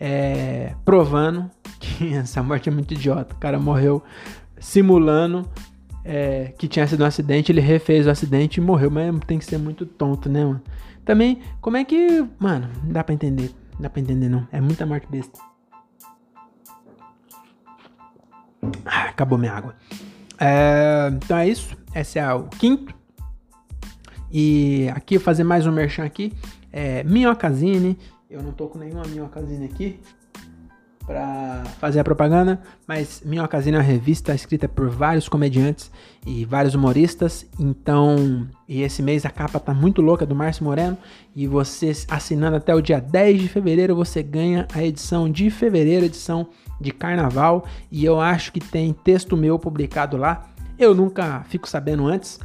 é, 0.00 0.74
provando 0.84 1.50
que 1.78 2.12
essa 2.16 2.42
morte 2.42 2.70
é 2.70 2.72
muito 2.72 2.94
idiota. 2.94 3.34
O 3.34 3.38
cara 3.38 3.58
morreu 3.58 4.02
simulando 4.58 5.46
é, 6.04 6.54
que 6.58 6.66
tinha 6.66 6.86
sido 6.86 7.04
um 7.04 7.06
acidente, 7.06 7.52
ele 7.52 7.60
refez 7.60 8.06
o 8.06 8.10
acidente 8.10 8.58
e 8.58 8.60
morreu, 8.62 8.90
mas 8.90 9.14
tem 9.26 9.38
que 9.38 9.44
ser 9.44 9.58
muito 9.58 9.84
tonto, 9.84 10.28
né, 10.28 10.44
mano? 10.44 10.62
Também, 11.04 11.40
como 11.60 11.76
é 11.76 11.84
que. 11.84 12.24
Mano, 12.38 12.68
não 12.82 12.92
dá 12.92 13.04
pra 13.04 13.14
entender. 13.14 13.50
Não 13.74 13.82
dá 13.82 13.90
pra 13.90 14.00
entender, 14.00 14.28
não. 14.28 14.46
É 14.50 14.60
muita 14.60 14.86
morte 14.86 15.06
besta. 15.10 15.38
Ah, 18.84 19.04
acabou 19.08 19.38
minha 19.38 19.52
água. 19.52 19.74
É, 20.38 21.10
então 21.12 21.36
é 21.36 21.48
isso. 21.48 21.76
Esse 21.94 22.18
é 22.18 22.32
o 22.32 22.44
quinto. 22.44 22.94
E 24.30 24.88
aqui 24.94 25.18
fazer 25.18 25.42
mais 25.42 25.66
um 25.66 25.72
merchan 25.72 26.04
aqui. 26.04 26.32
É, 26.72 27.02
Minhocazine. 27.04 27.98
Eu 28.30 28.44
não 28.44 28.52
tô 28.52 28.68
com 28.68 28.78
nenhuma 28.78 29.02
Minhocazine 29.08 29.64
aqui 29.64 29.98
para 31.04 31.64
fazer 31.80 31.98
a 31.98 32.04
propaganda, 32.04 32.62
mas 32.86 33.20
Minhocazine 33.24 33.76
é 33.76 33.80
uma 33.80 33.84
revista 33.84 34.32
escrita 34.32 34.68
por 34.68 34.88
vários 34.88 35.28
comediantes 35.28 35.90
e 36.24 36.44
vários 36.44 36.76
humoristas. 36.76 37.44
Então, 37.58 38.46
e 38.68 38.82
esse 38.82 39.02
mês 39.02 39.26
a 39.26 39.30
capa 39.30 39.58
tá 39.58 39.74
muito 39.74 40.00
louca 40.00 40.24
do 40.24 40.36
Márcio 40.36 40.62
Moreno 40.62 40.96
e 41.34 41.48
você 41.48 41.90
assinando 42.06 42.56
até 42.56 42.72
o 42.72 42.80
dia 42.80 43.00
10 43.00 43.42
de 43.42 43.48
fevereiro, 43.48 43.96
você 43.96 44.22
ganha 44.22 44.68
a 44.72 44.84
edição 44.84 45.28
de 45.28 45.50
fevereiro, 45.50 46.06
edição 46.06 46.50
de 46.80 46.92
carnaval, 46.92 47.66
e 47.90 48.04
eu 48.04 48.20
acho 48.20 48.52
que 48.52 48.60
tem 48.60 48.92
texto 48.92 49.36
meu 49.36 49.58
publicado 49.58 50.16
lá. 50.16 50.48
Eu 50.78 50.94
nunca 50.94 51.42
fico 51.48 51.68
sabendo 51.68 52.06
antes, 52.06 52.38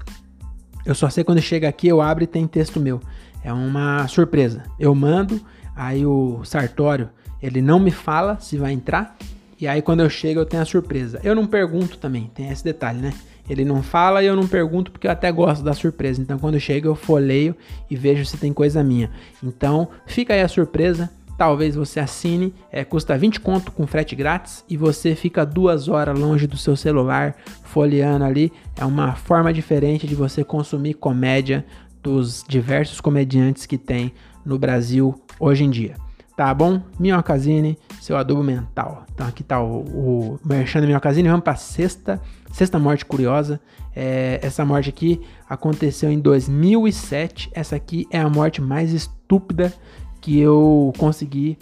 eu 0.83 0.95
só 0.95 1.11
sei 1.11 1.23
quando 1.23 1.41
chega 1.41 1.69
aqui, 1.69 1.87
eu 1.87 2.01
abro 2.01 2.23
e 2.23 2.27
tem 2.27 2.47
texto 2.47 2.79
meu. 2.79 2.99
É 3.43 3.53
uma 3.53 4.07
surpresa. 4.07 4.63
Eu 4.79 4.95
mando, 4.95 5.39
aí 5.75 6.05
o 6.05 6.43
Sartório, 6.43 7.09
ele 7.41 7.61
não 7.61 7.79
me 7.79 7.91
fala 7.91 8.39
se 8.39 8.57
vai 8.57 8.71
entrar, 8.71 9.15
e 9.59 9.67
aí 9.67 9.81
quando 9.81 10.01
eu 10.01 10.09
chego 10.09 10.39
eu 10.39 10.45
tenho 10.45 10.63
a 10.63 10.65
surpresa. 10.65 11.19
Eu 11.23 11.35
não 11.35 11.45
pergunto 11.45 11.97
também, 11.97 12.31
tem 12.33 12.49
esse 12.49 12.63
detalhe, 12.63 12.99
né? 12.99 13.13
Ele 13.49 13.63
não 13.63 13.83
fala 13.83 14.23
e 14.23 14.25
eu 14.25 14.35
não 14.35 14.47
pergunto 14.47 14.91
porque 14.91 15.07
eu 15.07 15.11
até 15.11 15.31
gosto 15.31 15.63
da 15.63 15.73
surpresa. 15.73 16.21
Então 16.21 16.39
quando 16.39 16.59
chega 16.59 16.87
eu 16.87 16.95
folheio 16.95 17.55
e 17.89 17.95
vejo 17.95 18.25
se 18.25 18.37
tem 18.37 18.51
coisa 18.51 18.83
minha. 18.83 19.11
Então 19.43 19.89
fica 20.05 20.33
aí 20.33 20.41
a 20.41 20.47
surpresa. 20.47 21.09
Talvez 21.37 21.75
você 21.75 21.99
assine, 21.99 22.53
é, 22.71 22.85
custa 22.85 23.17
20 23.17 23.41
conto 23.41 23.71
com 23.71 23.85
frete 23.85 24.15
grátis 24.15 24.63
e 24.69 24.77
você 24.77 25.15
fica 25.15 25.45
duas 25.45 25.89
horas 25.89 26.17
longe 26.17 26.47
do 26.47 26.57
seu 26.57 26.77
celular 26.77 27.35
folheando 27.63 28.23
ali. 28.23 28.53
É 28.75 28.85
uma 28.85 29.15
forma 29.15 29.53
diferente 29.53 30.07
de 30.07 30.15
você 30.15 30.45
consumir 30.45 30.93
comédia 30.93 31.65
dos 32.01 32.43
diversos 32.47 33.01
comediantes 33.01 33.65
que 33.65 33.77
tem 33.77 34.13
no 34.45 34.57
Brasil 34.57 35.21
hoje 35.39 35.63
em 35.63 35.69
dia. 35.69 35.95
Tá 36.35 36.53
bom? 36.53 36.81
Minhocazine, 36.99 37.77
seu 38.01 38.17
adubo 38.17 38.43
mental. 38.43 39.05
Então 39.13 39.25
aqui 39.25 39.41
tá 39.41 39.61
o, 39.61 39.79
o 39.79 40.39
Merchan 40.43 40.81
da 40.81 40.87
Minhocazine. 40.87 41.29
Vamos 41.29 41.45
pra 41.45 41.55
sexta, 41.55 42.21
sexta 42.51 42.77
morte 42.77 43.05
curiosa. 43.05 43.59
É, 43.95 44.39
essa 44.43 44.65
morte 44.65 44.89
aqui 44.89 45.21
aconteceu 45.49 46.11
em 46.11 46.19
2007. 46.19 47.49
Essa 47.53 47.77
aqui 47.77 48.05
é 48.11 48.19
a 48.19 48.29
morte 48.29 48.61
mais 48.61 48.91
estúpida 48.91 49.73
que 50.19 50.37
eu 50.37 50.91
consegui 50.97 51.57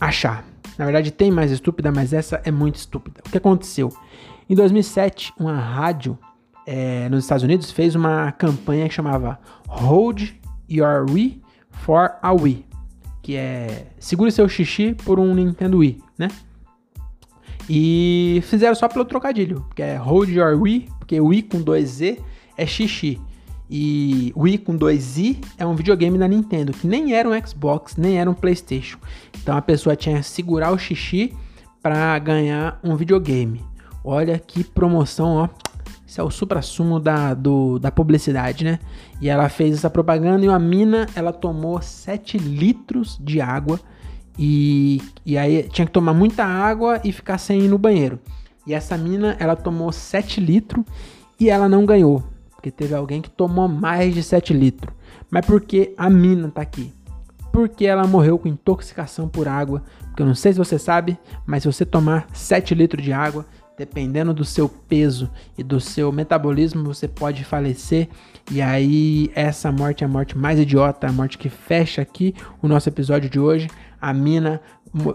achar. 0.00 0.42
Na 0.78 0.86
verdade, 0.86 1.10
tem 1.10 1.30
mais 1.30 1.50
estúpida, 1.50 1.92
mas 1.92 2.14
essa 2.14 2.40
é 2.44 2.50
muito 2.50 2.76
estúpida. 2.76 3.20
O 3.26 3.30
que 3.30 3.36
aconteceu? 3.36 3.90
Em 4.48 4.54
2007, 4.54 5.34
uma 5.38 5.54
rádio 5.58 6.18
é, 6.66 7.10
nos 7.10 7.24
Estados 7.24 7.44
Unidos 7.44 7.70
fez 7.70 7.94
uma 7.94 8.32
campanha 8.32 8.88
que 8.88 8.94
chamava 8.94 9.38
Hold 9.68 10.30
Your 10.70 11.04
Wii 11.10 11.43
for 11.82 12.12
a 12.22 12.32
Wii, 12.32 12.64
que 13.22 13.36
é 13.36 13.86
segure 13.98 14.30
seu 14.30 14.48
xixi 14.48 14.94
por 14.94 15.18
um 15.18 15.34
Nintendo 15.34 15.78
Wii, 15.78 16.00
né? 16.18 16.28
E 17.68 18.40
fizeram 18.44 18.74
só 18.74 18.88
pelo 18.88 19.04
trocadilho, 19.04 19.64
que 19.74 19.82
é 19.82 19.96
Hold 19.96 20.30
Your 20.30 20.60
Wii, 20.60 20.88
porque 20.98 21.20
Wii 21.20 21.42
com 21.42 21.62
dois 21.62 21.88
Z 21.88 22.20
é 22.56 22.66
xixi. 22.66 23.20
E 23.70 24.32
Wii 24.36 24.58
com 24.58 24.78
2i 24.78 25.42
é 25.56 25.66
um 25.66 25.74
videogame 25.74 26.18
da 26.18 26.28
Nintendo, 26.28 26.72
que 26.72 26.86
nem 26.86 27.14
era 27.14 27.28
um 27.28 27.46
Xbox, 27.46 27.96
nem 27.96 28.18
era 28.18 28.30
um 28.30 28.34
PlayStation. 28.34 28.98
Então 29.42 29.56
a 29.56 29.62
pessoa 29.62 29.96
tinha 29.96 30.18
que 30.18 30.26
segurar 30.26 30.70
o 30.70 30.78
xixi 30.78 31.34
para 31.82 32.18
ganhar 32.18 32.78
um 32.84 32.94
videogame. 32.94 33.62
Olha 34.04 34.38
que 34.38 34.62
promoção, 34.62 35.36
ó. 35.36 35.48
Isso 36.14 36.20
é 36.20 36.24
o 36.24 36.30
supra-sumo 36.30 37.00
da, 37.00 37.34
da 37.80 37.90
publicidade, 37.90 38.64
né? 38.64 38.78
E 39.20 39.28
ela 39.28 39.48
fez 39.48 39.74
essa 39.74 39.90
propaganda 39.90 40.46
e 40.46 40.48
a 40.48 40.60
mina, 40.60 41.08
ela 41.16 41.32
tomou 41.32 41.82
7 41.82 42.38
litros 42.38 43.18
de 43.20 43.40
água. 43.40 43.80
E, 44.38 45.02
e 45.26 45.36
aí 45.36 45.64
tinha 45.64 45.84
que 45.84 45.90
tomar 45.90 46.14
muita 46.14 46.44
água 46.44 47.00
e 47.02 47.10
ficar 47.10 47.36
sem 47.36 47.62
ir 47.62 47.68
no 47.68 47.78
banheiro. 47.78 48.20
E 48.64 48.72
essa 48.72 48.96
mina, 48.96 49.36
ela 49.40 49.56
tomou 49.56 49.90
7 49.90 50.40
litros 50.40 50.84
e 51.40 51.50
ela 51.50 51.68
não 51.68 51.84
ganhou 51.84 52.22
porque 52.54 52.70
teve 52.70 52.94
alguém 52.94 53.20
que 53.20 53.28
tomou 53.28 53.66
mais 53.66 54.14
de 54.14 54.22
7 54.22 54.54
litros. 54.54 54.94
Mas 55.28 55.44
por 55.44 55.60
que 55.62 55.94
a 55.98 56.08
mina 56.08 56.48
tá 56.48 56.62
aqui? 56.62 56.94
Porque 57.52 57.86
ela 57.86 58.06
morreu 58.06 58.38
com 58.38 58.46
intoxicação 58.46 59.28
por 59.28 59.48
água. 59.48 59.82
Porque 60.04 60.22
eu 60.22 60.26
não 60.26 60.34
sei 60.36 60.52
se 60.52 60.58
você 60.58 60.78
sabe, 60.78 61.18
mas 61.44 61.64
se 61.64 61.72
você 61.72 61.84
tomar 61.84 62.28
7 62.32 62.72
litros 62.72 63.02
de 63.02 63.12
água, 63.12 63.44
dependendo 63.76 64.32
do 64.32 64.44
seu 64.44 64.68
peso 64.68 65.30
e 65.58 65.62
do 65.62 65.80
seu 65.80 66.12
metabolismo, 66.12 66.84
você 66.84 67.08
pode 67.08 67.44
falecer. 67.44 68.08
E 68.50 68.60
aí, 68.60 69.30
essa 69.34 69.72
morte 69.72 70.04
é 70.04 70.06
a 70.06 70.08
morte 70.08 70.36
mais 70.36 70.58
idiota, 70.58 71.08
a 71.08 71.12
morte 71.12 71.38
que 71.38 71.48
fecha 71.48 72.02
aqui 72.02 72.34
o 72.62 72.68
nosso 72.68 72.88
episódio 72.88 73.28
de 73.28 73.40
hoje. 73.40 73.68
A 74.00 74.12
mina 74.12 74.60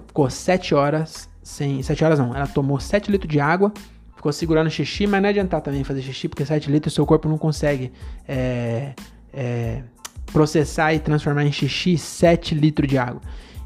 ficou 0.07 0.29
7 0.29 0.75
horas 0.75 1.29
sem. 1.41 1.81
7 1.81 2.03
horas 2.03 2.19
não, 2.19 2.35
ela 2.35 2.47
tomou 2.47 2.79
7 2.79 3.11
litros 3.11 3.31
de 3.31 3.39
água 3.39 3.71
ficou 4.19 4.33
segurando 4.33 4.69
xixi, 4.69 5.07
mas 5.07 5.21
não 5.21 5.29
adiantar 5.29 5.61
também 5.61 5.81
fazer 5.85 6.01
xixi, 6.01 6.27
porque 6.27 6.45
7 6.45 6.69
litros 6.69 6.93
seu 6.93 7.05
corpo 7.05 7.29
não 7.29 7.37
consegue 7.37 7.89
é, 8.27 8.93
é, 9.33 9.81
processar 10.33 10.93
e 10.93 10.99
transformar 10.99 11.45
em 11.45 11.51
xixi 11.53 11.97
7 11.97 12.53
litros 12.53 12.87
de 12.87 12.97
água. 12.97 13.21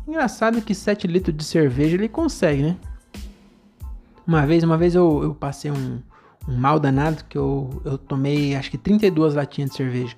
Engraçado 0.07 0.61
que 0.61 0.75
7 0.75 1.07
litros 1.07 1.35
de 1.35 1.43
cerveja 1.43 1.95
ele 1.95 2.07
consegue, 2.07 2.61
né? 2.61 2.75
Uma 4.25 4.45
vez, 4.45 4.63
uma 4.63 4.77
vez 4.77 4.95
eu, 4.95 5.23
eu 5.23 5.35
passei 5.35 5.71
um, 5.71 5.99
um 6.47 6.55
mal 6.55 6.79
danado 6.79 7.23
que 7.25 7.37
eu, 7.37 7.81
eu 7.83 7.97
tomei 7.97 8.55
acho 8.55 8.71
que 8.71 8.77
32 8.77 9.35
latinhas 9.35 9.71
de 9.71 9.77
cerveja. 9.77 10.15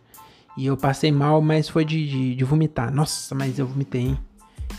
E 0.57 0.65
eu 0.65 0.77
passei 0.77 1.11
mal, 1.11 1.41
mas 1.41 1.67
foi 1.67 1.83
de, 1.83 2.07
de, 2.07 2.35
de 2.35 2.43
vomitar. 2.43 2.93
Nossa, 2.93 3.35
mas 3.35 3.59
eu 3.59 3.67
vomitei, 3.67 4.01
hein? 4.01 4.19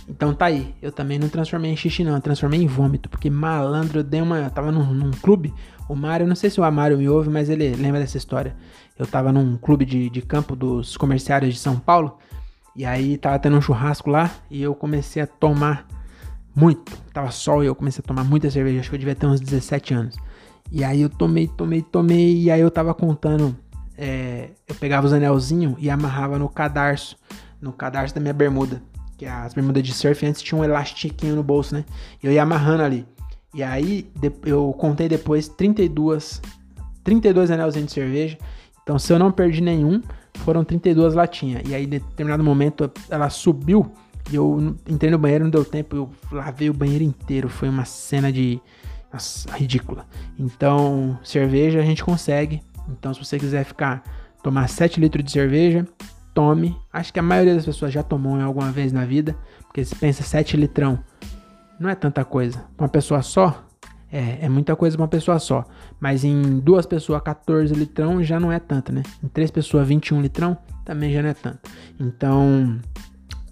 Então 0.08 0.32
tá 0.32 0.46
aí, 0.46 0.74
eu 0.80 0.92
também 0.92 1.18
não 1.18 1.28
transformei 1.28 1.70
em 1.70 1.76
xixi 1.76 2.04
não, 2.04 2.14
eu 2.14 2.20
transformei 2.20 2.62
em 2.62 2.66
vômito, 2.66 3.08
porque 3.08 3.28
malandro, 3.28 4.00
eu 4.00 4.04
dei 4.04 4.20
uma, 4.20 4.38
eu 4.38 4.50
tava 4.50 4.70
num, 4.70 4.84
num 4.92 5.10
clube, 5.10 5.52
o 5.88 5.94
Mário, 5.94 6.26
não 6.26 6.34
sei 6.34 6.50
se 6.50 6.60
o 6.60 6.64
Amário 6.64 6.98
me 6.98 7.08
ouve, 7.08 7.28
mas 7.28 7.48
ele 7.48 7.74
lembra 7.74 8.00
dessa 8.00 8.16
história. 8.16 8.56
Eu 8.98 9.06
tava 9.06 9.32
num 9.32 9.56
clube 9.56 9.84
de, 9.84 10.08
de 10.10 10.22
campo 10.22 10.56
dos 10.56 10.96
comerciários 10.96 11.54
de 11.54 11.60
São 11.60 11.78
Paulo, 11.78 12.18
E 12.74 12.84
aí 12.84 13.16
tava 13.16 13.38
tendo 13.38 13.56
um 13.56 13.60
churrasco 13.60 14.10
lá 14.10 14.30
e 14.50 14.62
eu 14.62 14.74
comecei 14.74 15.22
a 15.22 15.26
tomar 15.26 15.86
muito. 16.56 16.90
Tava 17.12 17.30
sol 17.30 17.62
e 17.62 17.66
eu 17.66 17.74
comecei 17.74 18.02
a 18.02 18.08
tomar 18.08 18.24
muita 18.24 18.50
cerveja. 18.50 18.80
Acho 18.80 18.88
que 18.88 18.96
eu 18.96 18.98
devia 18.98 19.14
ter 19.14 19.26
uns 19.26 19.40
17 19.40 19.92
anos. 19.92 20.16
E 20.72 20.82
aí 20.82 21.02
eu 21.02 21.10
tomei, 21.10 21.46
tomei, 21.46 21.82
tomei. 21.82 22.44
E 22.44 22.50
aí 22.50 22.62
eu 22.62 22.70
tava 22.70 22.94
contando. 22.94 23.54
É, 23.98 24.48
eu 24.66 24.74
pegava 24.74 25.06
os 25.06 25.12
anelzinhos 25.12 25.76
e 25.78 25.90
amarrava 25.90 26.38
no 26.38 26.48
cadarço. 26.48 27.16
No 27.60 27.72
cadarço 27.72 28.14
da 28.14 28.20
minha 28.20 28.32
bermuda. 28.32 28.82
Que 29.18 29.26
as 29.26 29.52
bermudas 29.52 29.82
de 29.82 29.92
surf 29.92 30.24
antes 30.24 30.40
tinha 30.40 30.58
um 30.58 30.64
elastiquinho 30.64 31.36
no 31.36 31.42
bolso, 31.42 31.74
né? 31.74 31.84
Eu 32.22 32.32
ia 32.32 32.42
amarrando 32.42 32.82
ali. 32.82 33.06
E 33.54 33.62
aí 33.62 34.10
eu 34.44 34.74
contei 34.78 35.08
depois 35.08 35.48
32, 35.48 36.40
32 37.04 37.50
anelzinhos 37.50 37.88
de 37.88 37.92
cerveja. 37.92 38.38
Então 38.82 38.98
se 38.98 39.12
eu 39.12 39.18
não 39.18 39.30
perdi 39.30 39.60
nenhum, 39.60 40.02
foram 40.36 40.64
32 40.64 41.14
latinhas. 41.14 41.62
E 41.66 41.74
aí, 41.74 41.84
em 41.84 41.88
determinado 41.88 42.44
momento, 42.44 42.90
ela 43.10 43.30
subiu 43.30 43.90
e 44.30 44.36
eu 44.36 44.76
entrei 44.88 45.10
no 45.10 45.18
banheiro, 45.18 45.44
não 45.44 45.50
deu 45.50 45.64
tempo, 45.64 45.96
eu 45.96 46.10
lavei 46.32 46.68
o 46.68 46.74
banheiro 46.74 47.04
inteiro. 47.04 47.48
Foi 47.48 47.68
uma 47.68 47.84
cena 47.84 48.32
de. 48.32 48.60
Nossa, 49.12 49.50
ridícula. 49.56 50.06
Então, 50.38 51.18
cerveja 51.22 51.80
a 51.80 51.84
gente 51.84 52.04
consegue. 52.04 52.62
Então, 52.88 53.14
se 53.14 53.24
você 53.24 53.38
quiser 53.38 53.64
ficar, 53.64 54.02
tomar 54.42 54.68
7 54.68 55.00
litros 55.00 55.24
de 55.24 55.30
cerveja, 55.30 55.86
tome. 56.34 56.76
Acho 56.92 57.12
que 57.12 57.18
a 57.18 57.22
maioria 57.22 57.54
das 57.54 57.64
pessoas 57.64 57.92
já 57.92 58.02
tomou 58.02 58.38
em 58.38 58.42
alguma 58.42 58.70
vez 58.72 58.92
na 58.92 59.04
vida. 59.04 59.36
Porque 59.66 59.84
se 59.84 59.94
pensa 59.94 60.22
7 60.22 60.56
litrão, 60.56 60.98
não 61.78 61.88
é 61.88 61.94
tanta 61.94 62.24
coisa. 62.24 62.64
Uma 62.78 62.88
pessoa 62.88 63.22
só, 63.22 63.64
é, 64.10 64.46
é 64.46 64.48
muita 64.48 64.74
coisa 64.74 64.96
pra 64.96 65.04
uma 65.04 65.08
pessoa 65.08 65.38
só. 65.38 65.64
Mas 66.00 66.24
em 66.24 66.58
duas 66.58 66.84
pessoas, 66.84 67.22
14 67.22 67.74
litrão 67.74 68.22
já 68.24 68.40
não 68.40 68.50
é 68.50 68.58
tanto, 68.58 68.92
né? 68.92 69.02
Em 69.22 69.28
três 69.28 69.50
pessoas, 69.50 69.86
21 69.86 70.20
litrão 70.20 70.56
também 70.84 71.12
já 71.12 71.22
não 71.22 71.28
é 71.28 71.34
tanto. 71.34 71.70
Então, 71.98 72.78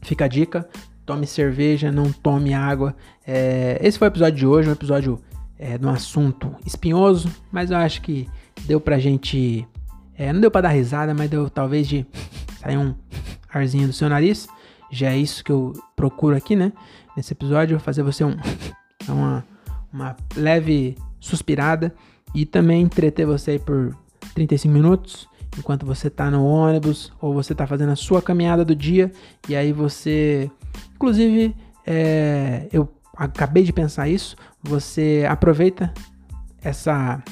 fica 0.05 0.24
a 0.24 0.28
dica: 0.28 0.68
tome 1.05 1.26
cerveja, 1.26 1.90
não 1.90 2.12
tome 2.12 2.55
água. 2.55 2.94
É, 3.26 3.78
esse 3.82 3.98
foi 3.98 4.09
o 4.09 4.11
episódio 4.11 4.38
de 4.38 4.46
hoje, 4.46 4.68
um 4.68 4.72
episódio 4.72 5.18
é, 5.59 5.78
de 5.78 5.86
um 5.86 5.90
assunto 5.90 6.55
espinhoso, 6.64 7.28
mas 7.50 7.70
eu 7.70 7.76
acho 7.76 8.02
que 8.02 8.28
deu 8.66 8.80
pra 8.80 8.98
gente. 8.98 9.66
É, 10.16 10.32
não 10.32 10.40
deu 10.40 10.50
pra 10.50 10.61
dar 10.61 10.68
risada, 10.68 11.12
mas 11.12 11.28
deu 11.28 11.50
talvez 11.50 11.88
de 11.88 12.07
sair 12.61 12.78
um 12.78 12.94
arzinho 13.48 13.88
do 13.88 13.92
seu 13.92 14.09
nariz. 14.09 14.46
Já 14.90 15.11
é 15.11 15.16
isso 15.16 15.42
que 15.42 15.50
eu 15.50 15.72
procuro 15.96 16.36
aqui, 16.36 16.55
né? 16.55 16.72
Nesse 17.16 17.32
episódio, 17.32 17.80
fazer 17.80 18.02
você 18.02 18.24
um, 18.24 18.36
uma 19.09 19.44
uma 19.94 20.16
leve 20.34 20.96
suspirada 21.20 21.94
e 22.34 22.44
também 22.44 22.82
entreter 22.82 23.24
você 23.24 23.61
por 23.61 23.96
35 24.34 24.74
minutos 24.74 25.28
enquanto 25.59 25.86
você 25.86 26.09
está 26.09 26.30
no 26.30 26.44
ônibus 26.44 27.12
ou 27.20 27.32
você 27.32 27.52
está 27.52 27.66
fazendo 27.66 27.90
a 27.90 27.96
sua 27.96 28.20
caminhada 28.20 28.64
do 28.64 28.74
dia 28.74 29.11
e 29.48 29.55
aí 29.55 29.72
você, 29.72 30.50
inclusive, 30.94 31.55
é, 31.86 32.68
eu 32.72 32.88
acabei 33.16 33.62
de 33.62 33.72
pensar 33.72 34.09
isso, 34.09 34.36
você 34.62 35.24
aproveita 35.28 35.92
essa 36.62 37.22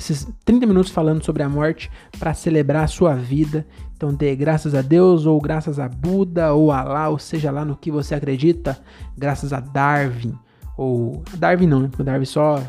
esses 0.00 0.26
30 0.46 0.66
minutos 0.66 0.90
falando 0.90 1.22
sobre 1.22 1.42
a 1.42 1.48
morte 1.48 1.90
para 2.18 2.32
celebrar 2.32 2.84
a 2.84 2.88
sua 2.88 3.14
vida. 3.14 3.66
Então 3.94 4.14
dê 4.14 4.34
graças 4.34 4.74
a 4.74 4.80
Deus, 4.80 5.26
ou 5.26 5.38
graças 5.38 5.78
a 5.78 5.86
Buda, 5.86 6.54
ou 6.54 6.72
a 6.72 6.80
Alá, 6.80 7.08
ou 7.10 7.18
seja 7.18 7.50
lá 7.50 7.66
no 7.66 7.76
que 7.76 7.90
você 7.90 8.14
acredita, 8.14 8.78
graças 9.16 9.52
a 9.52 9.60
Darwin, 9.60 10.34
ou 10.76 11.22
Darwin 11.36 11.66
não, 11.66 11.80
né? 11.80 11.88
Porque 11.88 12.00
o 12.00 12.04
Darwin 12.04 12.24
só, 12.24 12.62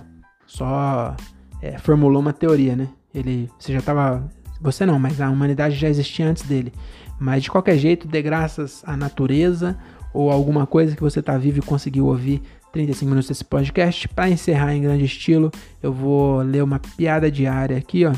só 0.45 1.15
é, 1.61 1.77
formulou 1.77 2.21
uma 2.21 2.33
teoria, 2.33 2.75
né? 2.75 2.89
Ele, 3.13 3.49
você 3.57 3.71
já 3.71 3.79
estava, 3.79 4.29
você 4.61 4.85
não, 4.85 4.99
mas 4.99 5.19
a 5.19 5.29
humanidade 5.29 5.75
já 5.75 5.89
existia 5.89 6.27
antes 6.27 6.43
dele. 6.43 6.71
Mas 7.19 7.43
de 7.43 7.51
qualquer 7.51 7.77
jeito, 7.77 8.07
dê 8.07 8.21
graças 8.21 8.83
à 8.85 8.95
natureza 8.95 9.77
ou 10.13 10.31
alguma 10.31 10.67
coisa 10.67 10.95
que 10.95 11.01
você 11.01 11.19
está 11.19 11.37
vivo 11.37 11.59
e 11.59 11.61
conseguiu 11.61 12.07
ouvir 12.07 12.41
35 12.71 13.09
minutos 13.09 13.29
desse 13.29 13.45
podcast. 13.45 14.07
Para 14.07 14.29
encerrar 14.29 14.73
em 14.73 14.81
grande 14.81 15.05
estilo, 15.05 15.51
eu 15.81 15.91
vou 15.91 16.41
ler 16.41 16.63
uma 16.63 16.79
piada 16.79 17.29
diária 17.31 17.77
aqui, 17.77 18.05
ó. 18.05 18.13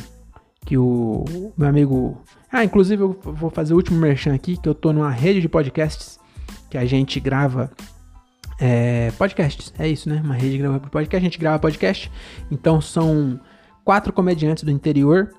Que 0.65 0.77
o 0.77 1.51
meu 1.57 1.67
amigo. 1.67 2.21
Ah, 2.51 2.63
inclusive 2.63 3.01
eu 3.01 3.19
vou 3.21 3.49
fazer 3.49 3.73
o 3.73 3.77
último 3.77 3.99
merchan 3.99 4.33
aqui, 4.33 4.55
que 4.55 4.69
eu 4.69 4.73
tô 4.73 4.93
numa 4.93 5.11
rede 5.11 5.41
de 5.41 5.49
podcasts 5.49 6.19
que 6.69 6.77
a 6.77 6.85
gente 6.85 7.19
grava 7.19 7.69
é, 8.59 9.11
podcasts, 9.17 9.73
é 9.77 9.87
isso, 9.87 10.07
né? 10.07 10.21
Uma 10.23 10.35
rede 10.35 10.51
de 10.51 10.57
grava 10.59 10.79
podcast, 10.79 11.17
a 11.17 11.29
gente 11.29 11.37
grava 11.37 11.59
podcast. 11.59 12.11
Então 12.49 12.79
são 12.79 13.39
quatro 13.83 14.13
comediantes 14.13 14.63
do 14.63 14.71
interior, 14.71 15.31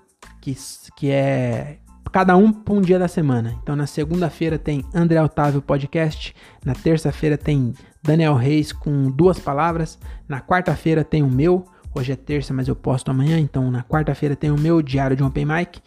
que, 0.45 0.57
que 0.95 1.11
é 1.11 1.79
cada 2.13 2.37
um 2.37 2.53
por 2.53 2.77
um 2.77 2.81
dia 2.83 2.99
da 2.99 3.09
semana. 3.09 3.57
Então 3.63 3.75
na 3.75 3.87
segunda-feira 3.87 4.59
tem 4.59 4.85
André 4.95 5.21
Otávio 5.23 5.63
Podcast, 5.63 6.37
na 6.65 6.75
terça-feira 6.75 7.39
tem 7.39 7.73
Daniel 8.03 8.35
Reis 8.35 8.73
com 8.73 9.11
duas 9.11 9.39
palavras, 9.39 9.99
na 10.29 10.41
quarta-feira 10.41 11.03
tem 11.03 11.23
o 11.23 11.31
meu, 11.31 11.65
hoje 11.95 12.13
é 12.13 12.17
terça, 12.17 12.53
mas 12.53 12.69
eu 12.69 12.77
posto 12.77 13.11
amanhã, 13.11 13.39
então 13.41 13.71
na 13.71 13.83
quarta-feira 13.83 14.37
tem 14.37 14.51
o 14.51 14.59
meu 14.59 14.83
Diário 14.83 15.17
de 15.17 15.23
Open 15.23 15.47
Mic, 15.47 15.81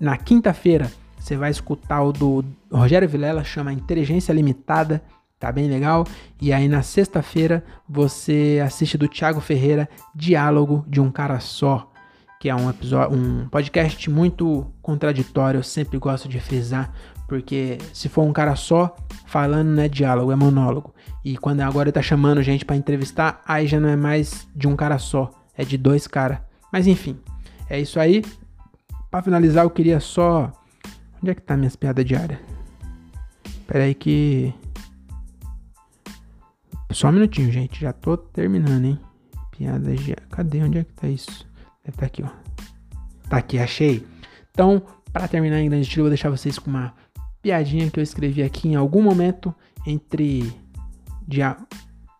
na 0.00 0.16
quinta-feira 0.16 0.90
você 1.16 1.36
vai 1.36 1.50
escutar 1.50 2.02
o 2.02 2.12
do 2.12 2.44
Rogério 2.72 3.08
Vilela, 3.08 3.44
chama 3.44 3.72
Inteligência 3.72 4.32
Limitada, 4.32 5.02
Tá 5.38 5.50
bem 5.50 5.70
legal? 5.70 6.06
E 6.38 6.52
aí 6.52 6.68
na 6.68 6.82
sexta-feira 6.82 7.64
você 7.88 8.60
assiste 8.62 8.98
do 8.98 9.08
Thiago 9.08 9.40
Ferreira 9.40 9.88
Diálogo 10.14 10.84
de 10.86 11.00
um 11.00 11.10
Cara 11.10 11.40
Só, 11.40 11.89
que 12.40 12.48
é 12.48 12.54
um 12.54 12.70
episódio, 12.70 13.16
um 13.16 13.48
podcast 13.48 14.10
muito 14.10 14.66
contraditório, 14.80 15.58
eu 15.58 15.62
sempre 15.62 15.98
gosto 15.98 16.28
de 16.28 16.40
frisar, 16.40 16.90
porque 17.28 17.76
se 17.92 18.08
for 18.08 18.22
um 18.22 18.32
cara 18.32 18.56
só 18.56 18.96
falando 19.26 19.68
não 19.68 19.82
é 19.82 19.88
diálogo, 19.88 20.32
é 20.32 20.34
monólogo. 20.34 20.94
E 21.22 21.36
quando 21.36 21.60
agora 21.60 21.92
tá 21.92 22.00
chamando 22.00 22.42
gente 22.42 22.64
para 22.64 22.74
entrevistar, 22.74 23.42
aí 23.46 23.66
já 23.66 23.78
não 23.78 23.90
é 23.90 23.94
mais 23.94 24.48
de 24.56 24.66
um 24.66 24.74
cara 24.74 24.98
só, 24.98 25.30
é 25.54 25.64
de 25.64 25.76
dois 25.76 26.06
caras. 26.06 26.38
Mas 26.72 26.86
enfim, 26.86 27.20
é 27.68 27.78
isso 27.78 28.00
aí. 28.00 28.24
Para 29.10 29.22
finalizar, 29.22 29.64
eu 29.64 29.70
queria 29.70 30.00
só 30.00 30.50
Onde 31.22 31.32
é 31.32 31.34
que 31.34 31.42
tá 31.42 31.54
minhas 31.56 31.76
piadas 31.76 32.04
diárias? 32.04 32.38
Pera 33.66 33.84
aí 33.84 33.94
que 33.94 34.54
só 36.90 37.08
um 37.08 37.12
minutinho, 37.12 37.52
gente. 37.52 37.80
Já 37.80 37.92
tô 37.92 38.16
terminando, 38.16 38.86
hein? 38.86 38.98
Piada 39.50 39.94
de. 39.94 40.16
Cadê? 40.30 40.62
Onde 40.62 40.78
é 40.78 40.84
que 40.84 40.92
tá 40.94 41.06
isso? 41.06 41.46
Estar 41.86 42.00
tá 42.00 42.06
aqui, 42.06 42.22
ó. 42.22 42.28
Tá 43.28 43.36
aqui, 43.36 43.58
achei. 43.58 44.06
Então, 44.50 44.82
para 45.12 45.28
terminar 45.28 45.60
em 45.60 45.68
grande 45.68 45.86
estilo, 45.86 46.04
vou 46.04 46.10
deixar 46.10 46.30
vocês 46.30 46.58
com 46.58 46.70
uma 46.70 46.94
piadinha 47.42 47.90
que 47.90 47.98
eu 47.98 48.02
escrevi 48.02 48.42
aqui 48.42 48.68
em 48.68 48.74
algum 48.74 49.02
momento 49.02 49.54
entre 49.86 50.52
dia 51.26 51.56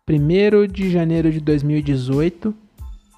1 0.09 0.67
de 0.73 0.91
janeiro 0.91 1.31
de 1.31 1.41
2018, 1.41 2.55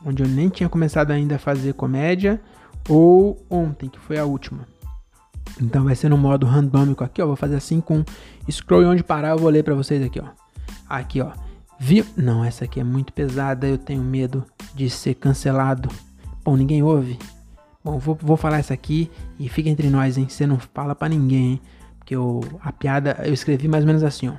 onde 0.05 0.23
eu 0.23 0.29
nem 0.29 0.49
tinha 0.49 0.69
começado 0.69 1.11
ainda 1.11 1.37
a 1.37 1.39
fazer 1.39 1.75
comédia, 1.75 2.41
ou 2.89 3.45
ontem, 3.49 3.89
que 3.89 3.99
foi 3.99 4.19
a 4.19 4.25
última. 4.25 4.67
Então 5.61 5.85
vai 5.85 5.95
ser 5.95 6.09
no 6.09 6.19
modo 6.19 6.47
randômico 6.47 7.05
aqui, 7.05 7.23
ó. 7.23 7.27
Vou 7.27 7.37
fazer 7.37 7.57
assim 7.57 7.81
com 7.81 8.05
scroll 8.51 8.85
onde 8.87 9.05
parar, 9.05 9.31
eu 9.31 9.39
vou 9.39 9.49
ler 9.49 9.63
para 9.63 9.75
vocês 9.75 10.03
aqui, 10.05 10.21
ó. 10.21 10.27
Aqui, 10.89 11.21
ó. 11.21 11.33
Viu? 11.79 12.05
Não, 12.17 12.45
essa 12.45 12.65
aqui 12.65 12.81
é 12.81 12.85
muito 12.85 13.13
pesada. 13.13 13.67
Eu 13.67 13.79
tenho 13.79 14.03
medo 14.03 14.45
de 14.75 14.89
ser 14.89 15.15
cancelado. 15.15 15.89
Bom, 16.45 16.57
ninguém 16.57 16.83
ouve. 16.83 17.19
Bom, 17.85 17.99
vou, 17.99 18.19
vou 18.21 18.37
falar 18.37 18.59
essa 18.59 18.75
aqui 18.75 19.11
e 19.39 19.49
fica 19.49 19.69
entre 19.69 19.89
nós, 19.89 20.19
hein? 20.19 20.27
Você 20.29 20.47
não 20.47 20.59
fala 20.59 20.95
para 20.95 21.09
ninguém, 21.09 21.53
hein? 21.53 21.61
Porque 21.99 22.17
eu, 22.17 22.41
a 22.61 22.73
piada 22.73 23.17
eu 23.25 23.33
escrevi 23.33 23.69
mais 23.69 23.85
ou 23.85 23.87
menos 23.87 24.03
assim, 24.03 24.29
ó. 24.29 24.35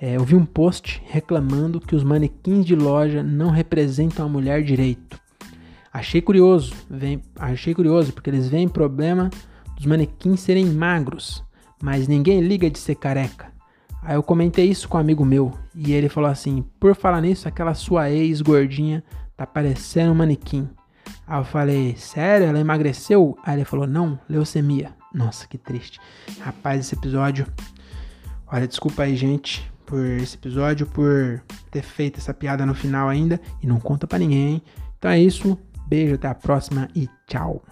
É, 0.00 0.16
eu 0.16 0.24
vi 0.24 0.36
um 0.36 0.46
post 0.46 1.02
reclamando 1.06 1.80
que 1.80 1.96
os 1.96 2.04
manequins 2.04 2.64
de 2.64 2.76
loja 2.76 3.22
não 3.22 3.50
representam 3.50 4.26
a 4.26 4.28
mulher 4.28 4.62
direito. 4.62 5.20
Achei 5.92 6.20
curioso, 6.20 6.74
vem, 6.88 7.20
achei 7.34 7.74
curioso 7.74 8.12
porque 8.12 8.30
eles 8.30 8.48
veem 8.48 8.68
problema 8.68 9.28
dos 9.74 9.86
manequins 9.86 10.38
serem 10.38 10.66
magros, 10.66 11.42
mas 11.82 12.06
ninguém 12.06 12.40
liga 12.40 12.70
de 12.70 12.78
ser 12.78 12.94
careca. 12.94 13.52
Aí 14.00 14.14
eu 14.14 14.22
comentei 14.22 14.70
isso 14.70 14.88
com 14.88 14.96
um 14.96 15.00
amigo 15.00 15.24
meu 15.24 15.52
e 15.74 15.92
ele 15.92 16.08
falou 16.08 16.30
assim: 16.30 16.64
por 16.78 16.94
falar 16.94 17.20
nisso, 17.20 17.48
aquela 17.48 17.74
sua 17.74 18.10
ex 18.10 18.40
gordinha 18.40 19.02
tá 19.36 19.44
parecendo 19.44 20.12
um 20.12 20.14
manequim. 20.14 20.68
Aí 21.26 21.40
eu 21.40 21.44
falei: 21.44 21.96
sério? 21.96 22.46
Ela 22.46 22.60
emagreceu? 22.60 23.38
Aí 23.44 23.56
ele 23.56 23.64
falou: 23.64 23.86
não, 23.86 24.18
leucemia. 24.28 24.92
Nossa, 25.12 25.46
que 25.46 25.58
triste. 25.58 26.00
Rapaz, 26.40 26.80
esse 26.80 26.94
episódio. 26.94 27.46
Olha, 28.46 28.66
desculpa 28.66 29.02
aí, 29.02 29.16
gente, 29.16 29.70
por 29.84 30.02
esse 30.04 30.36
episódio, 30.36 30.86
por 30.86 31.42
ter 31.70 31.82
feito 31.82 32.18
essa 32.18 32.32
piada 32.32 32.64
no 32.64 32.74
final 32.74 33.08
ainda. 33.08 33.40
E 33.62 33.66
não 33.66 33.80
conta 33.80 34.06
para 34.06 34.18
ninguém. 34.18 34.62
Então 34.98 35.10
é 35.10 35.20
isso. 35.20 35.58
Beijo, 35.86 36.14
até 36.14 36.28
a 36.28 36.34
próxima 36.34 36.88
e 36.94 37.08
tchau. 37.26 37.62